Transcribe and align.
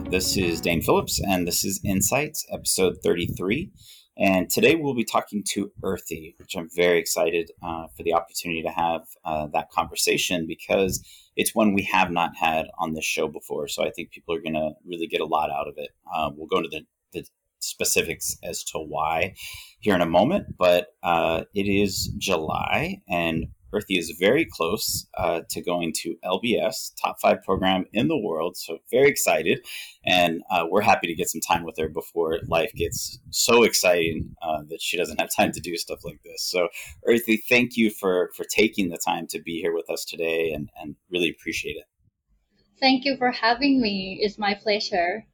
This 0.00 0.38
is 0.38 0.62
Dane 0.62 0.80
Phillips, 0.80 1.20
and 1.20 1.46
this 1.46 1.66
is 1.66 1.78
Insights, 1.84 2.46
episode 2.50 2.96
33. 3.04 3.70
And 4.16 4.48
today 4.48 4.74
we'll 4.74 4.94
be 4.94 5.04
talking 5.04 5.44
to 5.50 5.70
Earthy, 5.82 6.34
which 6.38 6.56
I'm 6.56 6.70
very 6.74 6.98
excited 6.98 7.50
uh, 7.62 7.88
for 7.94 8.02
the 8.02 8.14
opportunity 8.14 8.62
to 8.62 8.70
have 8.70 9.02
uh, 9.24 9.48
that 9.48 9.70
conversation 9.70 10.46
because 10.46 11.06
it's 11.36 11.54
one 11.54 11.74
we 11.74 11.82
have 11.82 12.10
not 12.10 12.36
had 12.36 12.68
on 12.78 12.94
this 12.94 13.04
show 13.04 13.28
before. 13.28 13.68
So 13.68 13.84
I 13.84 13.90
think 13.90 14.10
people 14.10 14.34
are 14.34 14.40
going 14.40 14.54
to 14.54 14.72
really 14.86 15.06
get 15.06 15.20
a 15.20 15.26
lot 15.26 15.50
out 15.50 15.68
of 15.68 15.74
it. 15.76 15.90
Uh, 16.12 16.30
we'll 16.34 16.48
go 16.48 16.58
into 16.58 16.70
the, 16.70 16.86
the, 17.12 17.26
specifics 17.60 18.36
as 18.42 18.64
to 18.64 18.78
why 18.78 19.34
here 19.78 19.94
in 19.94 20.00
a 20.00 20.06
moment, 20.06 20.56
but 20.58 20.88
uh, 21.04 21.44
it 21.54 21.68
is 21.68 22.12
July, 22.18 23.00
and 23.08 23.46
Earthy 23.72 23.98
is 23.98 24.10
very 24.18 24.44
close 24.44 25.06
uh, 25.16 25.40
to 25.48 25.62
going 25.62 25.92
to 25.98 26.16
LBS, 26.24 26.92
top 27.00 27.20
five 27.20 27.42
program 27.42 27.86
in 27.92 28.08
the 28.08 28.18
world. 28.18 28.56
So 28.56 28.78
very 28.90 29.08
excited, 29.08 29.64
and 30.04 30.42
uh, 30.50 30.66
we're 30.70 30.82
happy 30.82 31.06
to 31.06 31.14
get 31.14 31.28
some 31.28 31.40
time 31.40 31.64
with 31.64 31.76
her 31.78 31.88
before 31.88 32.38
life 32.46 32.72
gets 32.74 33.18
so 33.30 33.62
exciting 33.62 34.34
uh, 34.42 34.62
that 34.68 34.82
she 34.82 34.96
doesn't 34.96 35.20
have 35.20 35.30
time 35.34 35.52
to 35.52 35.60
do 35.60 35.76
stuff 35.76 36.04
like 36.04 36.22
this. 36.22 36.42
So 36.42 36.68
Earthy, 37.06 37.42
thank 37.48 37.76
you 37.76 37.90
for 37.90 38.30
for 38.36 38.44
taking 38.44 38.90
the 38.90 38.98
time 38.98 39.26
to 39.28 39.40
be 39.40 39.60
here 39.60 39.74
with 39.74 39.88
us 39.90 40.04
today, 40.04 40.52
and 40.52 40.70
and 40.80 40.96
really 41.10 41.30
appreciate 41.30 41.76
it. 41.76 41.84
Thank 42.80 43.04
you 43.04 43.16
for 43.16 43.30
having 43.30 43.80
me. 43.80 44.18
It's 44.20 44.38
my 44.38 44.54
pleasure. 44.54 45.24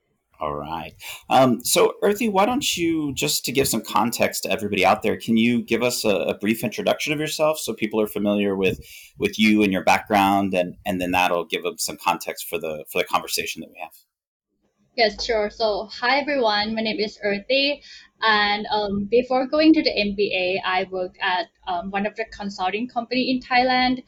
All 0.40 0.54
right. 0.54 0.94
Um, 1.30 1.64
so, 1.64 1.94
Earthy, 2.00 2.28
why 2.28 2.46
don't 2.46 2.76
you, 2.76 3.12
just 3.12 3.44
to 3.46 3.52
give 3.52 3.66
some 3.66 3.80
context 3.80 4.44
to 4.44 4.50
everybody 4.50 4.86
out 4.86 5.02
there, 5.02 5.16
can 5.16 5.36
you 5.36 5.62
give 5.62 5.82
us 5.82 6.04
a, 6.04 6.10
a, 6.10 6.38
brief 6.38 6.62
introduction 6.62 7.12
of 7.12 7.18
yourself 7.18 7.58
so 7.58 7.74
people 7.74 8.00
are 8.00 8.06
familiar 8.06 8.54
with 8.54 8.78
with 9.18 9.36
you 9.36 9.64
and 9.64 9.72
your 9.72 9.82
background, 9.82 10.54
and 10.54 10.76
and 10.86 11.00
then 11.00 11.10
that'll 11.10 11.44
give 11.44 11.64
them 11.64 11.76
some 11.78 11.96
context 11.96 12.46
for 12.48 12.56
the 12.56 12.84
for 12.88 12.98
the 12.98 13.04
conversation 13.04 13.60
that 13.60 13.70
we 13.70 13.80
have. 13.82 13.92
Yes, 14.96 15.24
sure. 15.24 15.50
So, 15.50 15.88
hi 15.90 16.20
everyone. 16.20 16.72
My 16.72 16.82
name 16.82 17.00
is 17.00 17.18
Earthy, 17.24 17.82
and 18.22 18.64
um, 18.70 19.08
before 19.10 19.48
going 19.48 19.74
to 19.74 19.82
the 19.82 19.90
MBA, 19.90 20.60
I 20.64 20.86
worked 20.88 21.18
at 21.20 21.46
um, 21.66 21.90
one 21.90 22.06
of 22.06 22.14
the 22.14 22.26
consulting 22.26 22.86
company 22.86 23.28
in 23.32 23.40
Thailand 23.40 24.04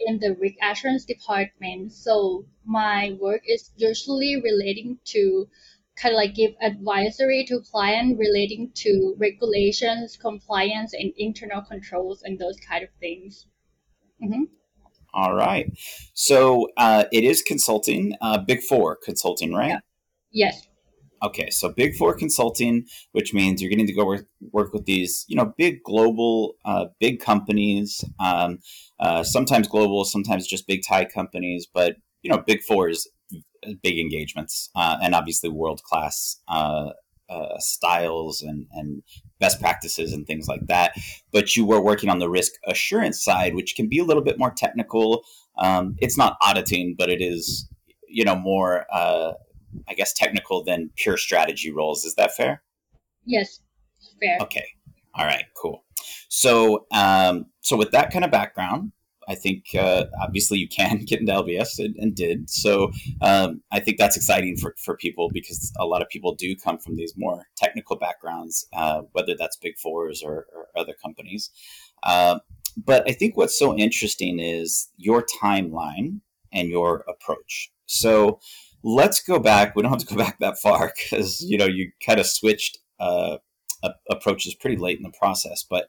in 0.00 0.18
the 0.18 0.34
risk 0.40 0.56
assurance 0.62 1.04
department. 1.04 1.92
So 1.92 2.46
my 2.64 3.16
work 3.20 3.42
is 3.46 3.70
usually 3.76 4.40
relating 4.42 4.98
to 5.06 5.48
kind 6.00 6.14
of 6.14 6.16
like 6.16 6.34
give 6.34 6.52
advisory 6.62 7.44
to 7.48 7.60
client 7.70 8.18
relating 8.18 8.70
to 8.74 9.14
regulations, 9.18 10.16
compliance, 10.16 10.94
and 10.94 11.12
internal 11.16 11.62
controls 11.62 12.22
and 12.22 12.38
those 12.38 12.56
kind 12.68 12.82
of 12.82 12.90
things. 13.00 13.46
Mm-hmm. 14.22 14.44
All 15.12 15.34
right. 15.34 15.66
So 16.14 16.68
uh, 16.76 17.04
it 17.12 17.24
is 17.24 17.42
consulting, 17.42 18.14
uh, 18.20 18.38
Big 18.38 18.62
Four 18.62 18.96
consulting, 19.04 19.52
right? 19.52 19.68
Yeah. 19.68 19.80
Yes. 20.32 20.66
Okay, 21.22 21.50
so 21.50 21.68
Big 21.68 21.96
Four 21.96 22.14
consulting, 22.14 22.86
which 23.12 23.34
means 23.34 23.60
you're 23.60 23.68
getting 23.68 23.86
to 23.86 23.92
go 23.92 24.06
work, 24.06 24.26
work 24.52 24.72
with 24.72 24.86
these, 24.86 25.26
you 25.28 25.36
know, 25.36 25.52
big 25.58 25.82
global, 25.82 26.54
uh, 26.64 26.86
big 26.98 27.20
companies, 27.20 28.02
um, 28.18 28.58
uh, 29.00 29.22
sometimes 29.22 29.68
global, 29.68 30.04
sometimes 30.06 30.46
just 30.46 30.66
big 30.66 30.80
Thai 30.88 31.04
companies, 31.04 31.66
but 31.72 31.96
you 32.22 32.30
know, 32.30 32.38
Big 32.38 32.62
Four 32.62 32.88
is 32.88 33.08
big 33.82 33.98
engagements, 33.98 34.70
uh, 34.74 34.96
and 35.02 35.14
obviously 35.14 35.48
world 35.50 35.82
class 35.82 36.40
uh, 36.48 36.90
uh, 37.28 37.58
styles 37.58 38.42
and 38.42 38.66
and 38.72 39.02
best 39.38 39.60
practices 39.60 40.12
and 40.12 40.26
things 40.26 40.48
like 40.48 40.66
that. 40.66 40.92
But 41.32 41.56
you 41.56 41.64
were 41.64 41.80
working 41.80 42.10
on 42.10 42.18
the 42.18 42.28
risk 42.28 42.52
assurance 42.66 43.22
side, 43.22 43.54
which 43.54 43.76
can 43.76 43.88
be 43.88 43.98
a 43.98 44.04
little 44.04 44.22
bit 44.22 44.38
more 44.38 44.50
technical. 44.50 45.24
Um, 45.58 45.96
it's 45.98 46.18
not 46.18 46.36
auditing, 46.42 46.94
but 46.98 47.10
it 47.10 47.20
is, 47.20 47.68
you 48.08 48.24
know, 48.24 48.36
more 48.36 48.86
uh, 48.92 49.32
I 49.88 49.94
guess, 49.94 50.12
technical 50.12 50.64
than 50.64 50.90
pure 50.96 51.16
strategy 51.16 51.70
roles. 51.70 52.04
Is 52.04 52.14
that 52.14 52.34
fair? 52.34 52.62
Yes, 53.24 53.60
fair. 54.20 54.38
Okay. 54.40 54.66
All 55.14 55.24
right. 55.24 55.44
Cool. 55.56 55.84
So, 56.28 56.86
um, 56.92 57.46
so 57.60 57.76
with 57.76 57.90
that 57.92 58.12
kind 58.12 58.24
of 58.24 58.30
background, 58.30 58.92
I 59.30 59.36
think 59.36 59.66
uh, 59.78 60.06
obviously 60.20 60.58
you 60.58 60.68
can 60.68 60.98
get 61.06 61.20
into 61.20 61.32
LBS 61.32 61.78
and, 61.78 61.94
and 61.96 62.14
did. 62.14 62.50
So 62.50 62.90
um, 63.22 63.62
I 63.70 63.78
think 63.78 63.96
that's 63.96 64.16
exciting 64.16 64.56
for, 64.56 64.74
for 64.76 64.96
people 64.96 65.30
because 65.32 65.72
a 65.78 65.86
lot 65.86 66.02
of 66.02 66.08
people 66.08 66.34
do 66.34 66.56
come 66.56 66.78
from 66.78 66.96
these 66.96 67.14
more 67.16 67.46
technical 67.56 67.96
backgrounds, 67.96 68.66
uh, 68.72 69.02
whether 69.12 69.34
that's 69.38 69.56
big 69.56 69.78
fours 69.78 70.22
or, 70.22 70.46
or 70.54 70.66
other 70.76 70.94
companies. 71.00 71.50
Uh, 72.02 72.40
but 72.76 73.08
I 73.08 73.12
think 73.12 73.36
what's 73.36 73.58
so 73.58 73.76
interesting 73.76 74.40
is 74.40 74.90
your 74.96 75.24
timeline 75.42 76.20
and 76.52 76.68
your 76.68 77.04
approach. 77.08 77.70
So 77.86 78.40
let's 78.82 79.22
go 79.22 79.38
back. 79.38 79.76
We 79.76 79.82
don't 79.82 79.92
have 79.92 80.00
to 80.00 80.06
go 80.06 80.16
back 80.24 80.40
that 80.40 80.58
far 80.58 80.92
because 80.96 81.40
you 81.42 81.56
know 81.58 81.66
you 81.66 81.92
kind 82.04 82.18
of 82.18 82.26
switched 82.26 82.78
uh, 82.98 83.38
approaches 84.10 84.54
pretty 84.54 84.76
late 84.76 84.98
in 84.98 85.02
the 85.02 85.12
process. 85.18 85.64
But 85.68 85.88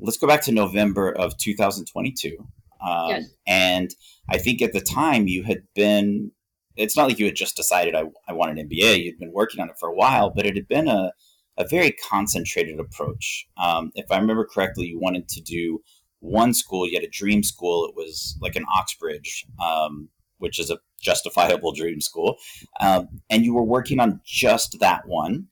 let's 0.00 0.18
go 0.18 0.26
back 0.26 0.42
to 0.42 0.52
November 0.52 1.10
of 1.12 1.36
2022. 1.38 2.46
Um, 2.84 3.08
yes. 3.08 3.24
And 3.46 3.94
I 4.28 4.38
think 4.38 4.62
at 4.62 4.72
the 4.72 4.80
time 4.80 5.28
you 5.28 5.44
had 5.44 5.62
been. 5.74 6.32
It's 6.74 6.96
not 6.96 7.06
like 7.06 7.18
you 7.18 7.26
had 7.26 7.36
just 7.36 7.54
decided 7.54 7.94
I, 7.94 8.04
I 8.26 8.32
want 8.32 8.58
an 8.58 8.66
MBA. 8.66 9.04
You'd 9.04 9.18
been 9.18 9.34
working 9.34 9.60
on 9.60 9.68
it 9.68 9.78
for 9.78 9.90
a 9.90 9.94
while, 9.94 10.30
but 10.30 10.46
it 10.46 10.56
had 10.56 10.66
been 10.68 10.88
a 10.88 11.12
a 11.58 11.66
very 11.68 11.92
concentrated 11.92 12.80
approach. 12.80 13.46
Um, 13.56 13.92
if 13.94 14.10
I 14.10 14.18
remember 14.18 14.46
correctly, 14.46 14.86
you 14.86 14.98
wanted 14.98 15.28
to 15.28 15.40
do 15.40 15.82
one 16.20 16.54
school. 16.54 16.86
You 16.88 16.94
had 16.94 17.04
a 17.04 17.10
dream 17.10 17.42
school. 17.42 17.84
It 17.84 17.94
was 17.94 18.38
like 18.40 18.56
an 18.56 18.64
Oxbridge, 18.74 19.44
um, 19.62 20.08
which 20.38 20.58
is 20.58 20.70
a 20.70 20.78
justifiable 21.00 21.72
dream 21.72 22.00
school, 22.00 22.36
um, 22.80 23.08
and 23.28 23.44
you 23.44 23.54
were 23.54 23.64
working 23.64 24.00
on 24.00 24.20
just 24.24 24.78
that 24.80 25.06
one, 25.06 25.48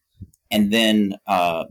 and 0.51 0.73
then 0.73 1.17
uh, 1.27 1.65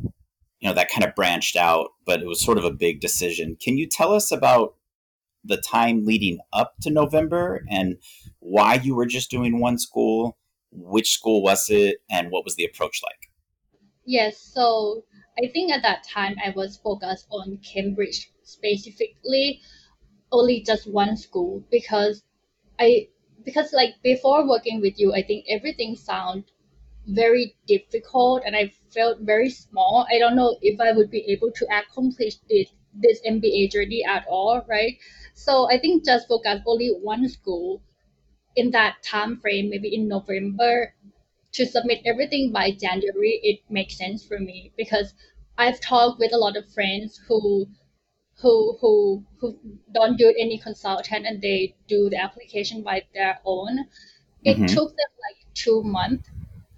you 0.59 0.69
know 0.69 0.75
that 0.75 0.91
kind 0.91 1.05
of 1.05 1.15
branched 1.15 1.55
out, 1.55 1.89
but 2.05 2.21
it 2.21 2.27
was 2.27 2.43
sort 2.43 2.57
of 2.57 2.65
a 2.65 2.71
big 2.71 2.99
decision. 2.99 3.57
Can 3.59 3.77
you 3.77 3.87
tell 3.87 4.13
us 4.13 4.31
about 4.31 4.75
the 5.49 5.57
time 5.57 6.05
leading 6.05 6.39
up 6.53 6.75
to 6.81 6.89
November 6.89 7.65
and 7.69 7.97
why 8.39 8.75
you 8.75 8.95
were 8.95 9.05
just 9.05 9.29
doing 9.29 9.59
one 9.59 9.77
school? 9.77 10.37
Which 10.71 11.11
school 11.11 11.41
was 11.41 11.69
it, 11.69 11.97
and 12.09 12.31
what 12.31 12.45
was 12.45 12.55
the 12.55 12.63
approach 12.63 13.01
like? 13.03 13.29
Yes, 14.05 14.39
so 14.39 15.03
I 15.37 15.47
think 15.47 15.71
at 15.71 15.81
that 15.81 16.03
time 16.03 16.35
I 16.43 16.51
was 16.51 16.77
focused 16.77 17.27
on 17.31 17.57
Cambridge 17.57 18.31
specifically, 18.43 19.61
only 20.31 20.61
just 20.61 20.87
one 20.89 21.17
school 21.17 21.63
because 21.71 22.23
I 22.79 23.09
because 23.43 23.73
like 23.73 23.95
before 24.03 24.47
working 24.47 24.81
with 24.81 24.99
you, 24.99 25.13
I 25.13 25.23
think 25.23 25.45
everything 25.49 25.95
sound 25.95 26.45
very 27.07 27.55
difficult 27.67 28.43
and 28.45 28.55
I 28.55 28.71
felt 28.93 29.21
very 29.21 29.49
small. 29.49 30.05
I 30.11 30.19
don't 30.19 30.35
know 30.35 30.57
if 30.61 30.79
I 30.79 30.91
would 30.91 31.09
be 31.09 31.25
able 31.31 31.51
to 31.51 31.67
accomplish 31.71 32.35
this 32.49 32.69
this 32.93 33.21
MBA 33.27 33.71
journey 33.71 34.03
at 34.03 34.25
all, 34.27 34.65
right? 34.67 34.97
So 35.33 35.69
I 35.69 35.79
think 35.79 36.05
just 36.05 36.27
focus 36.27 36.61
only 36.65 36.89
one 36.89 37.27
school 37.29 37.81
in 38.55 38.71
that 38.71 39.01
time 39.03 39.39
frame, 39.39 39.69
maybe 39.69 39.93
in 39.93 40.07
November, 40.07 40.93
to 41.53 41.65
submit 41.65 42.01
everything 42.05 42.51
by 42.51 42.71
January, 42.71 43.39
it 43.43 43.59
makes 43.69 43.97
sense 43.97 44.25
for 44.25 44.39
me 44.39 44.71
because 44.77 45.13
I've 45.57 45.79
talked 45.81 46.19
with 46.19 46.33
a 46.33 46.37
lot 46.37 46.57
of 46.57 46.71
friends 46.71 47.19
who 47.27 47.67
who 48.41 48.77
who 48.79 49.23
who 49.39 49.57
don't 49.93 50.17
do 50.17 50.33
any 50.39 50.57
consultant 50.57 51.25
and 51.25 51.41
they 51.41 51.75
do 51.87 52.09
the 52.09 52.21
application 52.21 52.83
by 52.83 53.03
their 53.13 53.39
own. 53.45 53.85
It 54.43 54.55
mm-hmm. 54.55 54.65
took 54.67 54.89
them 54.89 55.11
like 55.27 55.53
two 55.53 55.83
months 55.83 56.29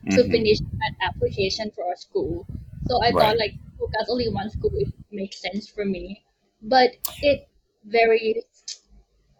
to 0.09 0.21
mm-hmm. 0.21 0.31
finish 0.31 0.59
that 0.59 0.93
application 1.01 1.71
for 1.75 1.91
a 1.91 1.97
school. 1.97 2.47
So 2.87 2.97
I 2.97 3.11
right. 3.11 3.13
thought 3.13 3.37
like 3.37 3.55
focus 3.89 4.09
only 4.09 4.29
one 4.29 4.49
school 4.49 4.71
it 4.73 4.93
makes 5.11 5.41
sense 5.41 5.67
for 5.69 5.85
me. 5.85 6.23
But 6.61 6.91
it 7.21 7.47
very 7.85 8.43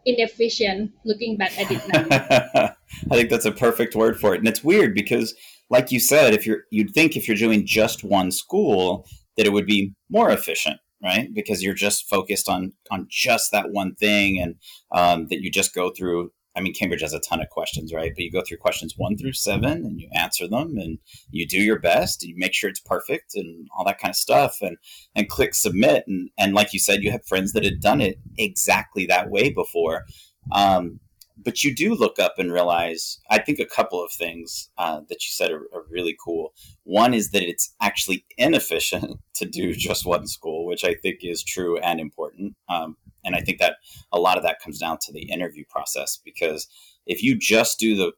inefficient 0.04 0.92
looking 1.04 1.36
back 1.36 1.58
at 1.58 1.70
it 1.70 1.82
now. 1.88 2.74
I 3.10 3.14
think 3.14 3.30
that's 3.30 3.44
a 3.44 3.52
perfect 3.52 3.94
word 3.94 4.18
for 4.18 4.34
it. 4.34 4.38
And 4.38 4.48
it's 4.48 4.64
weird 4.64 4.94
because 4.94 5.34
like 5.70 5.92
you 5.92 6.00
said, 6.00 6.34
if 6.34 6.46
you're 6.46 6.64
you'd 6.70 6.92
think 6.92 7.16
if 7.16 7.28
you're 7.28 7.36
doing 7.36 7.64
just 7.66 8.04
one 8.04 8.30
school 8.30 9.06
that 9.36 9.46
it 9.46 9.52
would 9.52 9.66
be 9.66 9.94
more 10.10 10.30
efficient 10.30 10.78
right? 11.02 11.32
Because 11.34 11.62
you're 11.62 11.74
just 11.74 12.08
focused 12.08 12.48
on 12.48 12.72
on 12.90 13.06
just 13.10 13.50
that 13.52 13.70
one 13.70 13.94
thing, 13.94 14.40
and 14.40 14.54
um, 14.92 15.26
that 15.28 15.42
you 15.42 15.50
just 15.50 15.74
go 15.74 15.90
through. 15.90 16.32
I 16.54 16.60
mean, 16.60 16.74
Cambridge 16.74 17.00
has 17.00 17.14
a 17.14 17.20
ton 17.20 17.40
of 17.40 17.48
questions, 17.48 17.92
right? 17.92 18.12
But 18.14 18.24
you 18.24 18.30
go 18.30 18.42
through 18.46 18.58
questions 18.58 18.94
one 18.96 19.16
through 19.16 19.32
seven, 19.32 19.84
and 19.84 20.00
you 20.00 20.08
answer 20.14 20.46
them, 20.46 20.76
and 20.76 20.98
you 21.30 21.46
do 21.46 21.60
your 21.60 21.78
best, 21.78 22.22
and 22.22 22.30
you 22.30 22.36
make 22.38 22.54
sure 22.54 22.68
it's 22.68 22.80
perfect, 22.80 23.34
and 23.34 23.68
all 23.76 23.84
that 23.84 23.98
kind 23.98 24.10
of 24.10 24.16
stuff, 24.16 24.58
and 24.60 24.76
and 25.14 25.28
click 25.28 25.54
submit, 25.54 26.04
and 26.06 26.30
and 26.38 26.54
like 26.54 26.72
you 26.72 26.78
said, 26.78 27.02
you 27.02 27.10
have 27.10 27.26
friends 27.26 27.52
that 27.52 27.64
had 27.64 27.80
done 27.80 28.00
it 28.00 28.18
exactly 28.36 29.06
that 29.06 29.30
way 29.30 29.50
before. 29.50 30.04
Um, 30.50 31.00
but 31.44 31.64
you 31.64 31.74
do 31.74 31.94
look 31.94 32.18
up 32.18 32.34
and 32.38 32.52
realize 32.52 33.18
i 33.30 33.38
think 33.38 33.58
a 33.58 33.64
couple 33.64 34.02
of 34.02 34.12
things 34.12 34.70
uh, 34.78 35.00
that 35.08 35.24
you 35.26 35.30
said 35.30 35.50
are, 35.50 35.66
are, 35.74 35.84
really 35.90 36.16
cool 36.24 36.52
one 36.84 37.14
is 37.14 37.30
that 37.30 37.42
it's 37.42 37.74
actually 37.80 38.24
inefficient 38.38 39.18
to 39.34 39.44
do 39.44 39.72
just 39.74 40.06
one 40.06 40.26
school 40.26 40.66
which 40.66 40.84
i 40.84 40.94
think 40.94 41.20
is 41.22 41.42
true 41.42 41.78
and 41.78 42.00
important 42.00 42.54
um, 42.68 42.96
and 43.24 43.34
i 43.34 43.40
think 43.40 43.58
that 43.58 43.76
a 44.12 44.18
lot 44.18 44.36
of 44.36 44.42
that 44.42 44.60
comes 44.62 44.78
down 44.78 44.98
to 45.00 45.12
the 45.12 45.30
interview 45.30 45.64
process 45.68 46.18
because 46.24 46.68
if 47.06 47.22
you 47.22 47.36
just 47.36 47.78
do 47.78 47.96
the 47.96 48.12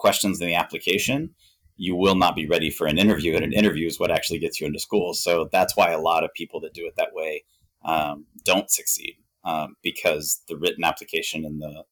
questions 0.00 0.40
in 0.40 0.46
the 0.46 0.54
application, 0.54 1.30
you 1.76 1.94
will 1.94 2.14
not 2.14 2.34
be 2.34 2.46
ready 2.46 2.70
for 2.70 2.86
an 2.86 2.98
interview, 2.98 3.34
and 3.36 3.44
an 3.44 3.52
interview 3.52 3.86
is 3.86 4.00
what 4.00 4.10
actually 4.10 4.38
gets 4.38 4.60
you 4.60 4.66
into 4.66 4.80
school. 4.80 5.14
So 5.14 5.48
that's 5.52 5.76
why 5.76 5.90
a 5.90 6.00
lot 6.00 6.24
of 6.24 6.32
people 6.34 6.60
that 6.60 6.74
do 6.74 6.86
it 6.86 6.94
that 6.96 7.12
way 7.12 7.44
um, 7.84 8.26
don't 8.44 8.70
succeed 8.70 9.16
um, 9.44 9.76
because 9.82 10.42
the 10.48 10.56
written 10.56 10.84
application 10.84 11.44
and 11.44 11.60
the 11.60 11.84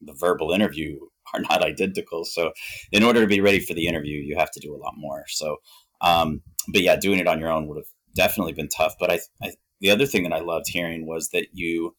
the 0.00 0.12
verbal 0.12 0.50
interview 0.52 0.98
are 1.34 1.40
not 1.40 1.62
identical. 1.62 2.24
So 2.24 2.52
in 2.92 3.02
order 3.02 3.22
to 3.22 3.26
be 3.26 3.40
ready 3.40 3.60
for 3.60 3.74
the 3.74 3.86
interview, 3.86 4.20
you 4.20 4.36
have 4.36 4.50
to 4.52 4.60
do 4.60 4.74
a 4.74 4.78
lot 4.78 4.92
more. 4.96 5.24
So, 5.28 5.56
um, 6.02 6.42
but 6.68 6.82
yeah, 6.82 6.96
doing 6.96 7.18
it 7.18 7.26
on 7.26 7.40
your 7.40 7.50
own 7.50 7.66
would 7.66 7.78
have 7.78 7.86
definitely 8.14 8.52
been 8.52 8.68
tough. 8.68 8.94
But 9.00 9.10
I, 9.10 9.20
I 9.42 9.52
the 9.84 9.90
other 9.90 10.06
thing 10.06 10.22
that 10.22 10.32
I 10.32 10.40
loved 10.40 10.66
hearing 10.66 11.04
was 11.06 11.28
that 11.28 11.48
you 11.52 11.94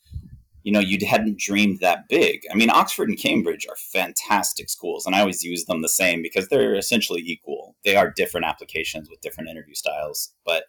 you 0.64 0.72
know 0.72 0.80
you 0.80 0.98
hadn't 1.06 1.38
dreamed 1.38 1.82
that 1.82 2.10
big. 2.10 2.42
I 2.52 2.56
mean 2.56 2.72
oxford 2.72 3.10
and 3.10 3.18
cambridge 3.18 3.68
are 3.70 3.76
fantastic 3.76 4.72
schools 4.72 5.06
and 5.06 5.16
i 5.16 5.20
always 5.20 5.44
use 5.44 5.66
them 5.66 5.84
the 5.84 5.88
same 5.88 6.24
because 6.24 6.48
they're 6.48 6.74
essentially 6.74 7.22
equal. 7.22 7.76
They 7.86 7.96
are 7.96 8.10
different 8.10 8.48
applications 8.48 9.08
with 9.08 9.22
different 9.22 9.52
interview 9.52 9.76
styles 9.76 10.34
but 10.46 10.64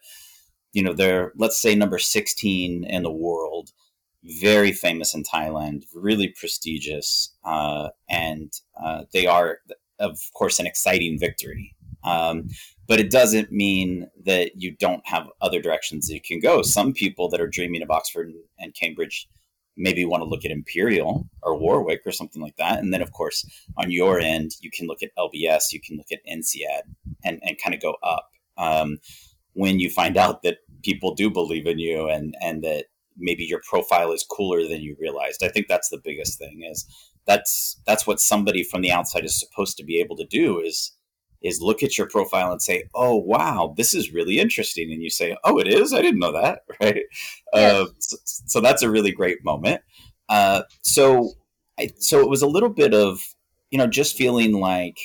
you 0.73 0.83
know 0.83 0.93
they're 0.93 1.33
let's 1.37 1.59
say 1.59 1.73
number 1.73 1.97
16 1.97 2.83
in 2.83 3.01
the 3.01 3.11
world 3.11 3.71
very 4.41 4.71
famous 4.71 5.15
in 5.15 5.23
thailand 5.23 5.85
really 5.95 6.27
prestigious 6.27 7.33
uh, 7.45 7.89
and 8.09 8.53
uh, 8.79 9.03
they 9.11 9.25
are 9.25 9.57
of 9.97 10.19
course 10.33 10.59
an 10.59 10.67
exciting 10.67 11.17
victory 11.19 11.73
um, 12.03 12.47
but 12.87 12.99
it 12.99 13.11
doesn't 13.11 13.51
mean 13.51 14.07
that 14.25 14.51
you 14.55 14.71
don't 14.71 15.05
have 15.07 15.27
other 15.41 15.61
directions 15.61 16.07
that 16.07 16.13
you 16.13 16.21
can 16.21 16.39
go 16.39 16.61
some 16.61 16.93
people 16.93 17.29
that 17.29 17.41
are 17.41 17.47
dreaming 17.47 17.81
of 17.81 17.91
oxford 17.91 18.31
and 18.59 18.73
cambridge 18.73 19.27
maybe 19.77 20.05
want 20.05 20.21
to 20.21 20.27
look 20.27 20.43
at 20.43 20.51
Imperial 20.51 21.29
or 21.43 21.57
Warwick 21.57 22.01
or 22.05 22.11
something 22.11 22.41
like 22.41 22.57
that. 22.57 22.79
And 22.79 22.91
then, 22.91 23.01
of 23.01 23.11
course, 23.11 23.45
on 23.77 23.91
your 23.91 24.19
end, 24.19 24.51
you 24.59 24.71
can 24.71 24.87
look 24.87 25.03
at 25.03 25.15
LBS, 25.17 25.71
you 25.71 25.79
can 25.79 25.97
look 25.97 26.11
at 26.11 26.25
INSEAD 26.25 26.81
and, 27.23 27.39
and 27.43 27.57
kind 27.63 27.75
of 27.75 27.81
go 27.81 27.95
up. 28.03 28.29
Um, 28.57 28.97
when 29.53 29.79
you 29.79 29.89
find 29.89 30.17
out 30.17 30.41
that 30.43 30.57
people 30.83 31.13
do 31.13 31.29
believe 31.29 31.67
in 31.67 31.79
you 31.79 32.07
and, 32.09 32.35
and 32.41 32.63
that 32.63 32.85
maybe 33.17 33.43
your 33.43 33.61
profile 33.67 34.11
is 34.11 34.23
cooler 34.23 34.67
than 34.67 34.81
you 34.81 34.95
realized. 34.99 35.43
I 35.43 35.49
think 35.49 35.67
that's 35.67 35.89
the 35.89 36.01
biggest 36.03 36.37
thing 36.37 36.63
is 36.63 36.85
that's 37.25 37.79
that's 37.85 38.05
what 38.07 38.19
somebody 38.19 38.63
from 38.63 38.81
the 38.81 38.91
outside 38.91 39.25
is 39.25 39.39
supposed 39.39 39.77
to 39.77 39.83
be 39.83 39.99
able 39.99 40.15
to 40.17 40.25
do 40.25 40.59
is 40.59 40.91
is 41.41 41.61
look 41.61 41.83
at 41.83 41.97
your 41.97 42.07
profile 42.07 42.51
and 42.51 42.61
say, 42.61 42.85
"Oh, 42.93 43.15
wow, 43.15 43.73
this 43.77 43.93
is 43.93 44.13
really 44.13 44.39
interesting," 44.39 44.91
and 44.91 45.01
you 45.01 45.09
say, 45.09 45.37
"Oh, 45.43 45.57
it 45.59 45.67
is. 45.67 45.93
I 45.93 46.01
didn't 46.01 46.19
know 46.19 46.33
that." 46.33 46.61
Right. 46.81 47.03
Yes. 47.53 47.73
Uh, 47.73 47.85
so, 47.99 48.17
so, 48.23 48.61
that's 48.61 48.83
a 48.83 48.89
really 48.89 49.11
great 49.11 49.43
moment. 49.43 49.81
Uh, 50.29 50.63
so, 50.81 51.31
I, 51.79 51.89
so 51.97 52.19
it 52.21 52.29
was 52.29 52.41
a 52.41 52.47
little 52.47 52.69
bit 52.69 52.93
of 52.93 53.21
you 53.71 53.77
know 53.77 53.87
just 53.87 54.15
feeling 54.15 54.53
like 54.53 54.99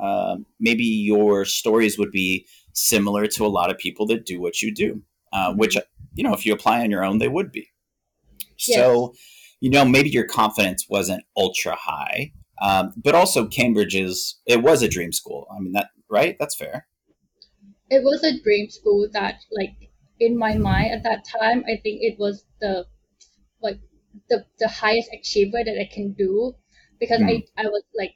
uh, 0.00 0.36
maybe 0.60 0.84
your 0.84 1.44
stories 1.44 1.98
would 1.98 2.12
be 2.12 2.46
similar 2.74 3.26
to 3.26 3.46
a 3.46 3.48
lot 3.48 3.70
of 3.70 3.78
people 3.78 4.06
that 4.06 4.26
do 4.26 4.40
what 4.40 4.62
you 4.62 4.72
do, 4.72 5.02
uh, 5.32 5.50
mm-hmm. 5.50 5.58
which 5.58 5.76
you 6.14 6.22
know 6.22 6.34
if 6.34 6.46
you 6.46 6.52
apply 6.52 6.82
on 6.82 6.90
your 6.90 7.04
own, 7.04 7.18
they 7.18 7.28
would 7.28 7.50
be. 7.50 7.68
Yes. 8.58 8.78
So, 8.78 9.14
you 9.60 9.70
know, 9.70 9.84
maybe 9.84 10.10
your 10.10 10.26
confidence 10.26 10.88
wasn't 10.88 11.24
ultra 11.36 11.74
high, 11.74 12.32
um, 12.60 12.92
but 12.96 13.14
also 13.14 13.46
Cambridge 13.46 13.94
is 13.94 14.36
it 14.46 14.62
was 14.62 14.82
a 14.82 14.88
dream 14.88 15.12
school. 15.12 15.46
I 15.54 15.60
mean 15.60 15.72
that 15.72 15.90
right? 16.10 16.36
That's 16.38 16.56
fair. 16.56 16.86
It 17.90 18.02
was 18.02 18.24
a 18.24 18.40
dream 18.42 18.70
school 18.70 19.08
that 19.12 19.40
like 19.52 19.90
in 20.18 20.36
my 20.38 20.56
mind 20.56 20.92
at 20.92 21.02
that 21.04 21.24
time 21.24 21.64
I 21.66 21.76
think 21.82 22.00
it 22.02 22.18
was 22.18 22.44
the 22.60 22.86
like 23.62 23.78
the 24.28 24.44
the 24.58 24.68
highest 24.68 25.10
achiever 25.12 25.62
that 25.64 25.78
I 25.80 25.88
can 25.92 26.12
do 26.12 26.54
because 26.98 27.20
mm. 27.20 27.30
I 27.30 27.62
I 27.62 27.66
was 27.66 27.82
like 27.96 28.14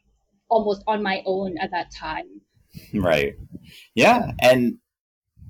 almost 0.48 0.82
on 0.86 1.02
my 1.02 1.22
own 1.24 1.56
at 1.58 1.70
that 1.70 1.90
time. 1.94 2.40
Right. 2.94 3.34
Yeah, 3.94 4.32
and 4.40 4.78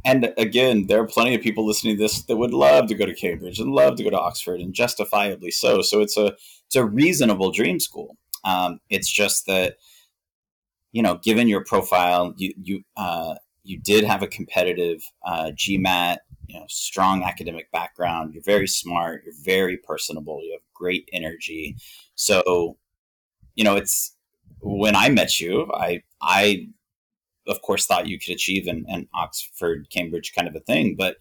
and 0.04 0.32
again, 0.38 0.86
there 0.86 1.00
are 1.00 1.06
plenty 1.06 1.34
of 1.34 1.42
people 1.42 1.66
listening 1.66 1.96
to 1.96 2.02
this 2.02 2.22
that 2.22 2.36
would 2.36 2.54
love 2.54 2.86
to 2.88 2.94
go 2.94 3.04
to 3.06 3.14
Cambridge 3.14 3.58
and 3.58 3.72
love 3.72 3.96
to 3.96 4.04
go 4.04 4.10
to 4.10 4.18
Oxford, 4.18 4.60
and 4.60 4.72
justifiably 4.72 5.50
so. 5.50 5.82
So 5.82 6.00
it's 6.00 6.16
a 6.16 6.34
it's 6.66 6.76
a 6.76 6.84
reasonable 6.84 7.50
dream 7.50 7.80
school. 7.80 8.16
Um, 8.44 8.80
it's 8.88 9.10
just 9.10 9.46
that 9.46 9.76
you 10.92 11.02
know, 11.02 11.18
given 11.22 11.48
your 11.48 11.64
profile, 11.64 12.34
you 12.36 12.52
you 12.60 12.82
uh, 12.96 13.34
you 13.62 13.78
did 13.78 14.04
have 14.04 14.22
a 14.22 14.26
competitive 14.26 15.02
uh, 15.24 15.52
GMAT, 15.54 16.18
you 16.48 16.58
know, 16.58 16.64
strong 16.68 17.22
academic 17.22 17.70
background. 17.70 18.34
You're 18.34 18.42
very 18.42 18.66
smart. 18.66 19.22
You're 19.24 19.34
very 19.42 19.76
personable. 19.76 20.40
You 20.42 20.52
have 20.52 20.62
great 20.74 21.08
energy. 21.12 21.76
So, 22.14 22.76
you 23.54 23.64
know, 23.64 23.76
it's 23.76 24.16
when 24.60 24.96
I 24.96 25.08
met 25.10 25.40
you, 25.40 25.70
I 25.72 26.02
I 26.20 26.68
of 27.46 27.62
course 27.62 27.86
thought 27.86 28.06
you 28.08 28.18
could 28.18 28.34
achieve 28.34 28.66
an, 28.66 28.84
an 28.88 29.08
Oxford 29.14 29.88
Cambridge 29.90 30.32
kind 30.34 30.48
of 30.48 30.56
a 30.56 30.60
thing, 30.60 30.96
but 30.96 31.16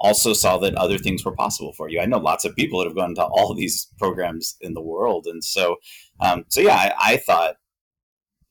also 0.00 0.32
saw 0.32 0.58
that 0.58 0.74
other 0.74 0.98
things 0.98 1.24
were 1.24 1.34
possible 1.34 1.72
for 1.72 1.88
you. 1.88 2.00
I 2.00 2.06
know 2.06 2.18
lots 2.18 2.44
of 2.44 2.54
people 2.54 2.78
that 2.78 2.86
have 2.86 2.96
gone 2.96 3.14
to 3.16 3.24
all 3.24 3.54
these 3.54 3.88
programs 3.98 4.56
in 4.60 4.74
the 4.74 4.82
world, 4.82 5.26
and 5.26 5.42
so, 5.42 5.76
um, 6.20 6.44
so 6.48 6.60
yeah, 6.60 6.76
I, 6.76 6.92
I, 7.12 7.16
thought 7.16 7.56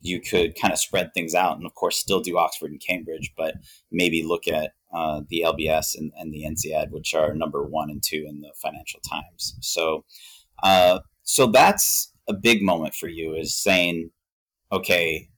you 0.02 0.22
could 0.22 0.60
kind 0.60 0.74
of 0.74 0.80
spread 0.80 1.14
things 1.14 1.34
out, 1.34 1.58
and 1.58 1.66
of 1.66 1.74
course, 1.76 1.98
still 1.98 2.20
do 2.20 2.38
Oxford 2.38 2.72
and 2.72 2.82
Cambridge, 2.86 3.34
but 3.38 3.56
maybe 3.92 4.24
look 4.24 4.48
at 4.48 4.74
uh, 4.94 5.22
the 5.30 5.44
LBS 5.46 5.98
and, 5.98 6.12
and, 6.18 6.34
the 6.34 6.44
INSEAD, 6.46 6.92
which 6.92 7.14
are 7.14 7.34
number 7.34 7.64
one 7.64 7.90
and 7.90 8.02
two 8.04 8.26
in 8.28 8.42
the 8.42 8.52
Financial 8.62 9.00
Times. 9.02 9.58
So, 9.62 10.06
uh, 10.64 11.00
so 11.24 11.48
that's 11.48 12.14
a 12.28 12.34
big 12.34 12.62
moment 12.62 12.94
for 12.94 13.08
you, 13.08 13.34
is 13.34 13.56
saying, 13.56 14.12
okay, 14.72 15.30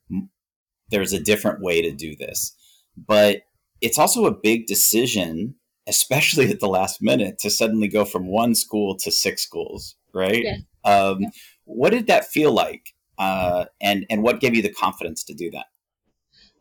there's 0.92 1.14
a 1.14 1.20
different 1.20 1.62
way 1.62 1.82
to 1.82 1.92
do 1.92 2.16
this, 2.16 2.56
but 2.96 3.42
it's 3.82 3.98
also 3.98 4.26
a 4.26 4.36
big 4.36 4.66
decision 4.66 5.56
especially 5.90 6.50
at 6.52 6.60
the 6.60 6.68
last 6.68 7.02
minute, 7.02 7.40
to 7.40 7.50
suddenly 7.50 7.88
go 7.88 8.06
from 8.06 8.28
one 8.28 8.56
school 8.56 8.96
to 8.98 9.12
six 9.12 9.42
schools, 9.42 9.96
right? 10.14 10.44
Yeah. 10.44 10.58
Um, 10.86 11.22
yeah. 11.22 11.30
What 11.66 11.90
did 11.90 12.08
that 12.08 12.26
feel 12.26 12.52
like? 12.52 12.94
Uh, 13.18 13.66
and, 13.82 14.06
and 14.10 14.24
what 14.24 14.40
gave 14.40 14.56
you 14.56 14.62
the 14.62 14.72
confidence 14.72 15.24
to 15.26 15.34
do 15.34 15.52
that? 15.52 15.66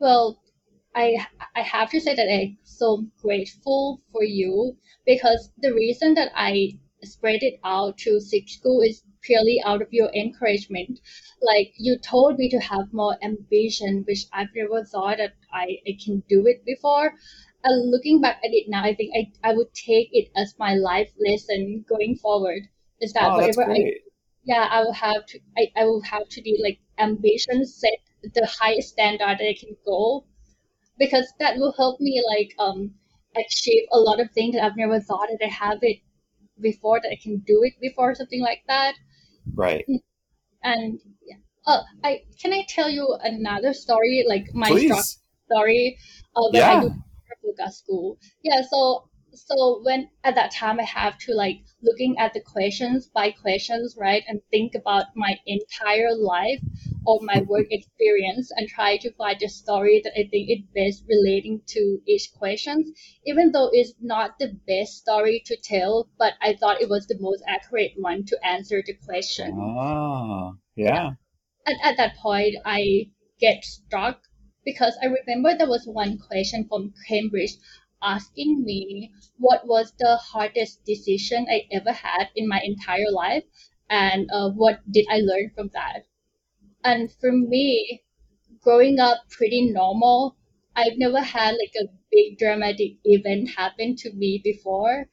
Well, 0.00 0.40
I, 0.96 1.26
I 1.54 1.60
have 1.60 1.90
to 1.90 2.00
say 2.00 2.14
that 2.14 2.28
I'm 2.28 2.58
so 2.64 3.06
grateful 3.22 4.00
for 4.10 4.24
you 4.24 4.76
because 5.06 5.52
the 5.58 5.72
reason 5.72 6.14
that 6.14 6.32
I 6.34 6.78
spread 7.04 7.42
it 7.42 7.60
out 7.64 7.98
to 7.98 8.20
six 8.20 8.54
schools 8.54 8.84
is 8.84 9.02
purely 9.22 9.60
out 9.64 9.82
of 9.82 9.92
your 9.92 10.10
encouragement. 10.14 10.98
Like 11.42 11.72
you 11.76 11.98
told 11.98 12.38
me 12.38 12.48
to 12.50 12.58
have 12.58 12.92
more 12.92 13.16
ambition, 13.22 14.04
which 14.08 14.26
I've 14.32 14.48
never 14.56 14.84
thought 14.84 15.18
that 15.18 15.34
I, 15.52 15.78
I 15.86 15.96
can 16.04 16.22
do 16.28 16.46
it 16.46 16.64
before 16.64 17.12
uh, 17.64 17.74
looking 17.74 18.20
back 18.20 18.38
at 18.44 18.50
it 18.52 18.66
now, 18.68 18.84
I 18.84 18.94
think 18.94 19.12
I, 19.16 19.50
I 19.50 19.54
would 19.54 19.72
take 19.74 20.10
it 20.12 20.30
as 20.36 20.54
my 20.58 20.74
life 20.74 21.10
lesson 21.18 21.84
going 21.88 22.16
forward. 22.16 22.62
Is 23.00 23.12
that 23.12 23.24
oh, 23.24 23.36
whatever 23.36 23.70
I, 23.70 23.94
yeah, 24.44 24.68
I 24.70 24.80
will 24.80 24.92
have 24.92 25.26
to, 25.26 25.40
I, 25.56 25.68
I 25.76 25.84
will 25.84 26.02
have 26.02 26.28
to 26.28 26.42
be 26.42 26.58
like 26.62 26.78
ambition, 26.98 27.66
set 27.66 27.98
the 28.22 28.48
highest 28.60 28.90
standard 28.90 29.38
that 29.38 29.40
I 29.40 29.56
can 29.58 29.76
go, 29.84 30.24
because 30.98 31.32
that 31.38 31.56
will 31.56 31.72
help 31.76 32.00
me 32.00 32.22
like 32.28 32.54
um 32.58 32.92
achieve 33.36 33.84
a 33.92 33.98
lot 33.98 34.20
of 34.20 34.30
things 34.32 34.54
that 34.54 34.64
I've 34.64 34.76
never 34.76 35.00
thought 35.00 35.28
that 35.30 35.44
I 35.44 35.48
have 35.48 35.78
it 35.82 35.98
before 36.60 37.00
that 37.00 37.10
I 37.10 37.18
can 37.22 37.38
do 37.46 37.62
it 37.62 37.74
before 37.80 38.14
something 38.14 38.40
like 38.40 38.62
that. 38.66 38.94
Right. 39.54 39.84
And 40.62 41.00
yeah. 41.26 41.36
Uh, 41.66 41.82
I 42.02 42.22
can 42.40 42.52
I 42.52 42.64
tell 42.68 42.88
you 42.88 43.16
another 43.22 43.74
story, 43.74 44.24
like 44.26 44.46
my 44.54 44.68
story 44.68 45.98
uh, 46.34 46.42
when 46.50 46.62
yeah. 46.62 46.72
I 46.72 46.80
do 46.80 46.94
yoga 47.42 47.70
school. 47.70 48.18
Yeah, 48.42 48.62
so 48.62 49.08
so 49.34 49.80
when 49.82 50.08
at 50.24 50.34
that 50.36 50.52
time 50.52 50.80
I 50.80 50.84
have 50.84 51.18
to 51.18 51.34
like 51.34 51.60
looking 51.82 52.16
at 52.18 52.32
the 52.32 52.40
questions 52.40 53.06
by 53.06 53.30
questions, 53.30 53.96
right, 53.98 54.24
and 54.26 54.40
think 54.50 54.74
about 54.74 55.06
my 55.14 55.38
entire 55.46 56.14
life 56.14 56.60
or 57.04 57.20
my 57.22 57.40
work 57.42 57.66
experience 57.70 58.50
and 58.56 58.68
try 58.68 58.96
to 58.98 59.12
find 59.12 59.38
the 59.40 59.48
story 59.48 60.00
that 60.04 60.12
I 60.18 60.28
think 60.28 60.50
is 60.50 60.64
best 60.74 61.04
relating 61.08 61.60
to 61.66 62.00
each 62.06 62.32
question, 62.34 62.94
even 63.24 63.52
though 63.52 63.70
it's 63.72 63.94
not 64.00 64.38
the 64.38 64.58
best 64.66 64.98
story 64.98 65.42
to 65.46 65.56
tell, 65.56 66.08
but 66.18 66.34
I 66.40 66.54
thought 66.54 66.80
it 66.80 66.88
was 66.88 67.06
the 67.06 67.18
most 67.20 67.42
accurate 67.46 67.92
one 67.96 68.24
to 68.26 68.46
answer 68.46 68.82
the 68.84 68.94
question. 68.94 69.56
Ah, 69.58 70.52
yeah. 70.74 71.12
And 71.66 71.76
at 71.82 71.96
that 71.98 72.16
point, 72.16 72.56
I 72.64 73.10
get 73.38 73.64
struck 73.64 74.22
because 74.68 74.98
I 75.02 75.06
remember 75.06 75.56
there 75.56 75.74
was 75.76 75.86
one 75.86 76.18
question 76.18 76.66
from 76.68 76.92
Cambridge 77.08 77.56
asking 78.02 78.64
me 78.64 79.10
what 79.38 79.66
was 79.66 79.94
the 79.98 80.16
hardest 80.16 80.84
decision 80.84 81.46
I 81.50 81.66
ever 81.72 81.92
had 81.92 82.28
in 82.36 82.46
my 82.46 82.60
entire 82.62 83.10
life 83.10 83.44
and 83.88 84.28
uh, 84.30 84.50
what 84.50 84.80
did 84.90 85.06
I 85.10 85.20
learn 85.20 85.52
from 85.54 85.70
that. 85.72 86.04
And 86.84 87.10
for 87.10 87.32
me, 87.32 88.02
growing 88.60 89.00
up 89.00 89.18
pretty 89.30 89.72
normal, 89.72 90.36
I've 90.76 90.98
never 90.98 91.20
had 91.20 91.52
like 91.52 91.74
a 91.80 91.88
big 92.12 92.38
dramatic 92.38 92.92
event 93.04 93.48
happen 93.56 93.96
to 93.96 94.12
me 94.12 94.40
before. 94.44 95.06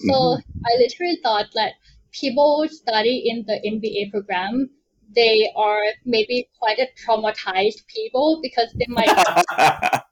So 0.00 0.12
mm-hmm. 0.12 0.58
I 0.66 0.72
literally 0.78 1.18
thought 1.22 1.46
that 1.54 1.74
people 2.10 2.66
study 2.68 3.22
in 3.26 3.44
the 3.46 3.60
MBA 3.64 4.10
program 4.10 4.68
they 5.14 5.50
are 5.56 5.82
maybe 6.04 6.48
quite 6.58 6.78
a 6.78 6.88
traumatized 7.04 7.86
people 7.86 8.40
because 8.42 8.74
they 8.78 8.86
might 8.88 9.08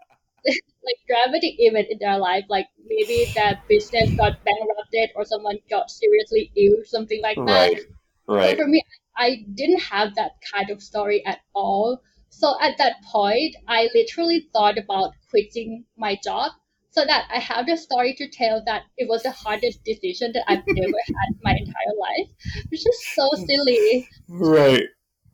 like 0.46 0.98
dramatic 1.08 1.54
event 1.58 1.88
in 1.90 1.98
their 1.98 2.18
life, 2.18 2.44
like 2.48 2.66
maybe 2.86 3.26
their 3.34 3.60
business 3.68 4.10
got 4.16 4.44
bankrupted 4.44 5.10
or 5.16 5.24
someone 5.24 5.58
got 5.70 5.90
seriously 5.90 6.50
ill, 6.56 6.84
something 6.84 7.20
like 7.22 7.36
that. 7.36 7.72
Right. 7.72 7.80
Right. 8.26 8.50
So 8.50 8.64
for 8.64 8.68
me, 8.68 8.82
I 9.16 9.44
didn't 9.54 9.80
have 9.80 10.14
that 10.16 10.32
kind 10.52 10.70
of 10.70 10.82
story 10.82 11.24
at 11.26 11.40
all. 11.54 12.00
So 12.30 12.56
at 12.60 12.78
that 12.78 12.96
point, 13.04 13.56
I 13.68 13.88
literally 13.94 14.48
thought 14.52 14.78
about 14.78 15.12
quitting 15.30 15.84
my 15.96 16.18
job 16.22 16.52
so 16.94 17.04
that 17.04 17.26
I 17.30 17.40
have 17.40 17.66
the 17.66 17.76
story 17.76 18.14
to 18.14 18.28
tell 18.28 18.62
that 18.66 18.82
it 18.96 19.08
was 19.08 19.24
the 19.24 19.32
hardest 19.32 19.82
decision 19.84 20.32
that 20.32 20.44
I've 20.46 20.58
ever 20.68 20.76
had 20.78 21.34
my 21.42 21.50
entire 21.50 21.94
life, 22.00 22.30
which 22.70 22.86
is 22.86 23.06
so 23.14 23.28
hmm. 23.34 23.44
silly. 23.44 24.08
Right. 24.28 24.84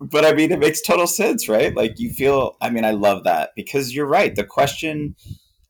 But 0.01 0.25
I 0.25 0.33
mean, 0.33 0.51
it 0.51 0.59
makes 0.59 0.81
total 0.81 1.07
sense, 1.07 1.49
right? 1.49 1.77
Like 1.77 1.99
you 1.99 2.11
feel, 2.11 2.57
I 2.63 2.71
mean, 2.71 2.87
I 2.87 2.93
love 2.93 3.25
that 3.25 3.51
because 3.55 3.95
you're 3.95 4.07
right. 4.07 4.35
The 4.35 4.45
question 4.45 5.15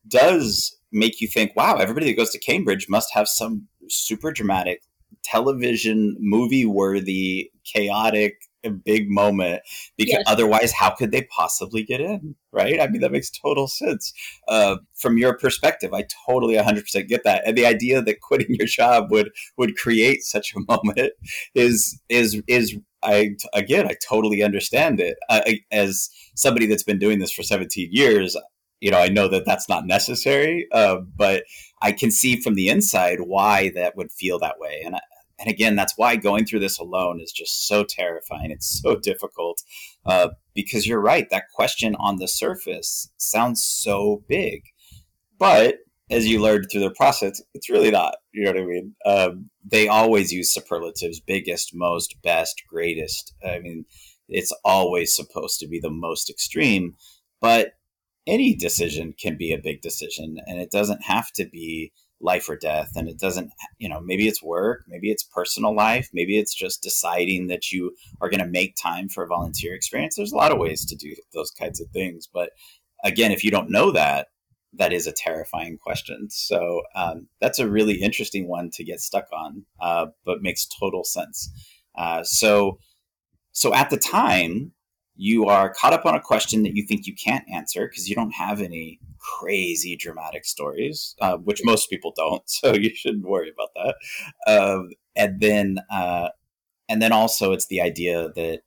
does 0.06 0.76
make 0.92 1.20
you 1.20 1.26
think, 1.26 1.56
wow, 1.56 1.76
everybody 1.76 2.06
that 2.06 2.16
goes 2.16 2.30
to 2.30 2.38
Cambridge 2.38 2.87
must 2.88 3.12
have 3.12 3.26
some 3.26 3.66
super 3.88 4.30
dramatic 4.30 4.82
television 5.25 6.16
movie 6.20 6.64
worthy 6.64 7.50
chaotic 7.64 8.37
a 8.64 8.71
big 8.71 9.11
moment 9.11 9.62
because 9.97 10.12
yes. 10.12 10.25
otherwise 10.26 10.73
how 10.73 10.90
could 10.90 11.12
they 11.12 11.23
possibly 11.23 11.83
get 11.83 12.00
in 12.00 12.35
right? 12.52 12.81
I 12.81 12.88
mean 12.88 13.00
that 13.00 13.12
makes 13.12 13.31
total 13.31 13.69
sense 13.69 14.12
uh, 14.49 14.76
from 14.95 15.19
your 15.19 15.37
perspective. 15.37 15.93
I 15.95 16.07
totally 16.26 16.55
100% 16.55 17.09
get 17.09 17.25
that 17.25 17.43
and 17.47 17.57
the 17.57 17.67
idea 17.67 18.02
that 18.02 18.21
quitting 18.21 18.55
your 18.55 18.67
job 18.67 19.11
would 19.11 19.31
would 19.57 19.76
create 19.76 20.23
such 20.23 20.55
a 20.55 20.61
moment 20.69 21.12
is 21.55 22.00
is 22.09 22.40
is 22.47 22.76
i 23.02 23.31
again 23.55 23.87
i 23.87 23.95
totally 24.07 24.43
understand 24.43 25.00
it. 25.00 25.17
Uh, 25.29 25.40
as 25.71 26.11
somebody 26.35 26.67
that's 26.67 26.83
been 26.83 26.99
doing 26.99 27.19
this 27.19 27.33
for 27.33 27.43
17 27.43 27.88
years 27.93 28.37
you 28.81 28.90
know 28.90 28.99
i 28.99 29.09
know 29.09 29.29
that 29.29 29.45
that's 29.47 29.69
not 29.69 29.87
necessary 29.87 30.67
uh, 30.73 30.97
but 31.17 31.45
i 31.83 31.93
can 31.93 32.11
see 32.11 32.40
from 32.40 32.55
the 32.55 32.69
inside 32.69 33.21
why 33.21 33.71
that 33.75 33.97
would 33.97 34.11
feel 34.12 34.38
that 34.38 34.59
way 34.59 34.83
and 34.85 34.97
and 35.40 35.50
again, 35.50 35.75
that's 35.75 35.94
why 35.97 36.16
going 36.16 36.44
through 36.44 36.61
this 36.61 36.78
alone 36.78 37.18
is 37.20 37.32
just 37.32 37.66
so 37.66 37.82
terrifying. 37.82 38.50
It's 38.50 38.80
so 38.82 38.97
difficult 38.97 39.62
uh, 40.04 40.28
because 40.54 40.87
you're 40.87 41.00
right. 41.00 41.28
That 41.30 41.50
question 41.54 41.97
on 41.97 42.16
the 42.16 42.28
surface 42.28 43.11
sounds 43.16 43.64
so 43.64 44.23
big, 44.28 44.64
but 45.38 45.76
as 46.11 46.26
you 46.26 46.42
learned 46.42 46.66
through 46.70 46.82
the 46.82 46.90
process, 46.90 47.40
it's 47.54 47.70
really 47.70 47.90
not. 47.90 48.16
You 48.32 48.44
know 48.44 48.52
what 48.52 48.61
I 48.61 48.66
mean? 48.66 48.94
Um, 49.06 49.50
they 49.64 49.88
always 49.88 50.32
use 50.32 50.52
superlatives: 50.52 51.20
biggest, 51.20 51.75
most, 51.75 52.20
best, 52.23 52.62
greatest. 52.68 53.32
I 53.42 53.61
mean, 53.61 53.87
it's 54.28 54.52
always 54.64 55.16
supposed 55.16 55.59
to 55.61 55.68
be 55.68 55.80
the 55.80 55.90
most 55.90 56.28
extreme, 56.28 56.97
but 57.40 57.73
any 58.26 58.54
decision 58.54 59.14
can 59.18 59.37
be 59.38 59.52
a 59.52 59.59
big 59.59 59.80
decision, 59.80 60.37
and 60.47 60.61
it 60.61 60.70
doesn't 60.70 61.04
have 61.04 61.32
to 61.32 61.47
be 61.47 61.92
life 62.20 62.48
or 62.48 62.56
death 62.56 62.92
and 62.96 63.08
it 63.08 63.18
doesn't 63.18 63.50
you 63.78 63.88
know 63.88 64.00
maybe 64.00 64.28
it's 64.28 64.42
work 64.42 64.84
maybe 64.86 65.10
it's 65.10 65.22
personal 65.22 65.74
life 65.74 66.08
maybe 66.12 66.38
it's 66.38 66.54
just 66.54 66.82
deciding 66.82 67.46
that 67.46 67.72
you 67.72 67.94
are 68.20 68.28
going 68.28 68.40
to 68.40 68.46
make 68.46 68.76
time 68.76 69.08
for 69.08 69.24
a 69.24 69.26
volunteer 69.26 69.74
experience. 69.74 70.16
There's 70.16 70.32
a 70.32 70.36
lot 70.36 70.52
of 70.52 70.58
ways 70.58 70.84
to 70.86 70.96
do 70.96 71.14
those 71.32 71.50
kinds 71.50 71.80
of 71.80 71.88
things 71.90 72.28
but 72.32 72.50
again 73.04 73.32
if 73.32 73.44
you 73.44 73.50
don't 73.50 73.70
know 73.70 73.90
that 73.92 74.28
that 74.74 74.92
is 74.92 75.06
a 75.06 75.12
terrifying 75.12 75.78
question. 75.78 76.28
So 76.30 76.82
um, 76.94 77.26
that's 77.40 77.58
a 77.58 77.68
really 77.68 77.94
interesting 77.94 78.48
one 78.48 78.70
to 78.74 78.84
get 78.84 79.00
stuck 79.00 79.26
on 79.32 79.64
uh, 79.80 80.06
but 80.24 80.42
makes 80.42 80.66
total 80.66 81.04
sense. 81.04 81.50
Uh, 81.96 82.22
so 82.22 82.78
so 83.52 83.74
at 83.74 83.90
the 83.90 83.96
time 83.96 84.72
you 85.20 85.44
are 85.44 85.68
caught 85.74 85.92
up 85.92 86.06
on 86.06 86.14
a 86.14 86.20
question 86.20 86.62
that 86.62 86.74
you 86.74 86.82
think 86.82 87.06
you 87.06 87.14
can't 87.14 87.44
answer 87.52 87.86
because 87.86 88.08
you 88.08 88.14
don't 88.14 88.32
have 88.32 88.62
any 88.62 88.98
crazy 89.18 89.94
dramatic 89.94 90.46
stories, 90.46 91.14
uh, 91.20 91.36
which 91.36 91.60
most 91.62 91.90
people 91.90 92.14
don't. 92.16 92.42
So 92.48 92.74
you 92.74 92.94
shouldn't 92.94 93.26
worry 93.26 93.52
about 93.52 93.68
that. 93.76 94.50
Um, 94.50 94.88
and 95.14 95.38
then, 95.38 95.78
uh, 95.90 96.30
and 96.88 97.02
then 97.02 97.12
also 97.12 97.52
it's 97.52 97.66
the 97.66 97.82
idea 97.82 98.30
that 98.34 98.62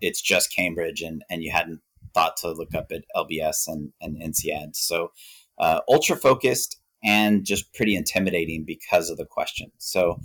it's 0.00 0.22
just 0.22 0.54
Cambridge, 0.54 1.02
and 1.02 1.24
and 1.28 1.42
you 1.42 1.50
hadn't 1.50 1.80
thought 2.14 2.36
to 2.38 2.52
look 2.52 2.72
up 2.74 2.92
at 2.92 3.04
LBS 3.16 3.66
and 3.66 3.92
and 4.00 4.16
INSEAD. 4.22 4.76
So 4.76 5.10
uh, 5.58 5.80
ultra 5.88 6.16
focused 6.16 6.78
and 7.04 7.44
just 7.44 7.74
pretty 7.74 7.96
intimidating 7.96 8.64
because 8.64 9.10
of 9.10 9.16
the 9.16 9.26
question. 9.26 9.72
So 9.78 10.20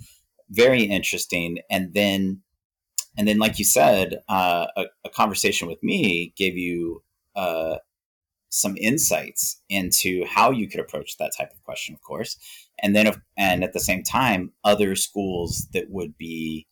very 0.50 0.84
interesting. 0.84 1.58
And 1.68 1.94
then 1.94 2.42
and 3.16 3.28
then, 3.28 3.38
like 3.38 3.58
you 3.58 3.64
said, 3.64 4.22
uh, 4.28 4.66
a, 4.76 4.84
a, 5.04 5.10
conversation 5.10 5.68
with 5.68 5.82
me 5.82 6.32
gave 6.36 6.56
you 6.56 7.02
uh, 7.36 7.76
some 8.48 8.76
insights 8.76 9.60
into 9.68 10.24
how 10.26 10.50
you 10.50 10.68
could 10.68 10.80
approach 10.80 11.18
that 11.18 11.32
type 11.36 11.50
of 11.52 11.62
question, 11.62 11.94
of 11.94 12.02
course, 12.02 12.36
and 12.82 12.96
then, 12.96 13.12
and 13.36 13.62
at 13.62 13.72
the 13.72 13.80
same 13.80 14.02
time, 14.02 14.52
other 14.64 14.96
schools 14.96 15.68
that 15.72 15.90
would 15.90 16.16
be 16.16 16.66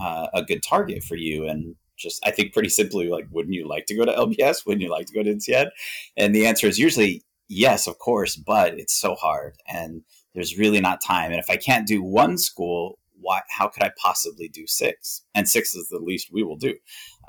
uh, 0.00 0.28
a 0.32 0.42
good 0.42 0.62
target 0.62 1.02
for 1.02 1.16
you. 1.16 1.46
And 1.46 1.74
just, 1.96 2.26
I 2.26 2.30
think, 2.30 2.52
pretty 2.52 2.70
simply, 2.70 3.08
like, 3.08 3.26
wouldn't 3.30 3.54
you 3.54 3.68
like 3.68 3.86
to 3.86 3.94
go 3.94 4.04
to 4.04 4.12
LBS? 4.12 4.66
Wouldn't 4.66 4.82
you 4.82 4.90
like 4.90 5.06
to 5.06 5.14
go 5.14 5.22
to 5.22 5.30
INSEAD? 5.30 5.70
And 6.16 6.34
the 6.34 6.46
answer 6.46 6.66
is 6.66 6.78
usually 6.78 7.22
yes, 7.48 7.86
of 7.86 7.98
course, 7.98 8.36
but 8.36 8.78
it's 8.78 8.94
so 8.94 9.14
hard, 9.14 9.56
and 9.68 10.02
there's 10.34 10.58
really 10.58 10.80
not 10.80 11.00
time. 11.00 11.30
And 11.30 11.40
if 11.40 11.50
I 11.50 11.56
can't 11.56 11.86
do 11.86 12.02
one 12.02 12.38
school, 12.38 12.98
why, 13.22 13.40
how 13.48 13.68
could 13.68 13.82
I 13.82 13.92
possibly 13.96 14.48
do 14.48 14.66
six? 14.66 15.22
And 15.34 15.48
six 15.48 15.74
is 15.74 15.88
the 15.88 15.98
least 15.98 16.32
we 16.32 16.42
will 16.42 16.56
do. 16.56 16.74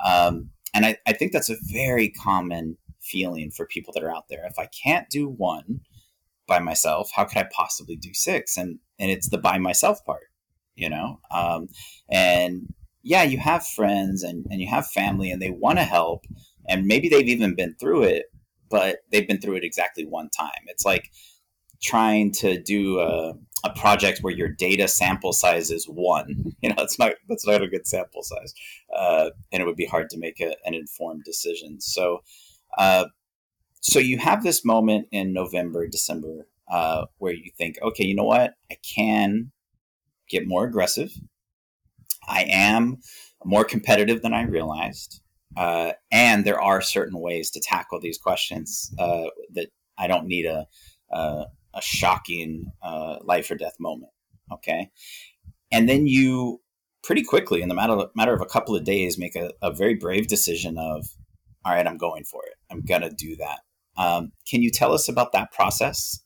Um, 0.04 0.50
and 0.74 0.84
I, 0.84 0.98
I 1.06 1.12
think 1.12 1.32
that's 1.32 1.50
a 1.50 1.56
very 1.72 2.10
common 2.10 2.76
feeling 3.00 3.50
for 3.50 3.66
people 3.66 3.92
that 3.94 4.02
are 4.02 4.14
out 4.14 4.28
there. 4.28 4.44
If 4.44 4.58
I 4.58 4.66
can't 4.66 5.08
do 5.08 5.28
one 5.28 5.80
by 6.46 6.58
myself, 6.58 7.10
how 7.14 7.24
could 7.24 7.38
I 7.38 7.48
possibly 7.54 7.96
do 7.96 8.12
six? 8.12 8.56
And 8.56 8.78
and 8.98 9.10
it's 9.10 9.28
the 9.28 9.38
by 9.38 9.58
myself 9.58 10.04
part, 10.04 10.28
you 10.74 10.88
know. 10.88 11.20
Um, 11.30 11.68
and 12.10 12.72
yeah, 13.02 13.22
you 13.22 13.38
have 13.38 13.66
friends 13.66 14.22
and 14.22 14.46
and 14.50 14.60
you 14.60 14.68
have 14.68 14.86
family, 14.88 15.30
and 15.30 15.40
they 15.40 15.50
want 15.50 15.78
to 15.78 15.84
help, 15.84 16.24
and 16.68 16.86
maybe 16.86 17.08
they've 17.08 17.28
even 17.28 17.54
been 17.54 17.74
through 17.74 18.04
it, 18.04 18.26
but 18.68 18.98
they've 19.10 19.28
been 19.28 19.40
through 19.40 19.56
it 19.56 19.64
exactly 19.64 20.04
one 20.04 20.30
time. 20.30 20.62
It's 20.66 20.84
like 20.84 21.10
trying 21.82 22.32
to 22.32 22.60
do 22.60 22.98
a, 23.00 23.34
a 23.64 23.70
project 23.70 24.18
where 24.20 24.32
your 24.32 24.48
data 24.48 24.86
sample 24.86 25.32
size 25.32 25.70
is 25.70 25.86
one. 25.86 26.52
You 26.62 26.70
know, 26.70 26.76
that's 26.78 26.98
not 26.98 27.12
that's 27.28 27.46
not 27.46 27.62
a 27.62 27.68
good 27.68 27.86
sample 27.86 28.22
size, 28.22 28.54
uh, 28.96 29.30
and 29.52 29.60
it 29.62 29.66
would 29.66 29.76
be 29.76 29.84
hard 29.84 30.08
to 30.10 30.18
make 30.18 30.40
a, 30.40 30.56
an 30.64 30.72
informed 30.72 31.24
decision. 31.24 31.78
So, 31.78 32.22
uh, 32.78 33.06
so 33.82 33.98
you 33.98 34.16
have 34.16 34.42
this 34.42 34.64
moment 34.64 35.08
in 35.12 35.34
November, 35.34 35.86
December, 35.86 36.46
uh, 36.70 37.04
where 37.18 37.34
you 37.34 37.50
think, 37.58 37.76
okay, 37.82 38.06
you 38.06 38.14
know 38.14 38.24
what, 38.24 38.54
I 38.70 38.76
can 38.82 39.52
get 40.30 40.48
more 40.48 40.64
aggressive. 40.64 41.12
I 42.26 42.46
am 42.48 42.98
more 43.44 43.64
competitive 43.64 44.22
than 44.22 44.32
I 44.32 44.44
realized. 44.44 45.20
Uh, 45.56 45.92
and 46.10 46.44
there 46.44 46.60
are 46.60 46.80
certain 46.80 47.20
ways 47.20 47.50
to 47.50 47.60
tackle 47.60 48.00
these 48.00 48.18
questions 48.18 48.92
uh, 48.98 49.26
that 49.52 49.68
I 49.98 50.06
don't 50.06 50.26
need 50.26 50.46
a, 50.46 50.66
a, 51.10 51.44
a 51.74 51.82
shocking 51.82 52.72
uh, 52.82 53.18
life 53.22 53.50
or 53.50 53.56
death 53.56 53.76
moment. 53.78 54.12
Okay. 54.52 54.90
And 55.72 55.88
then 55.88 56.06
you 56.06 56.60
pretty 57.02 57.22
quickly, 57.22 57.62
in 57.62 57.68
the 57.68 57.74
matter, 57.74 58.06
matter 58.14 58.32
of 58.32 58.40
a 58.40 58.46
couple 58.46 58.74
of 58.74 58.84
days, 58.84 59.18
make 59.18 59.36
a, 59.36 59.52
a 59.60 59.72
very 59.72 59.94
brave 59.94 60.26
decision 60.26 60.78
of, 60.78 61.06
all 61.64 61.72
right, 61.72 61.86
I'm 61.86 61.98
going 61.98 62.24
for 62.24 62.42
it. 62.46 62.54
I'm 62.70 62.82
going 62.82 63.02
to 63.02 63.10
do 63.10 63.36
that. 63.36 63.60
Um, 63.96 64.32
can 64.48 64.62
you 64.62 64.70
tell 64.70 64.92
us 64.92 65.08
about 65.08 65.32
that 65.32 65.52
process? 65.52 66.20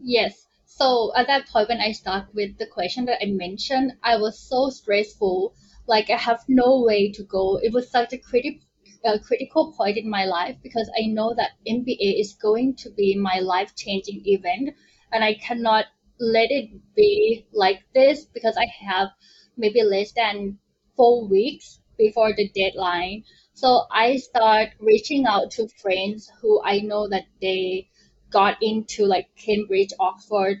Yes. 0.00 0.46
So 0.66 1.12
at 1.14 1.26
that 1.26 1.46
point, 1.48 1.68
when 1.68 1.80
I 1.80 1.92
start 1.92 2.26
with 2.34 2.56
the 2.58 2.66
question 2.66 3.04
that 3.04 3.22
I 3.22 3.26
mentioned, 3.26 3.92
I 4.02 4.16
was 4.16 4.38
so 4.38 4.70
stressful. 4.70 5.54
Like 5.86 6.08
I 6.08 6.16
have 6.16 6.44
no 6.48 6.82
way 6.82 7.12
to 7.12 7.22
go. 7.22 7.58
It 7.62 7.72
was 7.72 7.90
such 7.90 8.12
a 8.12 8.18
critical 8.18 8.66
a 9.04 9.18
critical 9.18 9.72
point 9.72 9.96
in 9.96 10.08
my 10.08 10.24
life 10.24 10.56
because 10.62 10.90
I 10.98 11.06
know 11.06 11.34
that 11.34 11.52
MBA 11.66 12.20
is 12.20 12.34
going 12.34 12.76
to 12.76 12.90
be 12.90 13.16
my 13.16 13.40
life 13.40 13.74
changing 13.76 14.22
event 14.26 14.74
and 15.12 15.24
I 15.24 15.34
cannot 15.34 15.86
let 16.18 16.50
it 16.50 16.70
be 16.94 17.46
like 17.52 17.82
this 17.94 18.24
because 18.26 18.56
I 18.56 18.66
have 18.86 19.08
maybe 19.56 19.82
less 19.82 20.12
than 20.12 20.58
four 20.96 21.26
weeks 21.26 21.80
before 21.98 22.32
the 22.34 22.48
deadline. 22.50 23.24
So 23.54 23.86
I 23.90 24.16
start 24.16 24.70
reaching 24.78 25.26
out 25.26 25.50
to 25.52 25.68
friends 25.68 26.30
who 26.40 26.62
I 26.62 26.80
know 26.80 27.08
that 27.08 27.24
they 27.40 27.88
got 28.30 28.58
into 28.62 29.06
like 29.06 29.28
Cambridge, 29.36 29.90
Oxford, 29.98 30.58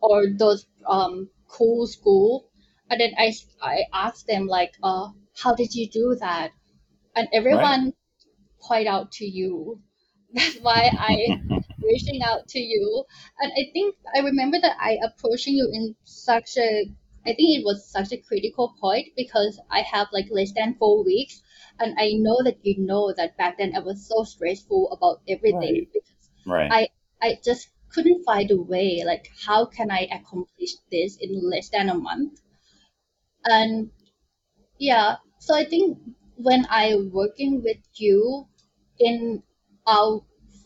or 0.00 0.26
those 0.28 0.66
um, 0.86 1.30
cool 1.48 1.86
school. 1.86 2.50
And 2.90 3.00
then 3.00 3.14
I, 3.18 3.34
I 3.62 3.84
asked 3.92 4.26
them 4.26 4.46
like, 4.46 4.74
uh, 4.82 5.10
how 5.36 5.54
did 5.54 5.74
you 5.74 5.88
do 5.88 6.16
that? 6.20 6.52
And 7.18 7.28
everyone 7.34 7.82
right. 7.82 7.94
point 8.60 8.88
out 8.88 9.12
to 9.12 9.24
you. 9.26 9.82
That's 10.34 10.58
why 10.60 10.90
I 10.96 11.38
reaching 11.82 12.22
out 12.22 12.48
to 12.48 12.60
you. 12.60 13.04
And 13.40 13.52
I 13.52 13.70
think 13.72 13.96
I 14.14 14.20
remember 14.20 14.60
that 14.60 14.76
I 14.80 14.98
approaching 15.02 15.54
you 15.54 15.70
in 15.72 15.96
such 16.04 16.56
a 16.58 16.84
I 17.26 17.34
think 17.34 17.58
it 17.58 17.64
was 17.64 17.90
such 17.90 18.12
a 18.12 18.18
critical 18.18 18.74
point 18.80 19.08
because 19.16 19.60
I 19.70 19.82
have 19.82 20.08
like 20.12 20.28
less 20.30 20.52
than 20.52 20.76
four 20.76 21.04
weeks, 21.04 21.42
and 21.78 21.96
I 21.98 22.12
know 22.14 22.38
that 22.44 22.58
you 22.64 22.78
know 22.78 23.12
that 23.14 23.36
back 23.36 23.58
then 23.58 23.74
I 23.76 23.80
was 23.80 24.06
so 24.08 24.24
stressful 24.24 24.92
about 24.92 25.22
everything 25.28 25.74
Right. 25.74 25.88
because 25.92 26.30
Right. 26.46 26.76
I 26.80 26.88
I 27.22 27.38
just 27.44 27.70
couldn't 27.90 28.24
find 28.24 28.50
a 28.50 28.56
way 28.62 29.02
like 29.04 29.30
how 29.46 29.66
can 29.66 29.90
I 29.90 30.08
accomplish 30.12 30.74
this 30.90 31.16
in 31.18 31.50
less 31.50 31.68
than 31.70 31.88
a 31.90 31.94
month, 31.94 32.40
and 33.44 33.90
yeah, 34.78 35.16
so 35.40 35.54
I 35.56 35.64
think 35.66 35.98
when 36.38 36.66
I 36.70 36.94
working 36.94 37.62
with 37.62 37.78
you 37.94 38.46
in 38.98 39.42
our 39.86 40.22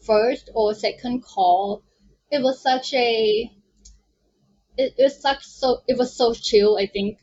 first 0.06 0.50
or 0.54 0.74
second 0.74 1.22
call, 1.24 1.82
it 2.30 2.42
was 2.42 2.62
such 2.62 2.92
a 2.94 3.50
it, 4.76 4.94
it 4.96 5.02
was 5.02 5.20
such 5.20 5.44
so 5.44 5.82
it 5.88 5.96
was 5.96 6.14
so 6.14 6.34
chill, 6.34 6.78
I 6.78 6.86
think. 6.86 7.18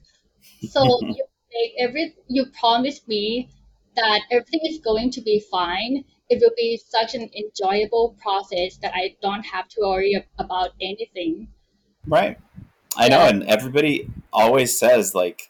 So 0.70 0.84
you 1.01 1.25
make 1.53 1.74
every 1.79 2.15
you 2.27 2.48
promised 2.60 3.08
me 3.08 3.50
that 3.96 4.22
everything 4.32 4.62
is 4.63 4.79
going 4.79 5.12
to 5.12 5.22
be 5.22 5.44
fine. 5.51 6.03
It 6.29 6.39
will 6.41 6.53
be 6.56 6.79
such 6.89 7.15
an 7.15 7.29
enjoyable 7.36 8.15
process 8.22 8.77
that 8.77 8.94
I 8.94 9.15
don't 9.22 9.44
have 9.44 9.68
to 9.70 9.82
worry 9.82 10.24
about 10.38 10.72
anything. 10.79 11.48
Right. 12.08 12.38
I 12.96 13.10
know, 13.10 13.22
and 13.22 13.44
everybody 13.44 14.10
always 14.34 14.77
says 14.77 15.13
like 15.13 15.49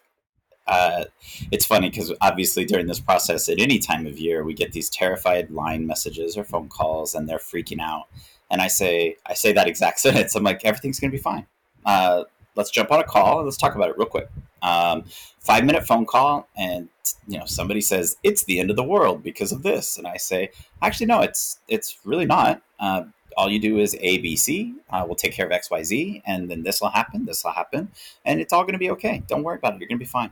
uh, 0.69 1.05
it's 1.51 1.65
funny 1.65 1.89
because 1.89 2.13
obviously 2.21 2.63
during 2.63 2.85
this 2.85 2.99
process 2.99 3.49
at 3.49 3.59
any 3.59 3.79
time 3.79 4.05
of 4.05 4.19
year 4.19 4.43
we 4.43 4.53
get 4.53 4.71
these 4.71 4.87
terrified 4.87 5.49
line 5.49 5.87
messages 5.87 6.37
or 6.37 6.43
phone 6.43 6.69
calls 6.69 7.15
and 7.15 7.27
they're 7.27 7.39
freaking 7.39 7.81
out. 7.81 8.05
And 8.51 8.61
i 8.61 8.67
say 8.67 9.17
i 9.25 9.33
say 9.33 9.51
that 9.53 9.67
exact 9.67 9.99
sentence. 10.05 10.35
I'm 10.35 10.43
like 10.43 10.63
everything's 10.63 10.99
going 10.99 11.11
to 11.11 11.17
be 11.17 11.21
fine. 11.21 11.47
Uh, 11.85 12.25
let's 12.55 12.69
jump 12.69 12.91
on 12.91 12.99
a 12.99 13.03
call 13.03 13.39
and 13.39 13.45
let's 13.45 13.57
talk 13.57 13.73
about 13.73 13.89
it 13.89 13.97
real 13.97 14.07
quick. 14.07 14.29
Um, 14.61 15.05
five 15.39 15.65
minute 15.65 15.87
phone 15.87 16.05
call 16.05 16.47
and 16.55 16.89
you 17.27 17.39
know 17.39 17.45
somebody 17.45 17.81
says 17.81 18.17
it's 18.23 18.43
the 18.43 18.59
end 18.59 18.69
of 18.69 18.75
the 18.75 18.83
world 18.83 19.23
because 19.23 19.51
of 19.51 19.63
this. 19.63 19.97
And 19.97 20.05
i 20.05 20.17
say 20.17 20.51
actually 20.83 21.07
no 21.07 21.21
it's 21.21 21.59
it's 21.67 21.97
really 22.05 22.27
not. 22.27 22.61
Uh, 22.79 23.05
all 23.37 23.49
you 23.49 23.59
do 23.59 23.79
is 23.79 23.97
a 24.01 24.19
b 24.19 24.35
c. 24.35 24.75
Uh, 24.91 25.03
we'll 25.07 25.15
take 25.15 25.33
care 25.33 25.47
of 25.47 25.51
x 25.51 25.71
y 25.71 25.81
z 25.81 26.21
and 26.27 26.51
then 26.51 26.61
this 26.61 26.79
will 26.79 26.89
happen 26.89 27.25
this 27.25 27.43
will 27.43 27.53
happen 27.53 27.89
and 28.23 28.39
it's 28.39 28.53
all 28.53 28.61
going 28.61 28.73
to 28.73 28.79
be 28.79 28.91
okay. 28.91 29.23
Don't 29.27 29.41
worry 29.41 29.57
about 29.57 29.73
it. 29.73 29.79
You're 29.79 29.87
going 29.87 29.97
to 29.97 30.05
be 30.05 30.15
fine 30.19 30.29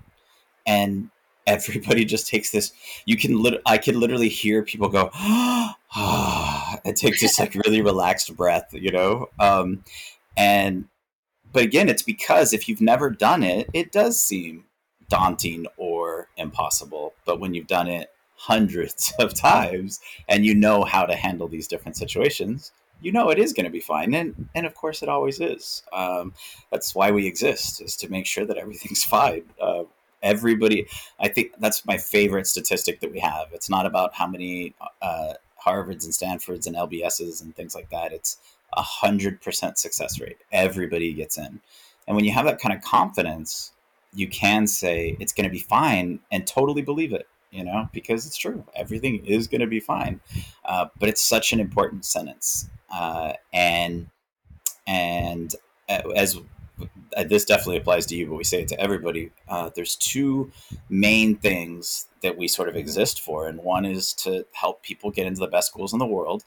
and 0.68 1.10
everybody 1.48 2.06
just 2.14 2.28
takes 2.28 2.52
this 2.52 2.74
you 3.06 3.18
can 3.18 3.42
lit- 3.42 3.62
i 3.66 3.78
can 3.78 4.00
literally 4.00 4.30
hear 4.30 4.62
people 4.62 4.90
go 4.90 5.10
and 5.96 6.96
take 6.96 7.20
this 7.20 7.40
like 7.40 7.56
really 7.66 7.82
relaxed 7.82 8.36
breath 8.36 8.68
you 8.74 8.92
know? 8.92 9.30
Um 9.40 9.84
and 10.36 10.86
but 11.52 11.64
again 11.64 11.90
it's 11.90 12.04
because 12.04 12.54
if 12.54 12.70
you've 12.70 12.82
never 12.82 13.10
done 13.10 13.42
it 13.42 13.70
it 13.74 13.92
does 13.92 14.22
seem 14.22 14.66
daunting 15.10 15.66
or 15.78 16.28
impossible. 16.36 17.14
But 17.26 17.40
when 17.40 17.54
you've 17.54 17.68
done 17.68 17.88
it 17.88 18.10
hundreds 18.36 19.14
of 19.20 19.34
times 19.34 20.00
and 20.28 20.46
you 20.46 20.54
know 20.54 20.84
how 20.84 21.06
to 21.06 21.16
handle 21.16 21.48
these 21.48 21.68
different 21.68 21.98
situations 21.98 22.72
you 23.02 23.12
know 23.12 23.30
it 23.30 23.40
is 23.40 23.54
going 23.54 23.66
to 23.66 23.72
be 23.72 23.80
fine. 23.80 24.14
And 24.14 24.50
and 24.56 24.66
of 24.66 24.76
course 24.76 25.04
it 25.04 25.10
always 25.10 25.40
is. 25.40 25.84
Um, 25.94 26.34
that's 26.72 26.96
why 26.96 27.12
we 27.12 27.28
exist 27.28 27.82
is 27.82 27.96
to 27.98 28.10
make 28.10 28.26
sure 28.26 28.46
that 28.46 28.58
everything's 28.58 29.04
fine. 29.16 29.44
Uh, 29.62 29.84
everybody 30.24 30.88
i 31.20 31.28
think 31.28 31.52
that's 31.60 31.86
my 31.86 31.98
favorite 31.98 32.48
statistic 32.48 33.00
that 33.00 33.12
we 33.12 33.20
have. 33.20 33.48
It's 33.54 33.70
not 33.70 33.86
about 33.86 34.14
how 34.16 34.28
many 34.28 34.74
uh, 35.02 35.34
harvards 35.64 36.04
and 36.06 36.14
stanfords 36.14 36.68
and 36.68 36.76
lbs's 36.76 37.42
and 37.42 37.56
things 37.56 37.76
like 37.76 37.90
that. 37.90 38.12
It's 38.12 38.38
a 38.74 38.82
hundred 38.82 39.42
percent 39.42 39.78
success 39.78 40.20
rate. 40.20 40.38
Everybody 40.52 41.14
gets 41.14 41.38
in. 41.38 41.62
And 42.08 42.16
when 42.16 42.26
you 42.26 42.32
have 42.32 42.46
that 42.46 42.60
kind 42.60 42.76
of 42.76 42.82
confidence 42.82 43.72
you 44.14 44.28
can 44.28 44.68
say 44.68 45.16
it's 45.20 45.34
going 45.34 45.44
to 45.44 45.52
be 45.52 45.60
fine 45.60 46.20
and 46.32 46.48
totally 46.48 46.82
believe 46.82 47.14
it 47.14 47.28
you 47.52 47.64
know 47.64 47.90
because 47.94 48.26
it's 48.26 48.38
true. 48.38 48.64
Everything 48.76 49.26
is 49.26 49.48
going 49.48 49.62
to 49.62 49.68
be 49.68 49.80
fine. 49.80 50.20
Uh, 50.66 50.88
but 51.00 51.10
it's 51.10 51.22
such 51.22 51.54
an 51.54 51.60
important 51.60 52.06
sentence. 52.06 52.70
Uh, 52.92 53.34
and 53.54 54.08
and 54.86 55.56
uh, 55.90 56.10
as 56.16 56.40
this 57.26 57.46
definitely 57.46 57.78
applies 57.78 58.06
to 58.08 58.16
you, 58.16 58.28
but 58.28 58.36
we 58.36 58.44
say 58.44 58.62
it 58.62 58.68
to 58.70 58.80
everybody. 58.80 59.32
Uh, 59.48 59.70
there's 59.76 59.96
two 59.96 60.52
main 60.90 61.36
things 61.36 62.08
that 62.22 62.38
we 62.38 62.48
sort 62.48 62.70
of 62.70 62.76
exist 62.76 63.22
for, 63.22 63.48
and 63.48 63.60
one 63.64 63.86
is 63.86 64.14
to 64.14 64.46
help 64.54 64.84
people 64.84 65.12
get 65.12 65.26
into 65.26 65.40
the 65.40 65.48
best 65.48 65.68
schools 65.68 65.94
in 65.94 66.00
the 66.00 66.06
world. 66.06 66.44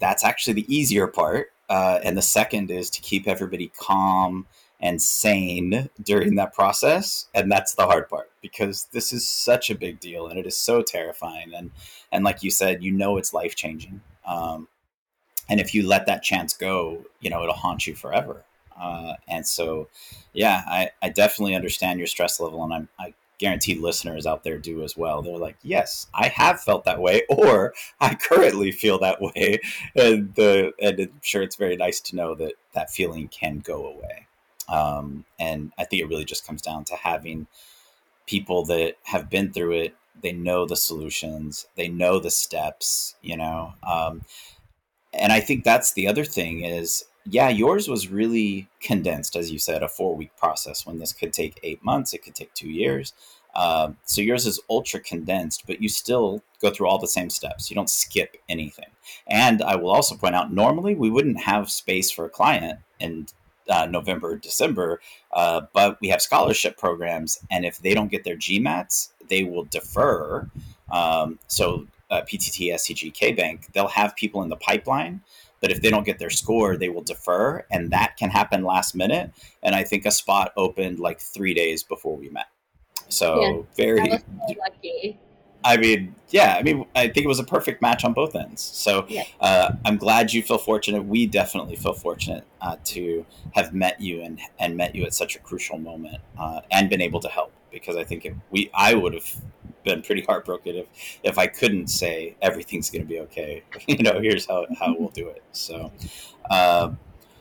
That's 0.00 0.24
actually 0.24 0.54
the 0.54 0.74
easier 0.74 1.06
part, 1.06 1.52
uh, 1.68 2.00
and 2.02 2.16
the 2.16 2.22
second 2.22 2.70
is 2.70 2.90
to 2.90 3.00
keep 3.00 3.28
everybody 3.28 3.70
calm 3.78 4.46
and 4.80 5.02
sane 5.02 5.88
during 6.02 6.36
that 6.36 6.54
process, 6.54 7.26
and 7.34 7.50
that's 7.50 7.74
the 7.74 7.86
hard 7.86 8.08
part 8.08 8.30
because 8.40 8.86
this 8.92 9.12
is 9.12 9.28
such 9.28 9.70
a 9.70 9.74
big 9.74 9.98
deal 9.98 10.28
and 10.28 10.38
it 10.38 10.46
is 10.46 10.56
so 10.56 10.82
terrifying, 10.82 11.52
and 11.54 11.70
and 12.12 12.24
like 12.24 12.42
you 12.42 12.50
said, 12.50 12.82
you 12.82 12.92
know 12.92 13.16
it's 13.16 13.34
life 13.34 13.54
changing. 13.54 14.00
Um, 14.26 14.68
and 15.48 15.60
if 15.60 15.74
you 15.74 15.86
let 15.86 16.06
that 16.06 16.22
chance 16.22 16.52
go, 16.56 17.04
you 17.20 17.30
know 17.30 17.42
it'll 17.42 17.54
haunt 17.54 17.86
you 17.86 17.94
forever. 17.94 18.44
Uh, 18.80 19.14
and 19.26 19.46
so, 19.46 19.88
yeah, 20.32 20.62
I, 20.66 20.90
I 21.02 21.08
definitely 21.08 21.54
understand 21.54 21.98
your 21.98 22.06
stress 22.06 22.40
level, 22.40 22.62
and 22.64 22.72
I'm, 22.72 22.88
I 22.98 23.14
guarantee 23.38 23.76
listeners 23.76 24.26
out 24.26 24.44
there 24.44 24.58
do 24.58 24.82
as 24.82 24.96
well. 24.96 25.22
They're 25.22 25.38
like, 25.38 25.56
yes, 25.62 26.08
I 26.12 26.28
have 26.28 26.60
felt 26.60 26.84
that 26.84 27.00
way, 27.00 27.22
or 27.28 27.72
I 28.00 28.14
currently 28.14 28.72
feel 28.72 28.98
that 28.98 29.20
way, 29.20 29.60
and 29.94 30.34
the 30.34 30.72
and 30.80 31.00
I'm 31.00 31.20
sure 31.22 31.42
it's 31.42 31.56
very 31.56 31.76
nice 31.76 32.00
to 32.00 32.16
know 32.16 32.34
that 32.34 32.54
that 32.74 32.90
feeling 32.90 33.28
can 33.28 33.58
go 33.58 33.86
away. 33.86 34.26
Um, 34.68 35.24
and 35.38 35.72
I 35.78 35.84
think 35.84 36.02
it 36.02 36.08
really 36.08 36.26
just 36.26 36.46
comes 36.46 36.60
down 36.60 36.84
to 36.84 36.96
having 36.96 37.46
people 38.26 38.64
that 38.66 38.96
have 39.04 39.30
been 39.30 39.52
through 39.52 39.72
it. 39.72 39.94
They 40.20 40.32
know 40.32 40.66
the 40.66 40.76
solutions. 40.76 41.66
They 41.76 41.88
know 41.88 42.18
the 42.18 42.30
steps. 42.30 43.14
You 43.22 43.36
know, 43.36 43.74
um, 43.82 44.22
and 45.12 45.32
I 45.32 45.40
think 45.40 45.64
that's 45.64 45.92
the 45.92 46.06
other 46.06 46.24
thing 46.24 46.64
is, 46.64 47.04
yeah, 47.24 47.48
yours 47.48 47.88
was 47.88 48.08
really 48.08 48.68
condensed, 48.80 49.36
as 49.36 49.50
you 49.50 49.58
said, 49.58 49.82
a 49.82 49.88
four 49.88 50.16
week 50.16 50.34
process. 50.36 50.86
When 50.86 50.98
this 50.98 51.12
could 51.12 51.32
take 51.32 51.60
eight 51.62 51.84
months, 51.84 52.14
it 52.14 52.22
could 52.22 52.34
take 52.34 52.54
two 52.54 52.70
years. 52.70 53.12
Um, 53.54 53.96
so 54.04 54.20
yours 54.20 54.46
is 54.46 54.60
ultra 54.70 55.00
condensed, 55.00 55.64
but 55.66 55.82
you 55.82 55.88
still 55.88 56.42
go 56.60 56.70
through 56.70 56.86
all 56.86 56.98
the 56.98 57.08
same 57.08 57.30
steps. 57.30 57.70
You 57.70 57.74
don't 57.74 57.90
skip 57.90 58.36
anything. 58.48 58.90
And 59.26 59.62
I 59.62 59.76
will 59.76 59.90
also 59.90 60.16
point 60.16 60.34
out, 60.34 60.52
normally 60.52 60.94
we 60.94 61.10
wouldn't 61.10 61.40
have 61.40 61.70
space 61.70 62.10
for 62.10 62.24
a 62.24 62.30
client 62.30 62.78
in 63.00 63.26
uh, 63.68 63.86
November, 63.86 64.36
December, 64.36 65.00
uh, 65.32 65.62
but 65.72 66.00
we 66.00 66.08
have 66.08 66.22
scholarship 66.22 66.78
programs, 66.78 67.38
and 67.50 67.64
if 67.64 67.78
they 67.78 67.94
don't 67.94 68.10
get 68.10 68.24
their 68.24 68.36
GMATs, 68.36 69.10
they 69.28 69.44
will 69.44 69.64
defer. 69.64 70.48
Um, 70.90 71.38
so 71.48 71.86
uh, 72.10 72.22
PTT, 72.22 72.72
SCG, 72.72 73.12
K 73.12 73.32
Bank, 73.32 73.72
they'll 73.72 73.88
have 73.88 74.16
people 74.16 74.42
in 74.42 74.48
the 74.48 74.56
pipeline, 74.56 75.20
but 75.60 75.70
if 75.70 75.80
they 75.80 75.90
don't 75.90 76.04
get 76.04 76.18
their 76.18 76.30
score, 76.30 76.76
they 76.76 76.88
will 76.88 77.02
defer, 77.02 77.64
and 77.70 77.90
that 77.90 78.16
can 78.16 78.30
happen 78.30 78.62
last 78.62 78.94
minute. 78.94 79.30
And 79.62 79.74
I 79.74 79.84
think 79.84 80.06
a 80.06 80.10
spot 80.10 80.52
opened 80.56 80.98
like 80.98 81.20
three 81.20 81.54
days 81.54 81.82
before 81.82 82.16
we 82.16 82.28
met. 82.28 82.46
So 83.08 83.36
was 83.38 83.66
very, 83.76 84.10
so 84.10 84.54
lucky. 84.58 85.18
I 85.64 85.76
mean, 85.76 86.14
yeah, 86.30 86.56
I 86.58 86.62
mean, 86.62 86.86
I 86.94 87.08
think 87.08 87.24
it 87.24 87.28
was 87.28 87.40
a 87.40 87.44
perfect 87.44 87.82
match 87.82 88.04
on 88.04 88.12
both 88.12 88.36
ends. 88.36 88.62
So 88.62 89.06
Yeah, 89.08 89.24
uh, 89.40 89.72
I'm 89.84 89.96
glad 89.96 90.32
you 90.32 90.42
feel 90.42 90.58
fortunate. 90.58 91.04
We 91.04 91.26
definitely 91.26 91.76
feel 91.76 91.94
fortunate 91.94 92.44
uh, 92.60 92.76
to 92.84 93.26
have 93.52 93.74
met 93.74 94.00
you 94.00 94.22
and 94.22 94.40
and 94.58 94.76
met 94.76 94.94
you 94.94 95.04
at 95.04 95.14
such 95.14 95.36
a 95.36 95.40
crucial 95.40 95.78
moment 95.78 96.18
uh, 96.38 96.60
and 96.70 96.88
been 96.88 97.00
able 97.00 97.20
to 97.20 97.28
help 97.28 97.52
because 97.72 97.96
I 97.96 98.04
think 98.04 98.28
we 98.50 98.70
I 98.72 98.94
would 98.94 99.14
have 99.14 99.34
been 99.88 100.02
pretty 100.02 100.22
heartbroken 100.22 100.76
if 100.76 100.86
if 101.22 101.38
I 101.38 101.46
couldn't 101.46 101.88
say 101.88 102.36
everything's 102.42 102.90
going 102.90 103.02
to 103.02 103.08
be 103.08 103.20
okay. 103.20 103.62
you 103.86 104.02
know, 104.02 104.20
here's 104.20 104.46
how 104.46 104.66
how 104.78 104.94
we'll 104.96 105.08
do 105.08 105.28
it. 105.28 105.42
So, 105.52 105.90
uh, 106.50 106.92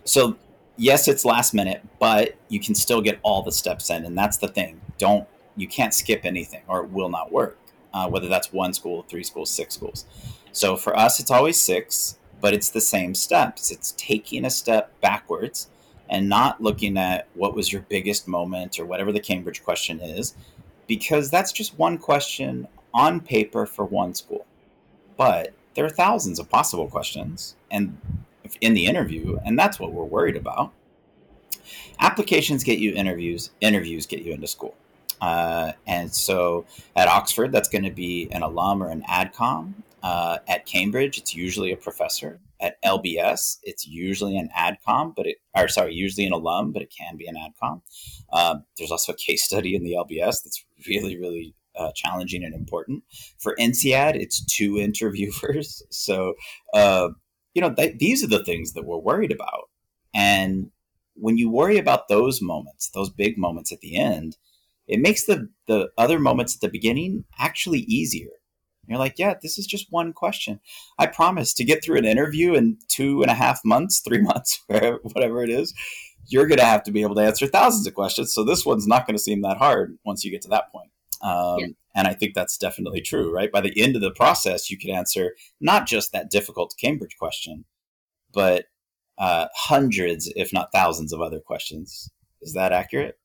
so 0.06 0.38
yes, 0.78 1.08
it's 1.08 1.26
last 1.26 1.54
minute, 1.54 1.82
but 2.00 2.36
you 2.48 2.60
can 2.60 2.74
still 2.74 3.02
get 3.02 3.20
all 3.22 3.44
the 3.44 3.52
steps 3.52 3.90
in, 3.90 4.06
and 4.06 4.18
that's 4.18 4.38
the 4.38 4.48
thing. 4.48 4.80
Don't 4.98 5.28
you 5.56 5.68
can't 5.68 5.94
skip 5.94 6.22
anything, 6.24 6.62
or 6.68 6.84
it 6.86 6.90
will 6.92 7.10
not 7.10 7.32
work. 7.32 7.58
Uh, 7.94 8.08
whether 8.08 8.28
that's 8.28 8.54
one 8.54 8.74
school, 8.74 9.04
three 9.10 9.24
schools, 9.24 9.50
six 9.50 9.74
schools. 9.76 10.06
So 10.52 10.76
for 10.76 10.98
us, 10.98 11.20
it's 11.20 11.32
always 11.32 11.60
six, 11.60 12.18
but 12.42 12.54
it's 12.54 12.70
the 12.70 12.82
same 12.82 13.16
steps. 13.16 13.72
It's 13.72 13.94
taking 13.98 14.46
a 14.46 14.50
step 14.50 14.92
backwards 15.02 15.70
and 16.10 16.30
not 16.30 16.62
looking 16.62 16.98
at 16.98 17.28
what 17.34 17.56
was 17.56 17.72
your 17.72 17.82
biggest 17.90 18.28
moment 18.28 18.80
or 18.80 18.86
whatever 18.86 19.12
the 19.12 19.20
Cambridge 19.20 19.64
question 19.64 20.00
is, 20.00 20.36
because 20.88 21.30
that's 21.30 21.52
just 21.52 21.78
one 21.78 21.98
question 21.98 22.68
on 22.94 23.20
paper 23.20 23.66
for 23.66 23.86
one 23.86 24.14
school. 24.14 24.46
But 25.18 25.54
there 25.76 25.86
are 25.86 25.90
thousands 25.90 26.40
of 26.40 26.50
possible 26.50 26.88
questions, 26.88 27.56
and 27.70 27.98
in 28.62 28.74
the 28.74 28.86
interview, 28.86 29.38
and 29.46 29.58
that's 29.58 29.80
what 29.80 29.92
we're 29.92 30.04
worried 30.04 30.36
about. 30.36 30.72
Applications 32.00 32.64
get 32.64 32.80
you 32.80 32.94
interviews, 32.94 33.52
interviews 33.62 34.06
get 34.06 34.22
you 34.22 34.34
into 34.34 34.48
school. 34.48 34.76
Uh, 35.20 35.74
and 35.86 36.14
so 36.14 36.66
at 36.96 37.08
Oxford, 37.08 37.52
that's 37.52 37.70
going 37.70 37.84
to 37.84 37.92
be 37.92 38.28
an 38.32 38.44
alum 38.44 38.84
or 38.84 38.90
an 38.90 39.04
adcom. 39.10 39.74
Uh, 40.04 40.38
at 40.48 40.66
Cambridge, 40.66 41.18
it's 41.18 41.36
usually 41.36 41.72
a 41.72 41.78
professor. 41.78 42.40
at 42.60 42.82
LBS, 42.82 43.58
it's 43.64 43.88
usually 43.88 44.36
an 44.38 44.50
adcom, 44.58 45.16
but 45.16 45.28
it, 45.28 45.38
or 45.56 45.68
sorry, 45.68 45.94
usually 45.94 46.26
an 46.26 46.34
alum, 46.34 46.72
but 46.72 46.82
it 46.82 46.92
can 46.96 47.16
be 47.18 47.28
an 47.28 47.36
adcom. 47.36 47.82
Um, 48.32 48.64
there's 48.78 48.92
also 48.92 49.14
a 49.14 49.16
case 49.16 49.44
study 49.44 49.76
in 49.76 49.84
the 49.84 49.94
LBS 49.94 50.44
that's 50.44 50.66
really, 50.88 51.18
really 51.18 51.56
uh, 51.78 51.92
challenging 51.96 52.44
and 52.44 52.54
important. 52.54 53.04
For 53.40 53.56
INSEAD, 53.60 54.16
it's 54.16 54.44
two 54.46 54.78
interviewers. 54.80 55.82
So, 55.90 56.34
uh, 56.74 57.10
you 57.54 57.62
know, 57.62 57.74
th- 57.74 57.98
these 58.00 58.24
are 58.24 58.28
the 58.28 58.44
things 58.44 58.74
that 58.74 58.86
we're 58.86 58.98
worried 58.98 59.32
about. 59.32 59.70
And 60.14 60.72
when 61.16 61.38
you 61.38 61.50
worry 61.50 61.78
about 61.78 62.08
those 62.08 62.42
moments, 62.42 62.90
those 62.90 63.10
big 63.10 63.38
moments 63.38 63.72
at 63.72 63.80
the 63.80 63.98
end, 63.98 64.38
it 64.88 65.00
makes 65.00 65.26
the, 65.26 65.50
the 65.68 65.90
other 65.98 66.20
moments 66.20 66.56
at 66.56 66.62
the 66.62 66.70
beginning 66.70 67.26
actually 67.40 67.80
easier. 67.82 68.30
You're 68.88 69.00
like, 69.00 69.16
yeah, 69.18 69.34
this 69.42 69.58
is 69.58 69.68
just 69.68 69.88
one 69.90 70.14
question. 70.14 70.62
I 70.98 71.08
promise 71.08 71.54
to 71.56 71.66
get 71.66 71.84
through 71.84 71.98
an 71.98 72.06
interview 72.06 72.54
in 72.54 72.78
two 72.88 73.22
and 73.22 73.30
a 73.30 73.34
half 73.34 73.60
months, 73.66 74.00
three 74.00 74.22
months, 74.22 74.64
whatever 74.68 75.44
it 75.44 75.50
is, 75.50 75.74
you're 76.28 76.48
going 76.48 76.60
to 76.60 76.66
have 76.66 76.84
to 76.84 76.92
be 76.92 77.02
able 77.02 77.16
to 77.16 77.22
answer 77.22 77.48
thousands 77.48 77.88
of 77.88 77.94
questions. 77.94 78.34
So 78.34 78.44
this 78.44 78.66
one's 78.66 78.88
not 78.88 79.08
going 79.08 79.16
to 79.18 79.24
seem 79.24 79.42
that 79.42 79.58
hard 79.58 79.98
once 80.06 80.24
you 80.24 80.32
get 80.32 80.42
to 80.44 80.50
that 80.50 80.72
point. 80.72 80.92
Um, 81.22 81.60
yeah. 81.60 81.68
And 81.96 82.08
I 82.08 82.14
think 82.14 82.36
that's 82.36 82.58
definitely 82.58 83.02
true, 83.02 83.34
right? 83.34 83.52
By 83.52 83.62
the 83.62 83.74
end 83.82 83.96
of 83.96 84.02
the 84.02 84.12
process, 84.12 84.70
you 84.70 84.78
could 84.78 84.92
answer 84.92 85.36
not 85.60 85.88
just 85.88 86.12
that 86.12 86.30
difficult 86.30 86.76
Cambridge 86.80 87.16
question, 87.18 87.66
but 88.34 88.66
uh, 89.18 89.48
hundreds, 89.56 90.32
if 90.36 90.54
not 90.54 90.72
thousands, 90.72 91.12
of 91.12 91.22
other 91.22 91.40
questions. 91.40 92.10
Is 92.42 92.54
that 92.54 92.72
accurate? 92.72 93.18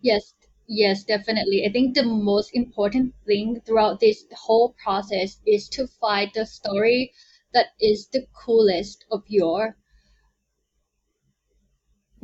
Yes, 0.00 0.32
yes, 0.66 1.04
definitely. 1.04 1.66
I 1.66 1.72
think 1.72 1.94
the 1.94 2.04
most 2.04 2.50
important 2.54 3.14
thing 3.26 3.60
throughout 3.66 4.00
this 4.00 4.24
whole 4.32 4.74
process 4.82 5.38
is 5.46 5.68
to 5.70 5.86
find 5.86 6.30
the 6.34 6.46
story 6.46 7.12
that 7.52 7.66
is 7.78 8.08
the 8.08 8.26
coolest 8.34 9.04
of 9.10 9.22
your 9.26 9.76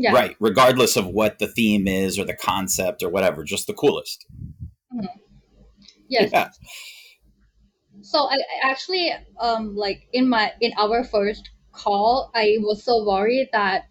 yeah. 0.00 0.14
Right. 0.14 0.34
Regardless 0.40 0.96
of 0.96 1.06
what 1.08 1.38
the 1.38 1.46
theme 1.46 1.86
is 1.86 2.18
or 2.18 2.24
the 2.24 2.34
concept 2.34 3.02
or 3.02 3.10
whatever, 3.10 3.44
just 3.44 3.66
the 3.66 3.74
coolest. 3.74 4.24
Mm-hmm. 4.94 5.04
Yes. 6.08 6.30
Yeah. 6.32 6.48
So 8.00 8.20
I, 8.20 8.36
I 8.36 8.70
actually 8.70 9.12
um 9.38 9.76
like 9.76 10.08
in 10.14 10.26
my 10.26 10.52
in 10.62 10.72
our 10.78 11.04
first 11.04 11.50
call, 11.72 12.30
I 12.34 12.56
was 12.60 12.82
so 12.82 13.04
worried 13.04 13.50
that 13.52 13.88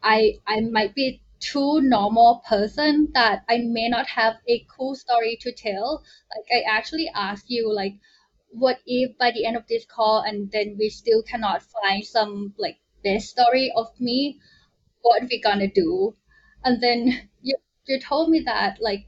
I 0.00 0.34
I 0.46 0.60
might 0.60 0.94
be 0.94 1.22
too 1.40 1.80
normal 1.80 2.40
person 2.48 3.08
that 3.14 3.42
I 3.48 3.58
may 3.58 3.88
not 3.88 4.06
have 4.06 4.36
a 4.48 4.64
cool 4.76 4.94
story 4.94 5.38
to 5.40 5.50
tell. 5.50 6.04
Like 6.36 6.46
I 6.52 6.76
actually 6.78 7.10
asked 7.12 7.46
you 7.48 7.72
like 7.74 7.94
what 8.50 8.78
if 8.86 9.18
by 9.18 9.32
the 9.32 9.44
end 9.44 9.56
of 9.56 9.66
this 9.68 9.84
call 9.84 10.22
and 10.22 10.52
then 10.52 10.76
we 10.78 10.88
still 10.88 11.22
cannot 11.24 11.62
find 11.62 12.04
some 12.04 12.54
like 12.58 12.78
best 13.02 13.28
story 13.30 13.72
of 13.74 13.88
me 13.98 14.38
what 15.02 15.22
we 15.22 15.40
gonna 15.40 15.68
do. 15.68 16.14
And 16.64 16.82
then 16.82 17.28
you, 17.42 17.56
you 17.86 18.00
told 18.00 18.30
me 18.30 18.40
that 18.46 18.78
like 18.80 19.06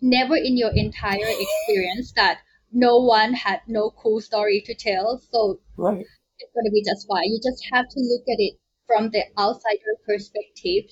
never 0.00 0.36
in 0.36 0.56
your 0.56 0.70
entire 0.74 1.18
experience 1.26 2.12
that 2.12 2.38
no 2.72 2.98
one 2.98 3.32
had 3.32 3.60
no 3.66 3.90
cool 3.90 4.20
story 4.20 4.62
to 4.66 4.74
tell. 4.74 5.20
So 5.32 5.60
right. 5.76 6.04
it's 6.38 6.52
gonna 6.54 6.70
be 6.70 6.82
just 6.82 7.06
fine 7.08 7.24
you 7.24 7.40
just 7.42 7.64
have 7.72 7.88
to 7.88 8.00
look 8.00 8.22
at 8.28 8.38
it 8.38 8.54
from 8.86 9.10
the 9.10 9.24
outsider 9.38 9.94
perspective 10.06 10.90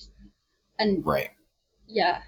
and 0.77 1.05
right. 1.05 1.31
Yeah 1.87 2.21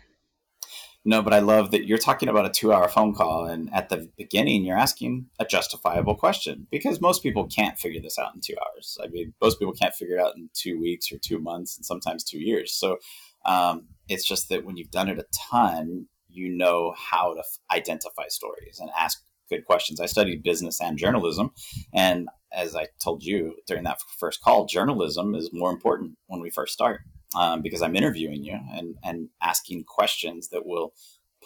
no, 1.03 1.23
but 1.23 1.33
I 1.33 1.39
love 1.39 1.71
that 1.71 1.87
you're 1.87 1.97
talking 1.97 2.29
about 2.29 2.45
a 2.45 2.49
two 2.49 2.71
hour 2.71 2.87
phone 2.87 3.15
call, 3.15 3.45
and 3.45 3.73
at 3.73 3.89
the 3.89 4.09
beginning, 4.17 4.63
you're 4.63 4.77
asking 4.77 5.25
a 5.39 5.45
justifiable 5.45 6.15
question 6.15 6.67
because 6.69 7.01
most 7.01 7.23
people 7.23 7.47
can't 7.47 7.79
figure 7.79 8.01
this 8.01 8.19
out 8.19 8.35
in 8.35 8.41
two 8.41 8.55
hours. 8.61 8.99
I 9.03 9.07
mean, 9.07 9.33
most 9.41 9.57
people 9.57 9.73
can't 9.73 9.95
figure 9.95 10.17
it 10.17 10.21
out 10.21 10.35
in 10.35 10.49
two 10.53 10.79
weeks 10.79 11.11
or 11.11 11.17
two 11.17 11.39
months 11.39 11.75
and 11.75 11.85
sometimes 11.85 12.23
two 12.23 12.39
years. 12.39 12.71
So 12.73 12.99
um, 13.45 13.87
it's 14.09 14.27
just 14.27 14.49
that 14.49 14.63
when 14.63 14.77
you've 14.77 14.91
done 14.91 15.09
it 15.09 15.17
a 15.17 15.25
ton, 15.49 16.05
you 16.29 16.49
know 16.49 16.93
how 16.95 17.33
to 17.33 17.39
f- 17.39 17.75
identify 17.75 18.27
stories 18.27 18.77
and 18.79 18.91
ask 18.97 19.23
good 19.49 19.65
questions. 19.65 19.99
I 19.99 20.05
studied 20.05 20.43
business 20.43 20.79
and 20.79 20.99
journalism, 20.99 21.51
and 21.93 22.29
as 22.53 22.75
I 22.75 22.87
told 23.03 23.23
you 23.23 23.55
during 23.65 23.85
that 23.85 24.01
first 24.19 24.43
call, 24.43 24.65
journalism 24.65 25.33
is 25.33 25.49
more 25.51 25.71
important 25.71 26.17
when 26.27 26.41
we 26.41 26.51
first 26.51 26.73
start 26.73 27.01
um, 27.35 27.61
because 27.61 27.81
I'm 27.81 27.95
interviewing 27.95 28.43
you 28.43 28.59
and, 28.73 28.95
and 29.03 29.29
asking 29.41 29.85
questions 29.85 30.49
that 30.49 30.65
will 30.65 30.93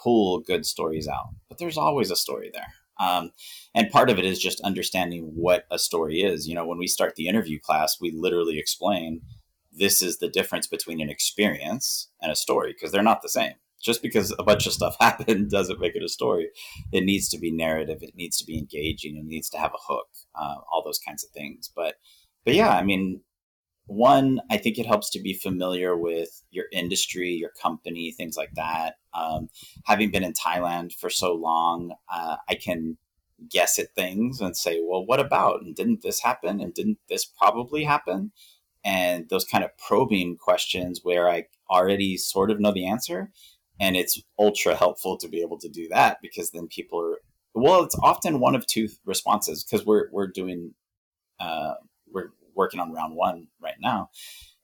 pull 0.02 0.40
good 0.40 0.66
stories 0.66 1.08
out. 1.08 1.30
But 1.48 1.58
there's 1.58 1.78
always 1.78 2.12
a 2.12 2.16
story 2.16 2.52
there. 2.54 2.74
Um, 2.98 3.32
and 3.74 3.92
part 3.92 4.10
of 4.10 4.18
it 4.18 4.26
is 4.26 4.40
just 4.40 4.62
understanding 4.62 5.32
what 5.36 5.66
a 5.70 5.78
story 5.78 6.22
is. 6.22 6.48
You 6.48 6.56
know, 6.56 6.66
when 6.66 6.78
we 6.78 6.88
start 6.88 7.16
the 7.16 7.28
interview 7.28 7.60
class, 7.60 7.98
we 8.00 8.12
literally 8.12 8.58
explain 8.58 9.22
this 9.72 10.02
is 10.02 10.20
the 10.20 10.30
difference 10.30 10.68
between 10.68 11.02
an 11.02 11.10
experience 11.10 12.10
and 12.22 12.32
a 12.32 12.36
story 12.36 12.74
because 12.74 12.92
they're 12.92 13.04
not 13.04 13.22
the 13.22 13.30
same. 13.30 13.54
Just 13.82 14.02
because 14.02 14.34
a 14.40 14.44
bunch 14.44 14.66
of 14.66 14.74
stuff 14.74 14.96
happened 15.00 15.52
doesn't 15.52 15.80
make 15.80 15.96
it 15.96 16.04
a 16.04 16.10
story. 16.10 16.50
It 16.92 17.04
needs 17.04 17.30
to 17.30 17.38
be 17.38 17.52
narrative. 17.52 18.00
It 18.02 18.16
needs 18.16 18.38
to 18.38 18.46
be 18.46 18.58
engaging. 18.58 19.18
It 19.18 19.26
needs 19.26 19.50
to 19.50 19.58
have 19.58 19.74
a 19.74 19.94
hook. 19.94 20.08
Uh, 20.34 20.56
all 20.72 20.84
those 20.84 21.00
kinds 21.00 21.24
of 21.24 21.32
things. 21.32 21.70
But, 21.76 21.96
but 22.46 22.56
yeah, 22.56 22.70
I 22.70 22.84
mean, 22.84 23.22
one, 23.88 24.42
I 24.50 24.58
think 24.58 24.78
it 24.78 24.86
helps 24.86 25.10
to 25.12 25.20
be 25.20 25.34
familiar 25.34 25.96
with 25.96 26.42
your 26.50 26.66
industry, 26.72 27.30
your 27.30 27.52
company, 27.62 28.12
things 28.12 28.36
like 28.36 28.54
that. 28.56 28.96
Um, 29.14 29.50
having 29.86 30.12
been 30.12 30.24
in 30.24 30.34
Thailand 30.34 30.94
for 30.94 31.10
so 31.10 31.34
long, 31.34 31.94
uh, 32.14 32.38
I 32.50 32.56
can 32.56 32.98
guess 33.50 33.78
at 33.78 33.94
things 33.94 34.42
and 34.42 34.56
say, 34.56 34.82
well, 34.84 35.06
what 35.06 35.20
about? 35.20 35.62
And 35.62 35.76
didn't 35.76 36.02
this 36.02 36.22
happen? 36.22 36.60
And 36.60 36.74
didn't 36.74 36.98
this 37.10 37.26
probably 37.26 37.84
happen? 37.84 38.32
And 38.84 39.30
those 39.30 39.46
kind 39.46 39.64
of 39.64 39.78
probing 39.78 40.38
questions 40.38 41.02
where 41.04 41.30
I 41.30 41.46
already 41.70 42.18
sort 42.18 42.52
of 42.52 42.60
know 42.60 42.72
the 42.72 42.88
answer. 42.88 43.32
And 43.80 43.96
it's 43.96 44.22
ultra 44.40 44.76
helpful 44.76 45.18
to 45.18 45.28
be 45.28 45.42
able 45.42 45.60
to 45.60 45.70
do 45.70 45.88
that 45.90 46.20
because 46.22 46.52
then 46.52 46.68
people 46.68 47.02
are, 47.02 47.20
well, 47.54 47.84
it's 47.84 47.98
often 48.02 48.40
one 48.40 48.56
of 48.56 48.66
two 48.66 48.88
responses 49.06 49.64
because 49.64 49.86
we're, 49.86 50.10
we're 50.12 50.28
doing, 50.28 50.74
uh, 51.40 51.74
working 52.56 52.80
on 52.80 52.92
round 52.92 53.16
one 53.16 53.48
right 53.62 53.78
now. 53.80 54.10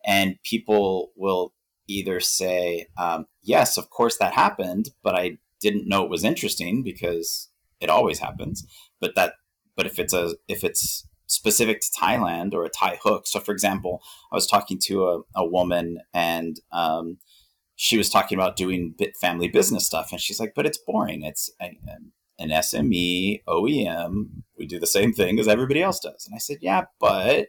And 0.05 0.37
people 0.43 1.11
will 1.15 1.53
either 1.87 2.19
say, 2.19 2.87
um, 2.97 3.25
yes, 3.41 3.77
of 3.77 3.89
course 3.89 4.17
that 4.17 4.33
happened, 4.33 4.89
but 5.03 5.15
I 5.15 5.37
didn't 5.59 5.87
know 5.87 6.03
it 6.03 6.09
was 6.09 6.23
interesting 6.23 6.83
because 6.83 7.49
it 7.79 7.89
always 7.89 8.19
happens. 8.19 8.65
But 8.99 9.15
that, 9.15 9.33
but 9.75 9.85
if 9.85 9.99
it's 9.99 10.13
a, 10.13 10.35
if 10.47 10.63
it's 10.63 11.07
specific 11.31 11.79
to 11.81 11.87
Thailand 11.99 12.53
or 12.53 12.65
a 12.65 12.69
Thai 12.69 12.99
hook. 13.01 13.25
So, 13.25 13.39
for 13.39 13.51
example, 13.51 14.01
I 14.31 14.35
was 14.35 14.45
talking 14.47 14.77
to 14.83 15.07
a, 15.07 15.21
a 15.35 15.45
woman 15.45 15.99
and 16.13 16.59
um, 16.71 17.17
she 17.75 17.97
was 17.97 18.09
talking 18.09 18.37
about 18.37 18.57
doing 18.57 18.95
family 19.19 19.47
business 19.47 19.87
stuff, 19.87 20.11
and 20.11 20.21
she's 20.21 20.39
like, 20.39 20.53
"But 20.55 20.67
it's 20.67 20.77
boring. 20.77 21.23
It's 21.23 21.49
an 21.59 22.49
SME 22.49 23.41
OEM. 23.47 24.43
We 24.57 24.67
do 24.67 24.77
the 24.77 24.85
same 24.85 25.13
thing 25.13 25.39
as 25.39 25.47
everybody 25.47 25.81
else 25.81 25.99
does." 25.99 26.27
And 26.27 26.35
I 26.35 26.37
said, 26.37 26.57
"Yeah, 26.61 26.85
but 26.99 27.47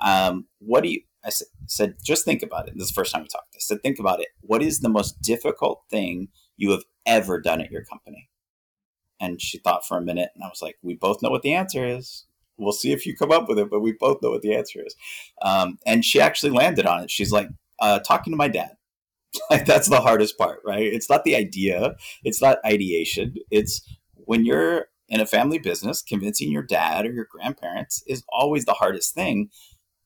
um, 0.00 0.46
what 0.58 0.82
do 0.82 0.90
you, 0.90 1.00
I 1.24 1.30
said, 1.66 1.94
just 2.04 2.24
think 2.24 2.42
about 2.42 2.68
it. 2.68 2.74
This 2.74 2.84
is 2.84 2.88
the 2.90 2.94
first 2.94 3.12
time 3.12 3.22
we 3.22 3.28
talked. 3.28 3.54
I 3.54 3.58
said, 3.60 3.82
think 3.82 3.98
about 3.98 4.20
it. 4.20 4.28
What 4.40 4.62
is 4.62 4.80
the 4.80 4.88
most 4.88 5.22
difficult 5.22 5.82
thing 5.90 6.28
you 6.56 6.70
have 6.70 6.84
ever 7.06 7.40
done 7.40 7.60
at 7.60 7.70
your 7.70 7.84
company? 7.84 8.28
And 9.20 9.40
she 9.40 9.58
thought 9.58 9.86
for 9.86 9.96
a 9.96 10.02
minute, 10.02 10.30
and 10.34 10.44
I 10.44 10.48
was 10.48 10.60
like, 10.60 10.76
we 10.82 10.94
both 10.94 11.22
know 11.22 11.30
what 11.30 11.42
the 11.42 11.54
answer 11.54 11.86
is. 11.86 12.26
We'll 12.58 12.72
see 12.72 12.92
if 12.92 13.06
you 13.06 13.16
come 13.16 13.32
up 13.32 13.48
with 13.48 13.58
it, 13.58 13.70
but 13.70 13.80
we 13.80 13.92
both 13.92 14.22
know 14.22 14.30
what 14.30 14.42
the 14.42 14.54
answer 14.54 14.80
is. 14.84 14.94
Um, 15.42 15.78
and 15.86 16.04
she 16.04 16.20
actually 16.20 16.52
landed 16.52 16.86
on 16.86 17.02
it. 17.02 17.10
She's 17.10 17.32
like, 17.32 17.48
uh, 17.80 18.00
talking 18.00 18.32
to 18.32 18.36
my 18.36 18.48
dad. 18.48 18.76
like 19.50 19.66
that's 19.66 19.88
the 19.88 20.00
hardest 20.00 20.38
part, 20.38 20.60
right? 20.64 20.84
It's 20.84 21.10
not 21.10 21.24
the 21.24 21.34
idea, 21.34 21.96
it's 22.22 22.40
not 22.40 22.58
ideation. 22.64 23.34
It's 23.50 23.82
when 24.14 24.44
you're 24.44 24.86
in 25.08 25.20
a 25.20 25.26
family 25.26 25.58
business, 25.58 26.02
convincing 26.02 26.50
your 26.50 26.62
dad 26.62 27.04
or 27.04 27.12
your 27.12 27.26
grandparents 27.30 28.02
is 28.06 28.24
always 28.28 28.64
the 28.64 28.72
hardest 28.72 29.14
thing 29.14 29.50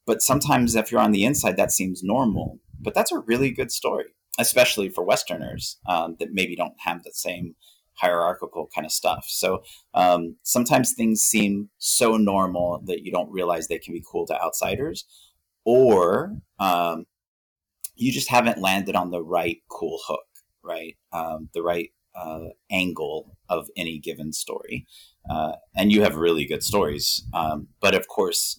but 0.09 0.23
sometimes 0.23 0.75
if 0.75 0.91
you're 0.91 1.03
on 1.03 1.13
the 1.13 1.27
inside, 1.27 1.59
that 1.59 1.71
seems 1.71 2.03
normal. 2.03 2.59
But 2.81 2.95
that's 2.95 3.13
a 3.13 3.19
really 3.19 3.51
good 3.51 3.71
story, 3.71 4.07
especially 4.39 4.89
for 4.89 5.05
Westerners 5.05 5.77
um, 5.87 6.17
that 6.19 6.33
maybe 6.33 6.57
don't 6.57 6.81
have 6.81 7.03
the 7.03 7.13
same 7.13 7.57
hierarchical 7.93 8.71
kind 8.75 8.87
of 8.87 8.91
stuff. 8.91 9.27
So 9.29 9.63
um, 9.93 10.37
sometimes 10.43 10.95
things 10.95 11.21
seem 11.21 11.69
so 11.77 12.17
normal 12.17 12.81
that 12.87 13.05
you 13.05 13.13
don't 13.13 13.31
realize 13.31 13.69
they 13.69 13.79
can 13.79 13.93
be 13.93 14.03
cool 14.11 14.27
to 14.29 14.43
outsiders, 14.43 15.05
or 15.67 16.39
um, 16.59 17.05
you 17.95 18.11
just 18.11 18.31
haven't 18.31 18.63
landed 18.63 18.97
on 18.97 19.11
the 19.11 19.23
right 19.23 19.59
cool 19.69 19.99
hook, 20.07 20.27
right? 20.63 20.97
Um, 21.13 21.51
the 21.53 21.63
right 21.63 21.91
uh, 22.15 22.49
angle 22.71 23.37
of 23.51 23.69
any 23.77 23.99
given 23.99 24.33
story. 24.33 24.87
Uh, 25.29 25.53
and 25.77 25.93
you 25.93 26.03
have 26.03 26.17
really 26.17 26.47
good 26.47 26.63
stories. 26.63 27.27
Um, 27.35 27.69
but 27.79 27.95
of 27.95 28.09
course, 28.09 28.59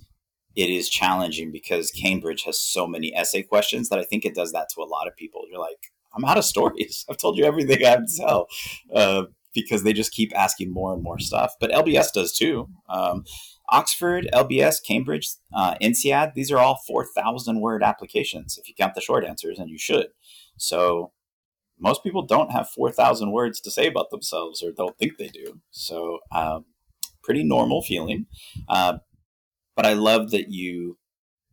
it 0.60 0.70
is 0.70 0.90
challenging 0.90 1.52
because 1.52 1.90
Cambridge 1.90 2.44
has 2.44 2.60
so 2.60 2.86
many 2.86 3.16
essay 3.16 3.44
questions 3.44 3.88
that 3.88 3.98
I 3.98 4.04
think 4.04 4.26
it 4.26 4.36
does 4.36 4.52
that 4.52 4.68
to 4.76 4.82
a 4.82 4.84
lot 4.84 5.08
of 5.08 5.16
people. 5.16 5.44
You're 5.50 5.60
like, 5.60 5.78
I'm 6.14 6.26
out 6.26 6.38
of 6.38 6.44
stories. 6.44 7.06
I've 7.10 7.18
told 7.18 7.38
you 7.38 7.46
everything 7.46 7.86
I 7.86 7.90
have 7.90 8.06
to 8.06 8.18
tell 8.18 8.48
uh, 8.94 9.24
because 9.54 9.84
they 9.84 9.94
just 9.94 10.12
keep 10.12 10.38
asking 10.38 10.74
more 10.74 10.94
and 10.94 11.02
more 11.02 11.18
stuff. 11.18 11.54
But 11.62 11.72
LBS 11.72 12.12
does 12.14 12.34
too. 12.38 12.68
Um, 12.90 13.24
Oxford, 13.70 14.28
LBS, 14.34 14.84
Cambridge, 14.86 15.30
uh, 15.56 15.76
these 15.80 16.52
are 16.52 16.58
all 16.58 16.82
4,000 16.86 17.62
word 17.62 17.82
applications 17.82 18.58
if 18.58 18.68
you 18.68 18.74
count 18.78 18.96
the 18.96 19.02
short 19.02 19.24
answers, 19.24 19.60
and 19.60 19.70
you 19.70 19.78
should. 19.78 20.08
So 20.58 21.14
most 21.80 22.04
people 22.04 22.26
don't 22.26 22.52
have 22.52 22.70
4,000 22.70 23.32
words 23.32 23.62
to 23.62 23.72
say 23.72 23.88
about 23.88 24.10
themselves 24.10 24.62
or 24.62 24.72
don't 24.72 24.98
think 24.98 25.18
they 25.18 25.28
do. 25.28 25.62
So, 25.72 26.20
um, 26.34 26.66
pretty 27.24 27.44
normal 27.44 27.84
feeling. 27.84 28.26
Uh, 28.68 28.98
but 29.80 29.86
I 29.86 29.94
love 29.94 30.32
that 30.32 30.50
you, 30.50 30.98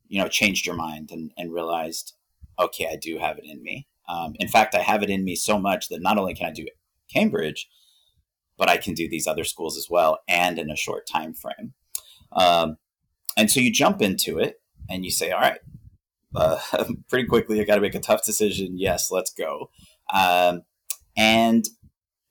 you 0.09 0.21
know, 0.21 0.27
changed 0.27 0.67
your 0.67 0.75
mind 0.75 1.13
and, 1.13 1.31
and 1.39 1.55
realized, 1.55 2.15
okay, 2.59 2.89
I 2.93 2.97
do 2.97 3.19
have 3.19 3.39
it 3.39 3.45
in 3.45 3.63
me. 3.63 3.87
Um, 4.09 4.35
in 4.41 4.49
fact, 4.49 4.75
I 4.75 4.81
have 4.81 5.05
it 5.05 5.11
in 5.11 5.23
me 5.23 5.37
so 5.37 5.61
much 5.61 5.91
that 5.91 6.03
not 6.03 6.19
only 6.19 6.35
can 6.35 6.47
I 6.47 6.51
do 6.51 6.67
Cambridge, 7.09 7.69
but 8.59 8.69
I 8.69 8.79
can 8.79 8.95
do 8.95 9.09
these 9.09 9.29
other 9.29 9.45
schools 9.45 9.77
as 9.77 9.87
well 9.89 10.19
and 10.27 10.59
in 10.59 10.73
a 10.73 10.77
short 10.77 11.07
time 11.07 11.35
frame. 11.35 11.75
Um, 12.33 12.79
and 13.37 13.49
so 13.49 13.61
you 13.61 13.71
jump 13.71 14.03
into 14.03 14.41
it 14.41 14.61
and 14.91 15.05
you 15.05 15.13
say, 15.13 15.31
all 15.31 15.41
right, 15.41 15.61
uh, 16.35 16.59
pretty 17.09 17.29
quickly, 17.29 17.61
I 17.61 17.65
got 17.65 17.77
to 17.77 17.81
make 17.81 17.95
a 17.95 18.01
tough 18.01 18.27
decision. 18.27 18.77
Yes, 18.77 19.09
let's 19.13 19.33
go. 19.33 19.71
Um, 20.13 20.63
and 21.17 21.65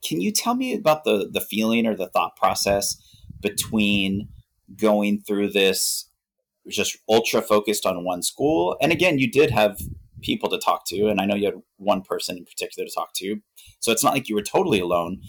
can 0.04 0.20
you 0.20 0.34
tell 0.34 0.56
me 0.56 0.74
about 0.74 1.06
the 1.06 1.30
the 1.32 1.40
feeling 1.40 1.88
or 1.88 1.96
the 1.96 2.10
thought 2.10 2.36
process 2.36 2.98
between 3.40 4.28
going 4.76 5.22
through 5.22 5.52
this 5.52 6.10
just 6.68 6.98
ultra 7.08 7.42
focused 7.42 7.86
on 7.86 8.04
one 8.04 8.24
school? 8.24 8.78
And 8.82 8.92
again, 8.92 9.20
you 9.20 9.30
did 9.30 9.52
have 9.52 9.80
people 10.22 10.50
to 10.50 10.58
talk 10.58 10.86
to, 10.88 11.08
and 11.08 11.22
I 11.22 11.26
know 11.26 11.36
you 11.36 11.46
had 11.46 11.62
one 11.78 12.02
person 12.02 12.38
in 12.38 12.46
particular 12.46 12.88
to 12.88 12.94
talk 12.94 13.14
to, 13.16 13.42
so 13.80 13.92
it's 13.92 14.04
not 14.04 14.14
like 14.14 14.30
you 14.30 14.36
were 14.36 14.42
totally 14.42 14.80
alone. 14.80 15.22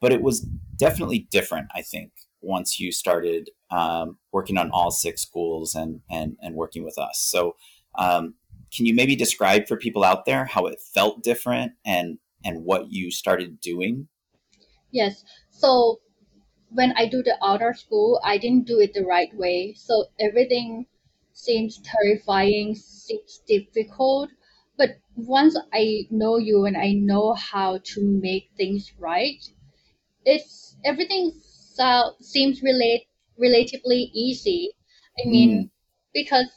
But 0.00 0.12
it 0.12 0.22
was 0.22 0.40
definitely 0.76 1.26
different, 1.30 1.68
I 1.74 1.80
think, 1.80 2.12
once 2.42 2.78
you 2.78 2.92
started 2.92 3.48
um, 3.70 4.18
working 4.32 4.58
on 4.58 4.70
all 4.70 4.90
six 4.90 5.22
schools 5.22 5.74
and 5.74 6.00
and 6.10 6.36
and 6.42 6.54
working 6.54 6.84
with 6.84 6.98
us. 6.98 7.20
So 7.20 7.56
um, 7.96 8.34
can 8.74 8.86
you 8.86 8.94
maybe 8.94 9.16
describe 9.16 9.66
for 9.66 9.76
people 9.76 10.04
out 10.04 10.26
there 10.26 10.44
how 10.44 10.66
it 10.66 10.80
felt 10.80 11.22
different 11.22 11.72
and 11.86 12.18
and 12.44 12.64
what 12.64 12.90
you 12.90 13.10
started 13.10 13.60
doing? 13.60 14.08
Yes. 14.90 15.24
So 15.50 16.00
when 16.74 16.92
I 16.96 17.06
do 17.06 17.22
the 17.22 17.38
outer 17.42 17.72
school, 17.72 18.20
I 18.24 18.36
didn't 18.38 18.66
do 18.66 18.80
it 18.80 18.94
the 18.94 19.04
right 19.04 19.34
way. 19.34 19.74
So 19.76 20.06
everything 20.20 20.86
seems 21.32 21.80
terrifying, 21.82 22.74
seems 22.74 23.40
difficult. 23.46 24.30
But 24.76 24.98
once 25.16 25.56
I 25.72 26.06
know 26.10 26.36
you 26.36 26.64
and 26.66 26.76
I 26.76 26.92
know 26.92 27.34
how 27.34 27.78
to 27.78 28.00
make 28.02 28.50
things 28.56 28.92
right, 28.98 29.40
it's 30.24 30.76
everything 30.84 31.32
so, 31.40 32.14
seems 32.20 32.62
relate 32.62 33.06
relatively 33.38 34.10
easy. 34.12 34.70
I 35.24 35.28
mean, 35.28 35.50
mm. 35.50 35.70
because 36.12 36.48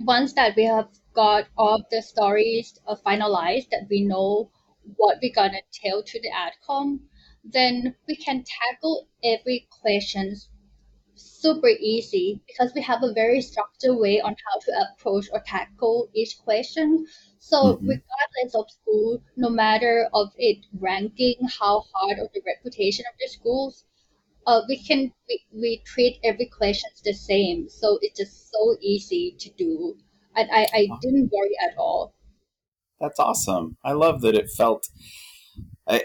once 0.00 0.34
that 0.34 0.54
we 0.56 0.64
have 0.64 0.88
got 1.14 1.46
all 1.56 1.82
the 1.90 2.02
stories 2.02 2.78
uh, 2.86 2.96
finalized 3.06 3.70
that 3.70 3.86
we 3.88 4.02
know 4.02 4.50
what 4.96 5.18
we're 5.22 5.32
gonna 5.34 5.62
tell 5.72 6.02
to 6.02 6.20
the 6.20 6.30
adcom, 6.30 7.00
then 7.44 7.94
we 8.06 8.16
can 8.16 8.44
tackle 8.44 9.08
every 9.24 9.66
questions 9.82 10.48
super 11.14 11.68
easy 11.68 12.40
because 12.46 12.72
we 12.74 12.82
have 12.82 13.02
a 13.02 13.12
very 13.12 13.40
structured 13.40 13.96
way 13.96 14.20
on 14.20 14.34
how 14.46 14.58
to 14.60 14.86
approach 14.86 15.26
or 15.32 15.40
tackle 15.40 16.08
each 16.14 16.38
question. 16.38 17.06
So 17.38 17.56
mm-hmm. 17.56 17.88
regardless 17.88 18.54
of 18.54 18.70
school, 18.70 19.22
no 19.36 19.50
matter 19.50 20.08
of 20.14 20.28
it 20.36 20.64
ranking, 20.78 21.36
how 21.60 21.84
hard 21.92 22.18
or 22.18 22.28
the 22.32 22.42
reputation 22.46 23.04
of 23.12 23.18
the 23.18 23.28
schools, 23.28 23.84
uh, 24.46 24.62
we 24.68 24.78
can 24.82 25.12
we, 25.28 25.44
we 25.52 25.82
treat 25.84 26.18
every 26.24 26.46
question 26.46 26.90
the 27.04 27.12
same. 27.12 27.68
So 27.68 27.98
it's 28.00 28.18
just 28.18 28.50
so 28.50 28.76
easy 28.80 29.36
to 29.38 29.50
do 29.50 29.96
and 30.34 30.48
I, 30.52 30.66
I 30.72 30.88
didn't 31.00 31.30
worry 31.32 31.56
at 31.68 31.76
all. 31.76 32.14
That's 33.00 33.18
awesome. 33.18 33.76
I 33.84 33.92
love 33.92 34.20
that 34.22 34.34
it 34.34 34.48
felt 34.56 34.88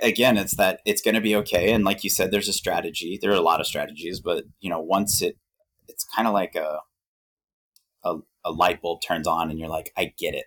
again 0.02 0.38
it's 0.38 0.56
that 0.56 0.80
it's 0.86 1.02
going 1.02 1.16
to 1.16 1.22
be 1.22 1.36
okay 1.36 1.72
and 1.72 1.84
like 1.84 2.04
you 2.04 2.10
said 2.10 2.32
there's 2.32 2.48
a 2.48 2.54
strategy 2.54 3.18
there 3.22 3.32
are 3.32 3.36
a 3.36 3.42
lot 3.42 3.60
of 3.60 3.68
strategies 3.68 4.20
but 4.20 4.44
you 4.60 4.70
know 4.70 4.80
once 4.80 5.22
it 5.22 5.38
it's 5.88 6.06
kind 6.16 6.28
of 6.28 6.34
like 6.34 6.56
a, 6.56 6.80
a, 8.04 8.16
a 8.44 8.52
light 8.52 8.82
bulb 8.82 9.00
turns 9.06 9.28
on 9.28 9.50
and 9.50 9.60
you're 9.60 9.70
like 9.70 9.92
i 9.98 10.12
get 10.18 10.34
it 10.34 10.46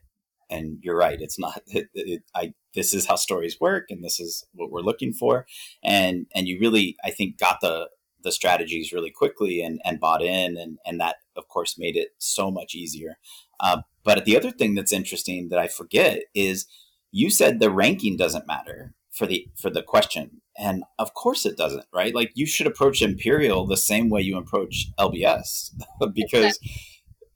and 0.50 0.78
you're 0.82 0.96
right 0.96 1.20
it's 1.20 1.38
not 1.38 1.62
it, 1.66 1.88
it, 1.94 2.22
i 2.34 2.52
this 2.74 2.94
is 2.94 3.06
how 3.06 3.16
stories 3.16 3.56
work 3.60 3.86
and 3.90 4.04
this 4.04 4.20
is 4.20 4.44
what 4.52 4.70
we're 4.70 4.80
looking 4.80 5.12
for 5.12 5.46
and 5.82 6.26
and 6.34 6.46
you 6.48 6.58
really 6.60 6.96
i 7.04 7.10
think 7.10 7.38
got 7.38 7.60
the 7.60 7.88
the 8.22 8.32
strategies 8.32 8.92
really 8.92 9.10
quickly 9.10 9.62
and 9.62 9.80
and 9.84 10.00
bought 10.00 10.22
in 10.22 10.56
and 10.56 10.78
and 10.84 11.00
that 11.00 11.16
of 11.36 11.48
course 11.48 11.78
made 11.78 11.96
it 11.96 12.10
so 12.18 12.50
much 12.50 12.74
easier. 12.74 13.18
Uh, 13.58 13.82
but 14.04 14.24
the 14.24 14.36
other 14.36 14.50
thing 14.50 14.74
that's 14.74 14.92
interesting 14.92 15.48
that 15.48 15.58
I 15.58 15.68
forget 15.68 16.22
is 16.34 16.66
you 17.12 17.30
said 17.30 17.58
the 17.58 17.70
ranking 17.70 18.16
doesn't 18.16 18.46
matter 18.46 18.94
for 19.12 19.26
the 19.26 19.46
for 19.56 19.70
the 19.70 19.82
question, 19.82 20.40
and 20.58 20.84
of 20.98 21.14
course 21.14 21.44
it 21.46 21.56
doesn't, 21.56 21.86
right? 21.92 22.14
Like 22.14 22.32
you 22.34 22.46
should 22.46 22.66
approach 22.66 23.02
Imperial 23.02 23.66
the 23.66 23.76
same 23.76 24.08
way 24.08 24.20
you 24.20 24.36
approach 24.36 24.86
LBS 24.98 25.70
because 26.14 26.58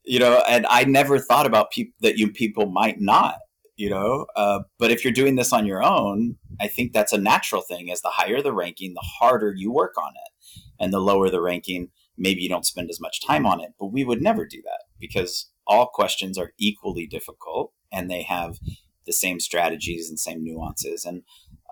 you 0.03 0.19
know. 0.19 0.43
And 0.47 0.65
I 0.69 0.83
never 0.85 1.19
thought 1.19 1.45
about 1.45 1.71
people 1.71 1.93
that 2.01 2.17
you 2.17 2.31
people 2.31 2.67
might 2.67 2.99
not, 2.99 3.39
you 3.75 3.89
know. 3.89 4.25
Uh, 4.35 4.61
but 4.79 4.91
if 4.91 5.03
you're 5.03 5.13
doing 5.13 5.35
this 5.35 5.53
on 5.53 5.65
your 5.65 5.83
own, 5.83 6.37
I 6.59 6.67
think 6.67 6.93
that's 6.93 7.13
a 7.13 7.17
natural 7.17 7.61
thing. 7.61 7.91
As 7.91 8.01
the 8.01 8.09
higher 8.09 8.41
the 8.41 8.53
ranking, 8.53 8.93
the 8.93 9.07
harder 9.19 9.53
you 9.55 9.71
work 9.71 9.97
on 9.97 10.13
it, 10.15 10.63
and 10.79 10.93
the 10.93 10.99
lower 10.99 11.29
the 11.29 11.41
ranking, 11.41 11.89
maybe 12.17 12.41
you 12.41 12.49
don't 12.49 12.65
spend 12.65 12.89
as 12.89 13.01
much 13.01 13.25
time 13.25 13.45
on 13.45 13.59
it. 13.59 13.71
But 13.79 13.87
we 13.87 14.03
would 14.03 14.21
never 14.21 14.45
do 14.45 14.61
that 14.63 14.83
because 14.99 15.49
all 15.67 15.87
questions 15.87 16.37
are 16.37 16.51
equally 16.57 17.07
difficult 17.07 17.73
and 17.91 18.09
they 18.09 18.23
have 18.23 18.59
the 19.05 19.13
same 19.13 19.39
strategies 19.39 20.09
and 20.09 20.19
same 20.19 20.43
nuances. 20.43 21.05
And 21.05 21.23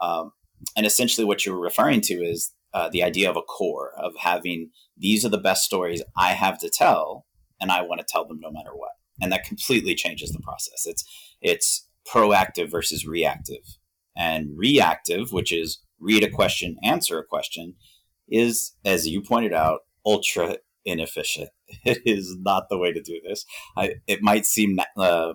um, 0.02 0.32
and 0.76 0.86
essentially, 0.86 1.26
what 1.26 1.46
you're 1.46 1.60
referring 1.60 2.02
to 2.02 2.15
is 2.15 2.52
uh, 2.74 2.89
the 2.89 3.04
idea 3.04 3.30
of 3.30 3.38
a 3.38 3.41
core 3.41 3.91
of 3.98 4.13
having 4.19 4.69
these 4.98 5.26
are 5.26 5.30
the 5.30 5.38
best 5.38 5.63
stories 5.63 6.04
I 6.17 6.30
have 6.30 6.60
to 6.60 6.69
tell, 6.69 7.26
and 7.60 7.72
I 7.72 7.82
want 7.82 8.02
to 8.02 8.08
tell 8.08 8.28
them 8.28 8.39
no 8.39 8.52
matter 8.52 8.72
what. 8.74 8.91
And 9.22 9.32
that 9.32 9.46
completely 9.46 9.96
changes 9.96 10.32
the 10.32 10.39
process. 10.39 10.86
It's 10.86 11.04
it's 11.41 11.88
proactive 12.08 12.69
versus 12.69 13.06
reactive, 13.06 13.78
and 14.15 14.50
reactive, 14.56 15.32
which 15.32 15.52
is 15.52 15.82
read 16.00 16.24
a 16.24 16.30
question, 16.30 16.78
answer 16.84 17.19
a 17.19 17.26
question, 17.26 17.76
is 18.28 18.76
as 18.84 19.08
you 19.08 19.22
pointed 19.22 19.54
out, 19.54 19.82
ultra 20.06 20.58
inefficient. 20.86 21.50
It 21.86 22.02
is 22.06 22.38
not 22.39 22.69
the 22.69 22.78
way 22.78 22.91
to 22.91 23.02
do 23.02 23.19
this. 23.28 23.46
I, 23.76 23.96
it 24.06 24.22
might 24.22 24.46
seem, 24.46 24.80
uh, 24.96 25.34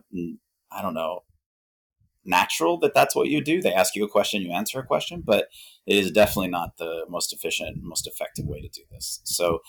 I 0.71 0.83
don't 0.83 0.95
know, 0.95 1.25
natural 2.25 2.79
that 2.81 2.95
that's 2.95 3.15
what 3.15 3.29
you 3.29 3.43
do. 3.43 3.61
They 3.61 3.73
ask 3.73 3.95
you 3.95 4.05
a 4.05 4.09
question, 4.09 4.43
you 4.43 4.53
answer 4.53 4.79
a 4.81 4.87
question, 4.87 5.23
but 5.25 5.49
it 5.87 5.97
is 5.97 6.11
definitely 6.11 6.51
not 6.51 6.77
the 6.79 7.05
most 7.09 7.33
efficient, 7.33 7.79
most 7.83 8.07
effective 8.07 8.47
way 8.47 8.61
to 8.61 8.69
do 8.69 8.83
this. 8.91 9.21
So, 9.25 9.61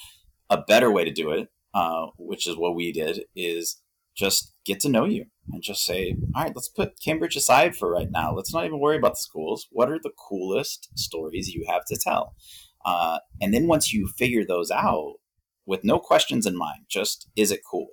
a 0.50 0.58
better 0.58 0.92
way 0.92 1.06
to 1.06 1.12
do 1.12 1.32
it, 1.32 1.50
uh, 1.74 2.08
which 2.18 2.48
is 2.48 2.58
what 2.58 2.76
we 2.76 2.92
did, 2.92 3.26
is 3.36 3.82
just 4.16 4.54
get 4.66 4.80
to 4.82 4.90
know 4.90 5.06
you 5.06 5.26
and 5.52 5.62
just 5.62 5.86
say, 5.86 6.16
all 6.36 6.44
right, 6.44 6.56
let's 6.56 6.68
put 6.68 7.00
Cambridge 7.00 7.36
aside 7.36 7.76
for 7.76 7.90
right 7.90 8.10
now. 8.12 8.34
Let's 8.34 8.54
not 8.54 8.66
even 8.66 8.80
worry 8.80 8.98
about 8.98 9.14
the 9.14 9.22
schools. 9.22 9.68
What 9.72 9.90
are 9.90 10.00
the 10.02 10.12
coolest 10.28 10.90
stories 10.98 11.50
you 11.50 11.66
have 11.68 11.86
to 11.86 11.98
tell? 12.04 12.36
Uh, 12.84 13.20
and 13.40 13.54
then 13.54 13.68
once 13.68 13.94
you 13.94 14.08
figure 14.18 14.46
those 14.46 14.72
out, 14.72 15.16
with 15.70 15.84
no 15.84 16.00
questions 16.00 16.48
in 16.48 16.58
mind, 16.58 16.86
just 16.90 17.30
is 17.36 17.52
it 17.52 17.62
cool? 17.70 17.90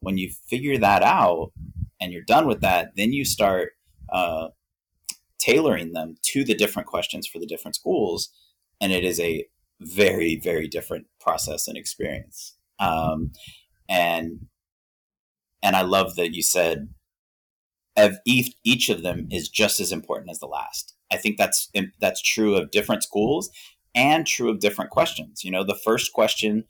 When 0.00 0.16
you 0.16 0.30
figure 0.48 0.78
that 0.78 1.02
out 1.02 1.52
and 2.00 2.12
you're 2.12 2.22
done 2.22 2.46
with 2.46 2.60
that, 2.60 2.92
then 2.96 3.12
you 3.12 3.24
start 3.24 3.72
uh, 4.12 4.48
tailoring 5.38 5.92
them 5.92 6.16
to 6.22 6.44
the 6.44 6.54
different 6.54 6.88
questions 6.88 7.26
for 7.26 7.38
the 7.38 7.46
different 7.46 7.74
schools. 7.74 8.30
And 8.80 8.92
it 8.92 9.04
is 9.04 9.20
a 9.20 9.46
very, 9.80 10.36
very 10.36 10.68
different 10.68 11.06
process 11.20 11.68
and 11.68 11.76
experience. 11.76 12.56
Um, 12.78 13.32
and 13.88 14.46
and 15.62 15.76
I 15.76 15.82
love 15.82 16.16
that 16.16 16.34
you 16.34 16.42
said 16.42 16.88
of 17.96 18.18
each, 18.26 18.54
each 18.64 18.90
of 18.90 19.02
them 19.02 19.28
is 19.30 19.48
just 19.48 19.80
as 19.80 19.92
important 19.92 20.30
as 20.30 20.38
the 20.38 20.46
last. 20.46 20.94
I 21.10 21.16
think 21.16 21.38
that's 21.38 21.70
that's 22.00 22.20
true 22.20 22.54
of 22.54 22.70
different 22.70 23.02
schools 23.02 23.50
and 23.94 24.26
true 24.26 24.50
of 24.50 24.60
different 24.60 24.90
questions. 24.90 25.44
You 25.44 25.50
know, 25.50 25.64
the 25.64 25.78
first 25.84 26.12
question 26.12 26.64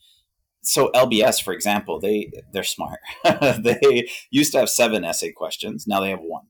so 0.64 0.90
LBS, 0.94 1.42
for 1.42 1.52
example, 1.52 2.00
they 2.00 2.30
they're 2.52 2.62
smart. 2.62 3.00
they 3.24 4.08
used 4.30 4.52
to 4.52 4.58
have 4.58 4.68
seven 4.68 5.04
essay 5.04 5.32
questions. 5.32 5.86
Now 5.86 6.00
they 6.00 6.10
have 6.10 6.20
one, 6.20 6.46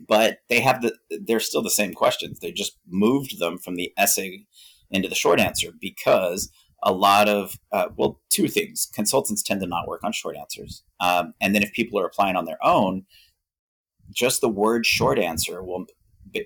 but 0.00 0.38
they 0.48 0.60
have 0.60 0.82
the 0.82 0.96
they're 1.24 1.40
still 1.40 1.62
the 1.62 1.70
same 1.70 1.92
questions. 1.94 2.40
They 2.40 2.52
just 2.52 2.78
moved 2.88 3.38
them 3.38 3.58
from 3.58 3.76
the 3.76 3.92
essay 3.96 4.46
into 4.90 5.08
the 5.08 5.14
short 5.14 5.40
answer 5.40 5.72
because 5.80 6.50
a 6.82 6.92
lot 6.92 7.28
of 7.28 7.58
uh, 7.70 7.88
well, 7.96 8.20
two 8.30 8.48
things. 8.48 8.88
Consultants 8.92 9.42
tend 9.42 9.60
to 9.60 9.66
not 9.66 9.88
work 9.88 10.02
on 10.04 10.12
short 10.12 10.36
answers, 10.36 10.82
um, 11.00 11.34
and 11.40 11.54
then 11.54 11.62
if 11.62 11.72
people 11.72 11.98
are 12.00 12.06
applying 12.06 12.36
on 12.36 12.44
their 12.44 12.64
own, 12.64 13.04
just 14.10 14.40
the 14.40 14.48
word 14.48 14.86
short 14.86 15.18
answer 15.18 15.62
will 15.62 15.86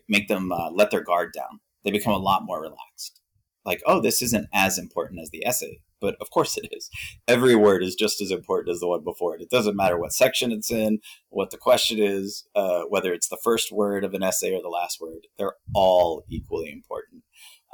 make 0.09 0.29
them 0.29 0.53
uh, 0.53 0.71
let 0.71 0.91
their 0.91 1.03
guard 1.03 1.33
down. 1.33 1.61
They 1.85 1.91
become 1.93 2.13
a 2.13 2.19
lot 2.19 2.45
more 2.45 2.61
relaxed 2.61 3.21
like, 3.67 3.83
oh, 3.85 4.01
this 4.01 4.23
isn't 4.23 4.49
as 4.55 4.79
important 4.79 5.21
as 5.21 5.31
the 5.31 5.45
essay. 5.45 5.81
But 6.01 6.17
of 6.21 6.31
course 6.31 6.57
it 6.57 6.69
is. 6.73 6.91
Every 7.27 7.55
word 7.55 7.83
is 7.83 7.95
just 7.95 8.21
as 8.21 8.31
important 8.31 8.73
as 8.73 8.81
the 8.81 8.89
one 8.89 9.05
before 9.05 9.35
it. 9.35 9.43
It 9.43 9.51
doesn't 9.51 9.77
matter 9.77 9.99
what 9.99 10.13
section 10.13 10.53
it's 10.53 10.71
in, 10.71 11.01
what 11.31 11.51
the 11.51 11.57
question 11.57 11.99
is, 11.99 12.47
uh, 12.55 12.83
whether 12.83 13.13
it's 13.13 13.29
the 13.29 13.39
first 13.43 13.73
word 13.73 14.05
of 14.05 14.15
an 14.15 14.23
essay 14.23 14.55
or 14.55 14.63
the 14.63 14.69
last 14.69 15.01
word. 15.01 15.27
They're 15.39 15.55
all 15.75 16.25
equally 16.29 16.71
important. 16.71 17.23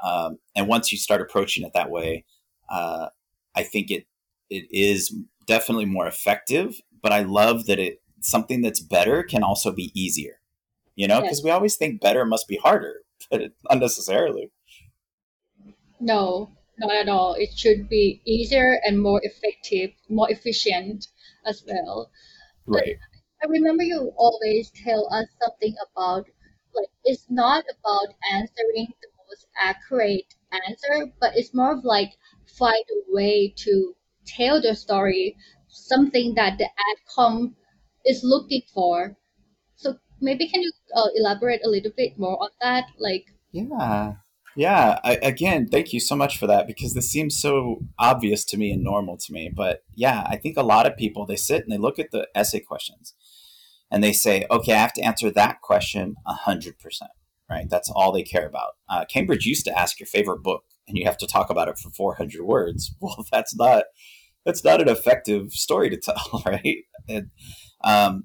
Um, 0.03 0.39
and 0.57 0.69
once 0.69 0.93
you 0.93 0.99
start 0.99 1.21
approaching 1.21 1.65
it 1.65 1.73
that 1.75 1.91
way, 1.91 2.25
uh, 2.69 3.09
I 3.55 3.63
think 3.63 3.91
it 3.91 4.07
it 4.51 4.67
is 4.71 5.15
definitely 5.47 5.87
more 5.87 6.07
effective. 6.07 6.81
But 7.03 7.13
I 7.13 7.23
love 7.23 7.67
that 7.67 7.79
it 7.79 8.01
something 8.21 8.63
that's 8.63 8.81
better 8.81 9.23
can 9.23 9.43
also 9.43 9.73
be 9.73 9.91
easier. 9.95 10.41
You 10.95 11.09
know, 11.09 11.21
because 11.21 11.39
yes. 11.39 11.45
we 11.45 11.51
always 11.51 11.77
think 11.77 12.01
better 12.01 12.25
must 12.25 12.47
be 12.49 12.57
harder, 12.57 12.97
but 13.31 13.53
unnecessarily. 13.71 14.51
No, 16.01 16.51
not 16.79 16.93
at 16.93 17.09
all. 17.09 17.35
It 17.35 17.57
should 17.57 17.89
be 17.89 18.21
easier 18.25 18.81
and 18.85 19.01
more 19.01 19.21
effective, 19.23 19.93
more 20.09 20.31
efficient 20.31 21.07
as 21.47 21.65
well. 21.67 22.11
Right. 22.67 22.97
But 23.41 23.47
I 23.49 23.51
remember 23.51 23.83
you 23.83 24.13
always 24.17 24.71
tell 24.71 25.13
us 25.13 25.27
something 25.41 25.77
about 25.91 26.27
like 26.75 26.89
it's 27.05 27.31
not 27.31 27.65
about 27.69 28.15
answering 28.33 28.95
the 29.03 29.09
most 29.29 29.47
accurate 29.61 30.35
answer, 30.51 31.13
but 31.21 31.37
it's 31.37 31.55
more 31.55 31.73
of 31.73 31.85
like 31.85 32.13
find 32.47 32.85
a 32.91 33.13
way 33.15 33.49
to 33.57 33.95
tell 34.27 34.61
the 34.61 34.75
story, 34.75 35.37
something 35.69 36.35
that 36.35 36.59
the 36.59 36.69
adcom 36.91 37.55
is 38.07 38.23
looking 38.25 38.63
for. 38.75 39.17
So 39.77 39.99
maybe 40.21 40.49
can 40.49 40.63
you 40.63 40.73
uh, 40.95 41.09
elaborate 41.17 41.63
a 41.65 41.69
little 41.69 41.93
bit 41.97 42.19
more 42.19 42.43
on 42.43 42.51
that? 42.61 42.87
Like, 42.99 43.27
yeah, 43.53 44.15
yeah. 44.57 44.99
I, 45.05 45.19
again, 45.23 45.69
thank 45.69 45.93
you 45.93 46.01
so 46.01 46.17
much 46.17 46.39
for 46.39 46.47
that 46.47 46.67
because 46.67 46.95
this 46.95 47.11
seems 47.11 47.39
so 47.39 47.81
obvious 47.99 48.45
to 48.47 48.57
me 48.57 48.73
and 48.73 48.83
normal 48.83 49.17
to 49.19 49.33
me. 49.33 49.51
But 49.55 49.85
yeah, 49.95 50.25
I 50.27 50.37
think 50.37 50.57
a 50.57 50.63
lot 50.63 50.87
of 50.87 50.97
people 50.97 51.27
they 51.27 51.37
sit 51.37 51.63
and 51.63 51.73
they 51.73 51.79
look 51.79 51.99
at 51.99 52.11
the 52.11 52.29
essay 52.35 52.61
questions 52.61 53.15
and 53.91 54.03
they 54.03 54.13
say, 54.13 54.47
okay, 54.51 54.73
I 54.73 54.79
have 54.79 54.95
to 54.95 55.03
answer 55.03 55.31
that 55.31 55.61
question 55.61 56.17
a 56.27 56.35
hundred 56.35 56.79
percent. 56.79 57.11
Right, 57.51 57.69
that's 57.69 57.91
all 57.91 58.13
they 58.13 58.23
care 58.23 58.47
about. 58.47 58.77
Uh, 58.89 59.05
Cambridge 59.05 59.45
used 59.45 59.67
to 59.67 59.79
ask 59.79 60.01
your 60.01 60.07
favorite 60.07 60.43
book, 60.43 60.65
and 60.89 60.97
you 60.97 61.05
have 61.05 61.19
to 61.19 61.27
talk 61.27 61.51
about 61.51 61.69
it 61.69 61.77
for 61.79 61.91
400 61.91 62.43
words. 62.43 62.95
Well, 63.01 63.27
that's 63.31 63.55
not 63.55 63.85
that's 64.47 64.65
not 64.65 64.81
an 64.81 64.89
effective 64.89 65.53
story 65.53 65.91
to 65.91 65.97
tell, 65.97 66.43
right? 66.47 66.85
And, 67.09 67.31
um, 67.85 68.25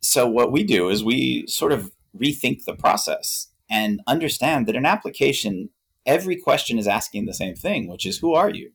so 0.00 0.26
what 0.28 0.52
we 0.52 0.64
do 0.64 0.88
is 0.88 1.04
we 1.04 1.44
sort 1.46 1.72
of 1.72 1.92
rethink 2.16 2.64
the 2.64 2.74
process 2.74 3.48
and 3.72 4.02
understand 4.06 4.66
that 4.66 4.76
an 4.76 4.84
application, 4.84 5.70
every 6.04 6.36
question 6.36 6.78
is 6.78 6.86
asking 6.86 7.24
the 7.24 7.32
same 7.32 7.56
thing, 7.56 7.88
which 7.88 8.04
is 8.04 8.18
who 8.18 8.34
are 8.34 8.50
you, 8.50 8.72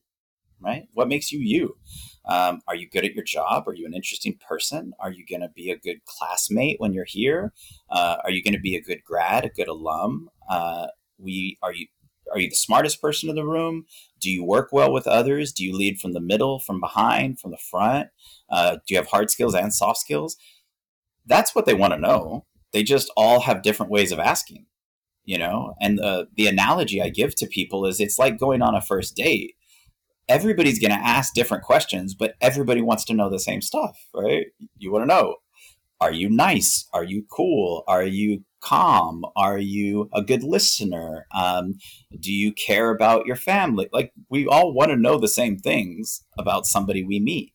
right? 0.60 0.88
What 0.94 1.08
makes 1.08 1.32
you 1.32 1.40
you? 1.40 1.78
Um, 2.26 2.62
are 2.68 2.76
you 2.76 2.90
good 2.90 3.06
at 3.06 3.14
your 3.14 3.24
job? 3.24 3.68
Are 3.68 3.76
you 3.76 3.86
an 3.86 3.94
interesting 3.94 4.38
person? 4.50 4.94
Are 5.00 5.12
you 5.12 5.24
going 5.30 5.42
to 5.42 5.50
be 5.50 5.70
a 5.70 5.78
good 5.78 6.04
classmate 6.06 6.80
when 6.80 6.94
you're 6.94 7.06
here? 7.06 7.54
Uh, 7.90 8.18
are 8.24 8.32
you 8.32 8.44
going 8.44 8.56
to 8.56 8.60
be 8.60 8.76
a 8.76 8.82
good 8.82 9.04
grad, 9.06 9.46
a 9.46 9.50
good 9.50 9.68
alum? 9.68 10.30
Uh, 10.50 10.88
we 11.20 11.58
are 11.62 11.74
you 11.74 11.88
are 12.34 12.40
you 12.40 12.50
the 12.50 12.56
smartest 12.56 13.02
person 13.02 13.30
in 13.30 13.36
the 13.36 13.46
room? 13.46 13.86
Do 14.20 14.30
you 14.30 14.44
work 14.44 14.70
well 14.74 14.92
with 14.92 15.08
others? 15.08 15.54
Do 15.54 15.64
you 15.64 15.74
lead 15.74 16.00
from 16.00 16.14
the 16.14 16.20
middle, 16.20 16.60
from 16.60 16.82
behind, 16.82 17.40
from 17.40 17.52
the 17.52 17.58
front? 17.58 18.10
Uh, 18.50 18.76
do 18.76 18.94
you 18.94 18.98
have 18.98 19.08
hard 19.08 19.30
skills 19.30 19.56
and 19.56 19.74
soft 19.74 20.00
skills? 20.00 20.36
That's 21.26 21.56
what 21.56 21.66
they 21.66 21.74
want 21.74 21.94
to 21.94 22.00
know. 22.00 22.46
They 22.74 22.84
just 22.84 23.10
all 23.16 23.42
have 23.42 23.62
different 23.62 23.92
ways 23.92 24.12
of 24.12 24.20
asking, 24.20 24.66
you 25.28 25.38
know? 25.38 25.76
And 25.80 26.00
the, 26.00 26.28
the 26.36 26.48
analogy 26.48 27.00
I 27.00 27.10
give 27.10 27.36
to 27.36 27.46
people 27.46 27.86
is 27.86 28.00
it's 28.00 28.18
like 28.18 28.40
going 28.40 28.64
on 28.64 28.74
a 28.74 28.82
first 28.82 29.16
date. 29.16 29.54
Everybody's 30.28 30.80
going 30.80 30.92
to 30.92 31.06
ask 31.06 31.34
different 31.34 31.64
questions, 31.64 32.16
but 32.16 32.34
everybody 32.42 32.82
wants 32.82 33.06
to 33.06 33.14
know 33.14 33.30
the 33.30 33.40
same 33.40 33.62
stuff, 33.62 33.98
right? 34.16 34.48
You 34.78 34.92
want 34.92 35.04
to 35.04 35.08
know 35.08 35.36
are 36.00 36.12
you 36.12 36.30
nice? 36.30 36.88
Are 36.94 37.04
you 37.04 37.26
cool? 37.30 37.84
Are 37.88 38.04
you 38.04 38.44
calm? 38.62 39.26
Are 39.36 39.58
you 39.58 40.10
a 40.14 40.22
good 40.22 40.44
listener? 40.44 41.26
Um, 41.36 41.76
do 42.20 42.32
you 42.32 42.54
care 42.54 42.92
about 42.92 43.26
your 43.26 43.36
family? 43.36 43.90
Like, 43.92 44.14
we 44.30 44.48
all 44.48 44.74
want 44.74 44.92
to 44.92 44.98
know 44.98 45.18
the 45.18 45.28
same 45.28 45.58
things 45.58 46.24
about 46.38 46.68
somebody 46.68 47.04
we 47.04 47.20
meet. 47.20 47.54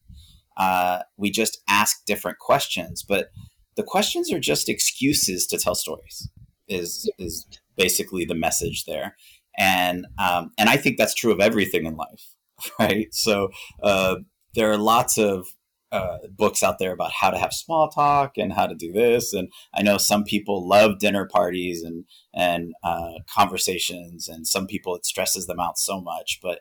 Uh, 0.57 1.01
we 1.17 1.31
just 1.31 1.63
ask 1.69 2.05
different 2.05 2.39
questions, 2.39 3.03
but 3.03 3.31
the 3.77 3.83
questions 3.83 4.33
are 4.33 4.41
just 4.41 4.69
excuses 4.69 5.47
to 5.47 5.59
tell 5.59 5.75
stories. 5.75 6.29
Is 6.69 7.11
is 7.19 7.47
basically 7.77 8.25
the 8.25 8.35
message 8.35 8.85
there, 8.85 9.17
and 9.59 10.07
um, 10.19 10.53
and 10.59 10.69
I 10.69 10.77
think 10.77 10.99
that's 10.99 11.15
true 11.15 11.33
of 11.33 11.41
everything 11.41 11.87
in 11.87 11.97
life, 11.97 12.35
right? 12.79 13.13
So 13.13 13.51
uh, 13.83 14.17
there 14.55 14.71
are 14.71 14.79
lots 14.79 15.19
of 15.19 15.47
uh, 15.93 16.19
books 16.31 16.63
out 16.63 16.79
there 16.79 16.93
about 16.93 17.13
how 17.13 17.31
to 17.31 17.39
have 17.39 17.53
small 17.53 17.89
talk 17.89 18.39
and 18.39 18.55
how 18.55 18.67
to 18.67 18.75
do 18.75 18.91
this. 18.93 19.35
And 19.35 19.53
I 19.75 19.83
know 19.83 19.99
some 19.99 20.25
people 20.25 20.67
love 20.67 20.99
dinner 20.99 21.27
parties 21.27 21.83
and 21.83 22.05
and 22.35 22.73
uh, 22.83 23.19
conversations, 23.33 24.27
and 24.27 24.47
some 24.47 24.67
people 24.67 24.97
it 24.97 25.05
stresses 25.05 25.47
them 25.47 25.61
out 25.61 25.79
so 25.79 26.01
much. 26.01 26.41
But 26.43 26.61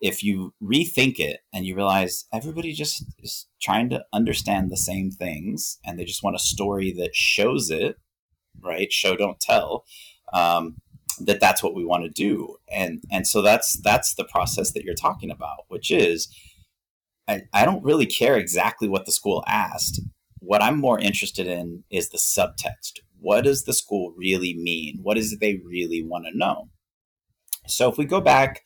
if 0.00 0.22
you 0.22 0.54
rethink 0.62 1.18
it 1.18 1.40
and 1.52 1.66
you 1.66 1.74
realize 1.74 2.24
everybody 2.32 2.72
just 2.72 3.04
is 3.18 3.46
trying 3.60 3.90
to 3.90 4.04
understand 4.12 4.70
the 4.70 4.76
same 4.76 5.10
things, 5.10 5.78
and 5.84 5.98
they 5.98 6.04
just 6.04 6.22
want 6.22 6.36
a 6.36 6.40
story 6.40 6.92
that 6.92 7.14
shows 7.14 7.70
it, 7.70 7.96
right? 8.62 8.90
Show 8.90 9.16
don't 9.16 9.40
tell. 9.40 9.84
Um, 10.32 10.76
that 11.20 11.40
that's 11.40 11.62
what 11.62 11.74
we 11.74 11.84
want 11.84 12.04
to 12.04 12.10
do, 12.10 12.56
and 12.70 13.02
and 13.10 13.26
so 13.26 13.42
that's 13.42 13.80
that's 13.82 14.14
the 14.14 14.24
process 14.24 14.72
that 14.72 14.84
you're 14.84 14.94
talking 14.94 15.30
about, 15.30 15.64
which 15.68 15.90
is 15.90 16.28
I, 17.28 17.42
I 17.52 17.64
don't 17.64 17.84
really 17.84 18.06
care 18.06 18.36
exactly 18.36 18.88
what 18.88 19.04
the 19.04 19.12
school 19.12 19.44
asked. 19.46 20.00
What 20.38 20.62
I'm 20.62 20.78
more 20.78 20.98
interested 20.98 21.46
in 21.46 21.84
is 21.90 22.08
the 22.08 22.18
subtext. 22.18 23.00
What 23.20 23.42
does 23.42 23.64
the 23.64 23.72
school 23.72 24.14
really 24.16 24.54
mean? 24.54 25.00
What 25.02 25.18
is 25.18 25.32
it 25.32 25.40
they 25.40 25.60
really 25.64 26.02
want 26.02 26.26
to 26.26 26.36
know? 26.36 26.70
So 27.66 27.90
if 27.90 27.98
we 27.98 28.06
go 28.06 28.20
back 28.20 28.62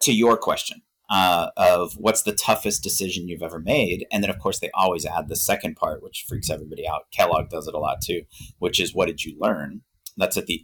to 0.00 0.12
your 0.12 0.36
question 0.36 0.82
uh, 1.10 1.50
of 1.56 1.94
what's 1.94 2.22
the 2.22 2.32
toughest 2.32 2.82
decision 2.82 3.28
you've 3.28 3.42
ever 3.42 3.58
made, 3.58 4.06
and 4.10 4.22
then 4.22 4.30
of 4.30 4.38
course 4.38 4.60
they 4.60 4.70
always 4.72 5.04
add 5.04 5.28
the 5.28 5.36
second 5.36 5.76
part, 5.76 6.02
which 6.02 6.24
freaks 6.28 6.48
everybody 6.48 6.88
out. 6.88 7.10
Kellogg 7.12 7.50
does 7.50 7.66
it 7.66 7.74
a 7.74 7.78
lot 7.78 8.00
too, 8.00 8.22
which 8.58 8.80
is 8.80 8.94
what 8.94 9.06
did 9.06 9.24
you 9.24 9.36
learn? 9.38 9.82
That's 10.18 10.36
at 10.36 10.46
the 10.46 10.62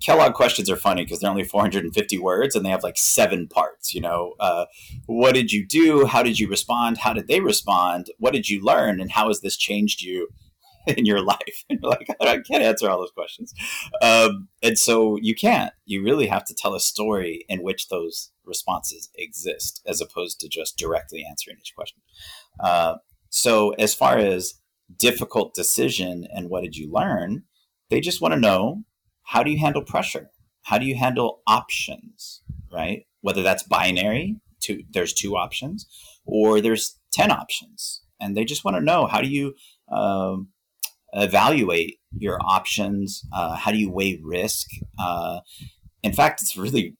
Kellogg 0.00 0.34
questions 0.34 0.70
are 0.70 0.76
funny 0.76 1.04
because 1.04 1.20
they're 1.20 1.30
only 1.30 1.44
450 1.44 2.18
words 2.18 2.54
and 2.54 2.64
they 2.64 2.70
have 2.70 2.82
like 2.82 2.96
seven 2.96 3.48
parts. 3.48 3.94
You 3.94 4.00
know, 4.00 4.34
uh, 4.40 4.66
what 5.06 5.34
did 5.34 5.52
you 5.52 5.66
do? 5.66 6.06
How 6.06 6.22
did 6.22 6.38
you 6.38 6.48
respond? 6.48 6.98
How 6.98 7.12
did 7.12 7.28
they 7.28 7.40
respond? 7.40 8.10
What 8.18 8.32
did 8.32 8.48
you 8.48 8.62
learn? 8.64 9.00
And 9.00 9.10
how 9.12 9.28
has 9.28 9.40
this 9.40 9.56
changed 9.56 10.02
you 10.02 10.28
in 10.86 11.04
your 11.06 11.22
life? 11.22 11.38
And 11.70 11.80
you're 11.82 11.90
like, 11.90 12.08
I 12.20 12.38
can't 12.38 12.62
answer 12.62 12.88
all 12.88 12.98
those 12.98 13.12
questions. 13.12 13.52
Um, 14.00 14.48
and 14.62 14.78
so 14.78 15.18
you 15.20 15.34
can't. 15.34 15.72
You 15.84 16.02
really 16.02 16.26
have 16.26 16.44
to 16.46 16.54
tell 16.54 16.74
a 16.74 16.80
story 16.80 17.44
in 17.48 17.62
which 17.62 17.88
those 17.88 18.30
responses 18.44 19.10
exist 19.16 19.82
as 19.86 20.00
opposed 20.00 20.40
to 20.40 20.48
just 20.48 20.76
directly 20.76 21.24
answering 21.28 21.56
each 21.60 21.74
question. 21.76 22.00
Uh, 22.60 22.96
so 23.30 23.70
as 23.70 23.94
far 23.94 24.18
as 24.18 24.54
difficult 24.98 25.54
decision 25.54 26.26
and 26.34 26.50
what 26.50 26.62
did 26.62 26.76
you 26.76 26.90
learn, 26.92 27.44
they 27.88 28.00
just 28.00 28.20
want 28.20 28.34
to 28.34 28.40
know 28.40 28.82
how 29.24 29.42
do 29.42 29.50
you 29.50 29.58
handle 29.58 29.82
pressure? 29.82 30.30
How 30.62 30.78
do 30.78 30.86
you 30.86 30.96
handle 30.96 31.40
options, 31.46 32.42
right? 32.72 33.04
Whether 33.20 33.42
that's 33.42 33.62
binary, 33.62 34.36
two, 34.60 34.84
there's 34.92 35.12
two 35.12 35.36
options, 35.36 35.86
or 36.24 36.60
there's 36.60 36.98
10 37.12 37.30
options. 37.30 38.02
And 38.20 38.36
they 38.36 38.44
just 38.44 38.64
want 38.64 38.76
to 38.76 38.82
know 38.82 39.06
how 39.06 39.20
do 39.20 39.28
you 39.28 39.54
um, 39.90 40.48
evaluate 41.12 41.98
your 42.16 42.38
options? 42.42 43.22
Uh, 43.32 43.56
how 43.56 43.72
do 43.72 43.78
you 43.78 43.90
weigh 43.90 44.20
risk? 44.22 44.68
Uh, 44.98 45.40
in 46.02 46.12
fact, 46.12 46.40
it's 46.40 46.56
really 46.56 46.96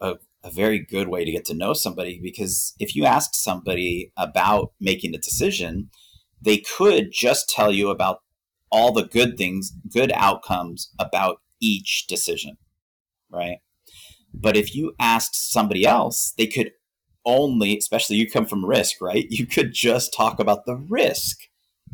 a, 0.00 0.16
a 0.44 0.50
very 0.50 0.78
good 0.78 1.08
way 1.08 1.24
to 1.24 1.32
get 1.32 1.44
to 1.46 1.54
know 1.54 1.72
somebody 1.72 2.20
because 2.22 2.74
if 2.78 2.94
you 2.94 3.04
ask 3.04 3.34
somebody 3.34 4.12
about 4.16 4.72
making 4.80 5.14
a 5.14 5.18
decision, 5.18 5.90
they 6.40 6.58
could 6.58 7.10
just 7.12 7.48
tell 7.48 7.72
you 7.72 7.88
about 7.88 8.20
all 8.70 8.92
the 8.92 9.04
good 9.04 9.38
things, 9.38 9.72
good 9.92 10.12
outcomes 10.14 10.90
about 10.98 11.38
each 11.60 12.06
decision, 12.06 12.56
right? 13.30 13.58
But 14.32 14.56
if 14.56 14.74
you 14.74 14.94
asked 14.98 15.52
somebody 15.52 15.86
else, 15.86 16.34
they 16.36 16.46
could 16.46 16.72
only, 17.24 17.76
especially 17.76 18.16
you 18.16 18.30
come 18.30 18.46
from 18.46 18.64
risk, 18.64 19.00
right? 19.00 19.26
You 19.30 19.46
could 19.46 19.72
just 19.72 20.14
talk 20.14 20.38
about 20.38 20.64
the 20.64 20.76
risk 20.76 21.48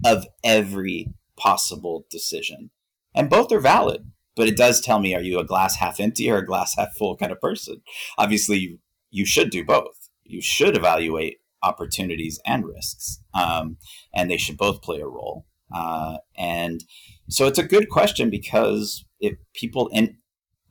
of 0.05 0.27
every 0.45 1.09
possible 1.37 2.07
decision. 2.11 2.71
And 3.15 3.31
both 3.31 3.53
are 3.53 3.61
valid, 3.61 4.11
but 4.37 4.49
it 4.49 4.57
does 4.57 4.81
tell 4.81 5.01
me 5.01 5.15
are 5.15 5.23
you 5.23 5.39
a 5.39 5.45
glass 5.45 5.77
half 5.77 6.01
empty 6.01 6.31
or 6.31 6.39
a 6.39 6.47
glass 6.47 6.77
half 6.77 6.95
full 6.97 7.17
kind 7.17 7.33
of 7.33 7.41
person? 7.41 7.83
Obviously, 8.19 8.79
you, 9.11 9.27
should 9.27 9.51
do 9.51 9.65
both. 9.65 10.09
You 10.25 10.41
should 10.41 10.77
evaluate 10.77 11.39
opportunities 11.63 12.41
and 12.45 12.67
risks, 12.67 13.21
um, 13.35 13.77
and 14.13 14.31
they 14.31 14.37
should 14.37 14.57
both 14.57 14.83
play 14.83 15.01
a 15.01 15.07
role. 15.07 15.47
Uh, 15.75 16.19
and 16.37 16.85
so 17.29 17.47
it's 17.47 17.59
a 17.59 17.63
good 17.63 17.89
question 17.89 18.31
because 18.31 19.05
if 19.23 19.39
people 19.55 19.91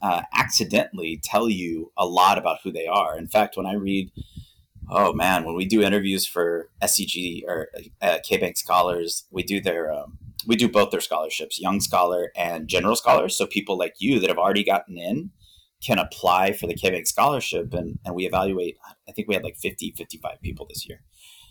uh, 0.04 0.22
accidentally 0.34 1.20
tell 1.24 1.50
you 1.50 1.92
a 1.98 2.06
lot 2.06 2.38
about 2.38 2.60
who 2.64 2.72
they 2.72 2.86
are. 2.86 3.18
In 3.18 3.28
fact, 3.28 3.58
when 3.58 3.66
I 3.66 3.74
read 3.74 4.12
oh 4.92 5.14
man, 5.14 5.46
when 5.46 5.56
we 5.56 5.66
do 5.66 5.82
interviews 5.82 6.28
for 6.28 6.70
SCG 6.84 7.44
or 7.48 7.70
uh, 8.02 8.18
KBank 8.30 8.58
scholars, 8.58 9.26
we 9.32 9.42
do 9.42 9.62
their 9.62 9.92
um, 9.92 10.18
we 10.46 10.56
do 10.56 10.68
both 10.68 10.92
their 10.92 11.02
scholarships, 11.02 11.60
young 11.60 11.80
scholar 11.80 12.32
and 12.36 12.68
general 12.68 12.96
scholar. 12.96 13.30
So 13.30 13.46
people 13.46 13.78
like 13.78 13.96
you 14.00 14.20
that 14.20 14.30
have 14.30 14.38
already 14.38 14.64
gotten 14.64 14.98
in 14.98 15.32
can 15.84 15.98
apply 15.98 16.54
for 16.54 16.68
the 16.68 16.76
KBank 16.76 17.08
scholarship, 17.08 17.74
and 17.74 17.98
and 18.06 18.14
we 18.16 18.28
evaluate. 18.28 18.78
I 19.08 19.12
think 19.14 19.28
we 19.28 19.34
had 19.34 19.44
like 19.44 19.58
50, 19.58 19.94
55 19.98 20.42
people 20.42 20.68
this 20.68 20.88
year. 20.88 21.02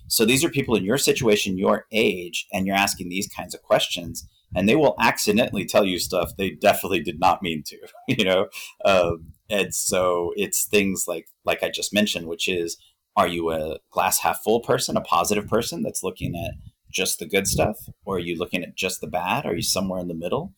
So 0.07 0.24
these 0.24 0.44
are 0.44 0.51
people 0.51 0.74
in 0.74 0.84
your 0.84 0.98
situation, 0.98 1.57
your 1.57 1.86
age, 1.92 2.46
and 2.53 2.66
you're 2.66 2.76
asking 2.76 3.09
these 3.09 3.28
kinds 3.28 3.55
of 3.55 3.62
questions, 3.62 4.26
and 4.55 4.68
they 4.68 4.76
will 4.76 4.94
accidentally 4.98 5.64
tell 5.64 5.84
you 5.84 5.98
stuff 5.98 6.32
they 6.36 6.51
definitely 6.51 7.01
did 7.01 7.20
not 7.20 7.42
mean 7.42 7.62
to, 7.66 7.76
you 8.09 8.24
know. 8.24 8.48
Um, 8.84 9.32
and 9.48 9.74
so 9.74 10.32
it's 10.36 10.64
things 10.64 11.05
like 11.09 11.26
like 11.44 11.62
I 11.62 11.70
just 11.70 11.94
mentioned, 11.94 12.26
which 12.26 12.48
is 12.48 12.76
are 13.16 13.28
you 13.28 13.51
a 13.51 13.78
glass 13.90 14.20
half 14.20 14.42
full 14.42 14.61
person, 14.61 14.96
a 14.96 15.01
positive 15.01 15.46
person 15.46 15.82
that's 15.82 16.03
looking 16.03 16.34
at 16.36 16.55
just 16.92 17.18
the 17.18 17.26
good 17.26 17.46
stuff, 17.46 17.76
or 18.05 18.16
are 18.16 18.20
you 18.20 18.36
looking 18.36 18.62
at 18.62 18.76
just 18.76 19.01
the 19.01 19.07
bad? 19.07 19.46
Are 19.46 19.55
you 19.55 19.62
somewhere 19.62 20.01
in 20.01 20.09
the 20.09 20.14
middle? 20.14 20.55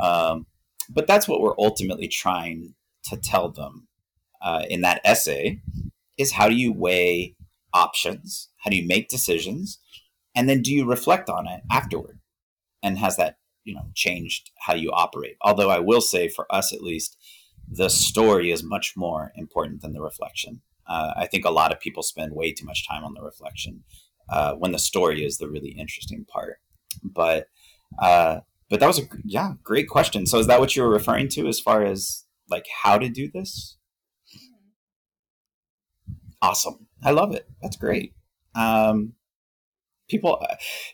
Um, 0.00 0.46
but 0.88 1.06
that's 1.06 1.28
what 1.28 1.40
we're 1.40 1.58
ultimately 1.58 2.08
trying 2.08 2.74
to 3.04 3.16
tell 3.16 3.50
them 3.50 3.88
uh, 4.42 4.64
in 4.68 4.80
that 4.82 5.00
essay 5.04 5.60
is 6.18 6.32
how 6.32 6.48
do 6.48 6.54
you 6.54 6.72
weigh 6.72 7.34
options? 7.72 8.48
How 8.64 8.70
do 8.70 8.76
you 8.76 8.86
make 8.86 9.08
decisions? 9.08 9.78
And 10.34 10.48
then 10.48 10.62
do 10.62 10.72
you 10.72 10.88
reflect 10.88 11.28
on 11.28 11.46
it 11.46 11.62
afterward? 11.70 12.18
And 12.82 12.98
has 12.98 13.16
that, 13.16 13.38
you 13.64 13.74
know, 13.74 13.86
changed 13.94 14.50
how 14.58 14.74
you 14.74 14.90
operate? 14.92 15.36
Although 15.42 15.70
I 15.70 15.78
will 15.78 16.00
say 16.00 16.28
for 16.28 16.46
us 16.54 16.72
at 16.72 16.82
least, 16.82 17.16
the 17.68 17.88
story 17.88 18.50
is 18.50 18.62
much 18.62 18.94
more 18.96 19.32
important 19.36 19.82
than 19.82 19.92
the 19.92 20.00
reflection. 20.00 20.62
Uh, 20.88 21.14
I 21.16 21.26
think 21.26 21.44
a 21.44 21.50
lot 21.50 21.72
of 21.72 21.80
people 21.80 22.02
spend 22.02 22.32
way 22.32 22.52
too 22.52 22.64
much 22.64 22.86
time 22.86 23.04
on 23.04 23.14
the 23.14 23.22
reflection 23.22 23.82
uh, 24.28 24.54
when 24.54 24.72
the 24.72 24.78
story 24.78 25.24
is 25.24 25.38
the 25.38 25.48
really 25.48 25.70
interesting 25.70 26.24
part. 26.24 26.58
But 27.02 27.48
uh, 27.98 28.40
but 28.70 28.80
that 28.80 28.86
was 28.86 28.98
a 28.98 29.02
yeah 29.24 29.52
great 29.62 29.88
question. 29.88 30.26
So 30.26 30.38
is 30.38 30.46
that 30.46 30.60
what 30.60 30.76
you 30.76 30.82
were 30.82 30.88
referring 30.88 31.28
to 31.30 31.46
as 31.48 31.60
far 31.60 31.84
as 31.84 32.24
like 32.50 32.66
how 32.82 32.98
to 32.98 33.08
do 33.08 33.28
this? 33.30 33.76
Awesome, 36.42 36.86
I 37.02 37.10
love 37.10 37.34
it. 37.34 37.48
That's 37.62 37.76
great. 37.76 38.14
Um, 38.54 39.14
people, 40.08 40.44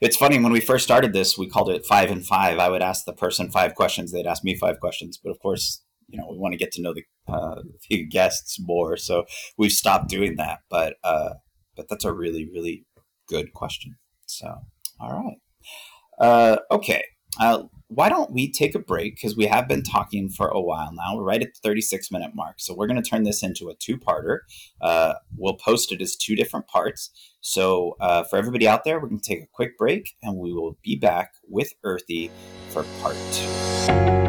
it's 0.01 0.17
funny 0.17 0.39
when 0.39 0.53
we 0.53 0.61
first 0.61 0.85
started 0.85 1.13
this, 1.13 1.37
we 1.39 1.49
called 1.49 1.71
it 1.71 1.85
five 1.87 2.11
and 2.11 2.25
five. 2.25 2.59
I 2.59 2.69
would 2.69 2.83
ask 2.83 3.05
the 3.05 3.13
person 3.13 3.51
five 3.51 3.75
questions, 3.75 4.13
they'd 4.13 4.27
ask 4.27 4.45
me 4.45 4.57
five 4.57 4.81
questions, 4.81 5.19
but 5.23 5.31
of 5.31 5.39
course 5.41 5.83
you 6.13 6.19
know 6.19 6.29
we 6.31 6.39
want 6.39 6.53
to 6.53 6.59
get 6.59 6.71
to 6.73 6.83
know 6.83 6.95
the, 6.95 7.05
uh, 7.33 7.63
the 7.89 8.05
guests 8.05 8.59
more 8.61 8.97
so 8.97 9.25
we've 9.57 9.73
stopped 9.73 10.09
doing 10.09 10.37
that 10.37 10.61
but 10.71 10.95
uh, 11.03 11.31
but 11.77 11.89
that's 11.89 12.05
a 12.05 12.13
really 12.13 12.49
really 12.53 12.85
good 13.29 13.53
question 13.53 13.97
so 14.27 14.55
all 15.01 15.13
right 15.13 15.39
uh, 16.21 16.57
okay 16.71 17.03
uh, 17.41 17.65
why 17.89 18.09
don't 18.09 18.33
we 18.33 18.51
take 18.51 18.75
a 18.75 18.79
break? 18.79 19.17
Because 19.17 19.37
we 19.37 19.47
have 19.47 19.69
been 19.69 19.83
talking 19.83 20.29
for 20.29 20.49
a 20.49 20.61
while 20.61 20.93
now. 20.93 21.17
We're 21.17 21.25
right 21.25 21.43
at 21.43 21.55
the 21.55 21.61
36 21.63 22.11
minute 22.11 22.35
mark. 22.35 22.55
So 22.59 22.75
we're 22.75 22.87
going 22.87 23.03
to 23.03 23.09
turn 23.09 23.25
this 23.25 23.43
into 23.43 23.69
a 23.69 23.75
two-parter. 23.75 24.39
Uh, 24.81 25.15
we'll 25.37 25.57
post 25.57 25.93
it 25.93 26.01
as 26.01 26.17
two 26.17 26.35
different 26.35 26.69
parts. 26.69 27.11
So 27.41 27.97
uh, 28.01 28.25
for 28.25 28.37
everybody 28.37 28.67
out 28.67 28.85
there 28.85 29.01
we're 29.01 29.09
going 29.09 29.21
to 29.21 29.29
take 29.29 29.43
a 29.43 29.49
quick 29.53 29.77
break 29.77 30.17
and 30.23 30.37
we 30.37 30.53
will 30.53 30.79
be 30.83 30.97
back 30.97 31.35
with 31.49 31.75
earthy 31.85 32.31
for 32.71 32.85
part 33.01 33.17
two 33.33 34.22